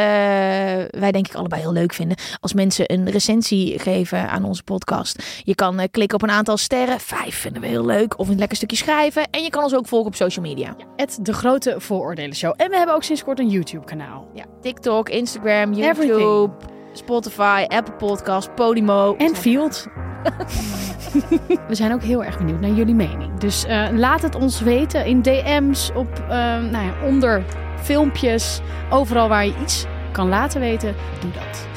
wij 0.90 1.12
denk 1.12 1.28
ik 1.28 1.36
allebei 1.36 1.62
heel 1.62 1.74
leuk 1.74 1.94
vinden? 1.94 2.18
Als 2.40 2.54
mensen 2.54 2.94
een 2.94 3.10
recensie 3.10 3.80
geven 3.80 4.30
aan 4.30 4.44
onze 4.44 4.64
podcast. 4.64 5.42
Je 5.44 5.56
kan 5.56 5.80
eh, 5.80 5.88
klikken 5.92 6.18
op 6.18 6.24
een 6.24 6.36
aantal 6.36 6.58
sterren. 6.58 7.00
Vijf 7.00 7.36
vinden 7.36 7.62
we 7.62 7.68
heel 7.68 7.86
leuk. 7.86 8.20
Of 8.20 8.30
een 8.30 8.38
lekker 8.38 8.58
stukje 8.58 8.78
schrijven. 8.78 9.30
En 9.30 9.44
je 9.44 9.50
kan 9.50 9.64
ons 9.64 9.76
ook 9.76 9.88
volgen 9.88 10.08
op 10.08 10.16
social 10.16 10.46
media. 10.46 10.76
Het 10.96 11.18
De 11.22 11.34
Grote 11.34 11.76
Vooroordelen 11.78 12.36
Show. 12.36 12.54
En 12.58 12.70
we 12.70 12.78
hebben 12.78 12.96
ook 12.96 13.04
sinds 13.04 13.24
kort 13.24 13.40
een 13.40 13.50
YouTube-kanaal. 13.50 14.28
Ja, 14.34 14.46
TikTok, 14.62 15.10
Instagram, 15.10 15.74
YouTube, 15.74 16.04
Everything. 16.04 16.75
Spotify, 16.98 17.66
Apple 17.68 17.94
Podcast, 17.94 18.56
Podimo. 18.56 19.16
En 19.16 19.36
Field. 19.36 19.88
we 21.68 21.76
zijn 21.76 21.94
ook 21.94 22.02
heel 22.02 22.24
erg 22.24 22.38
benieuwd 22.38 22.60
naar 22.60 22.72
jullie 22.72 22.96
mening. 22.96 23.38
Dus 23.40 23.66
eh, 23.66 23.88
laat 23.92 24.22
het 24.22 24.36
ons 24.36 24.62
weten 24.62 25.06
in 25.06 25.22
DM's, 25.22 25.92
op, 25.96 26.20
eh, 26.20 26.28
nou 26.58 26.86
ja, 26.86 26.94
onder 27.04 27.44
filmpjes. 27.82 28.62
Overal 28.90 29.30
waar 29.30 29.46
je 29.46 29.54
iets 29.62 29.86
kan 30.12 30.30
laten 30.30 30.60
weten, 30.60 30.96
doe 31.20 31.32
dat. 31.32 31.68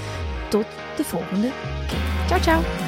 tot 0.48 0.66
de 0.96 1.04
volgende. 1.04 1.48
Ciao, 2.26 2.40
ciao. 2.40 2.87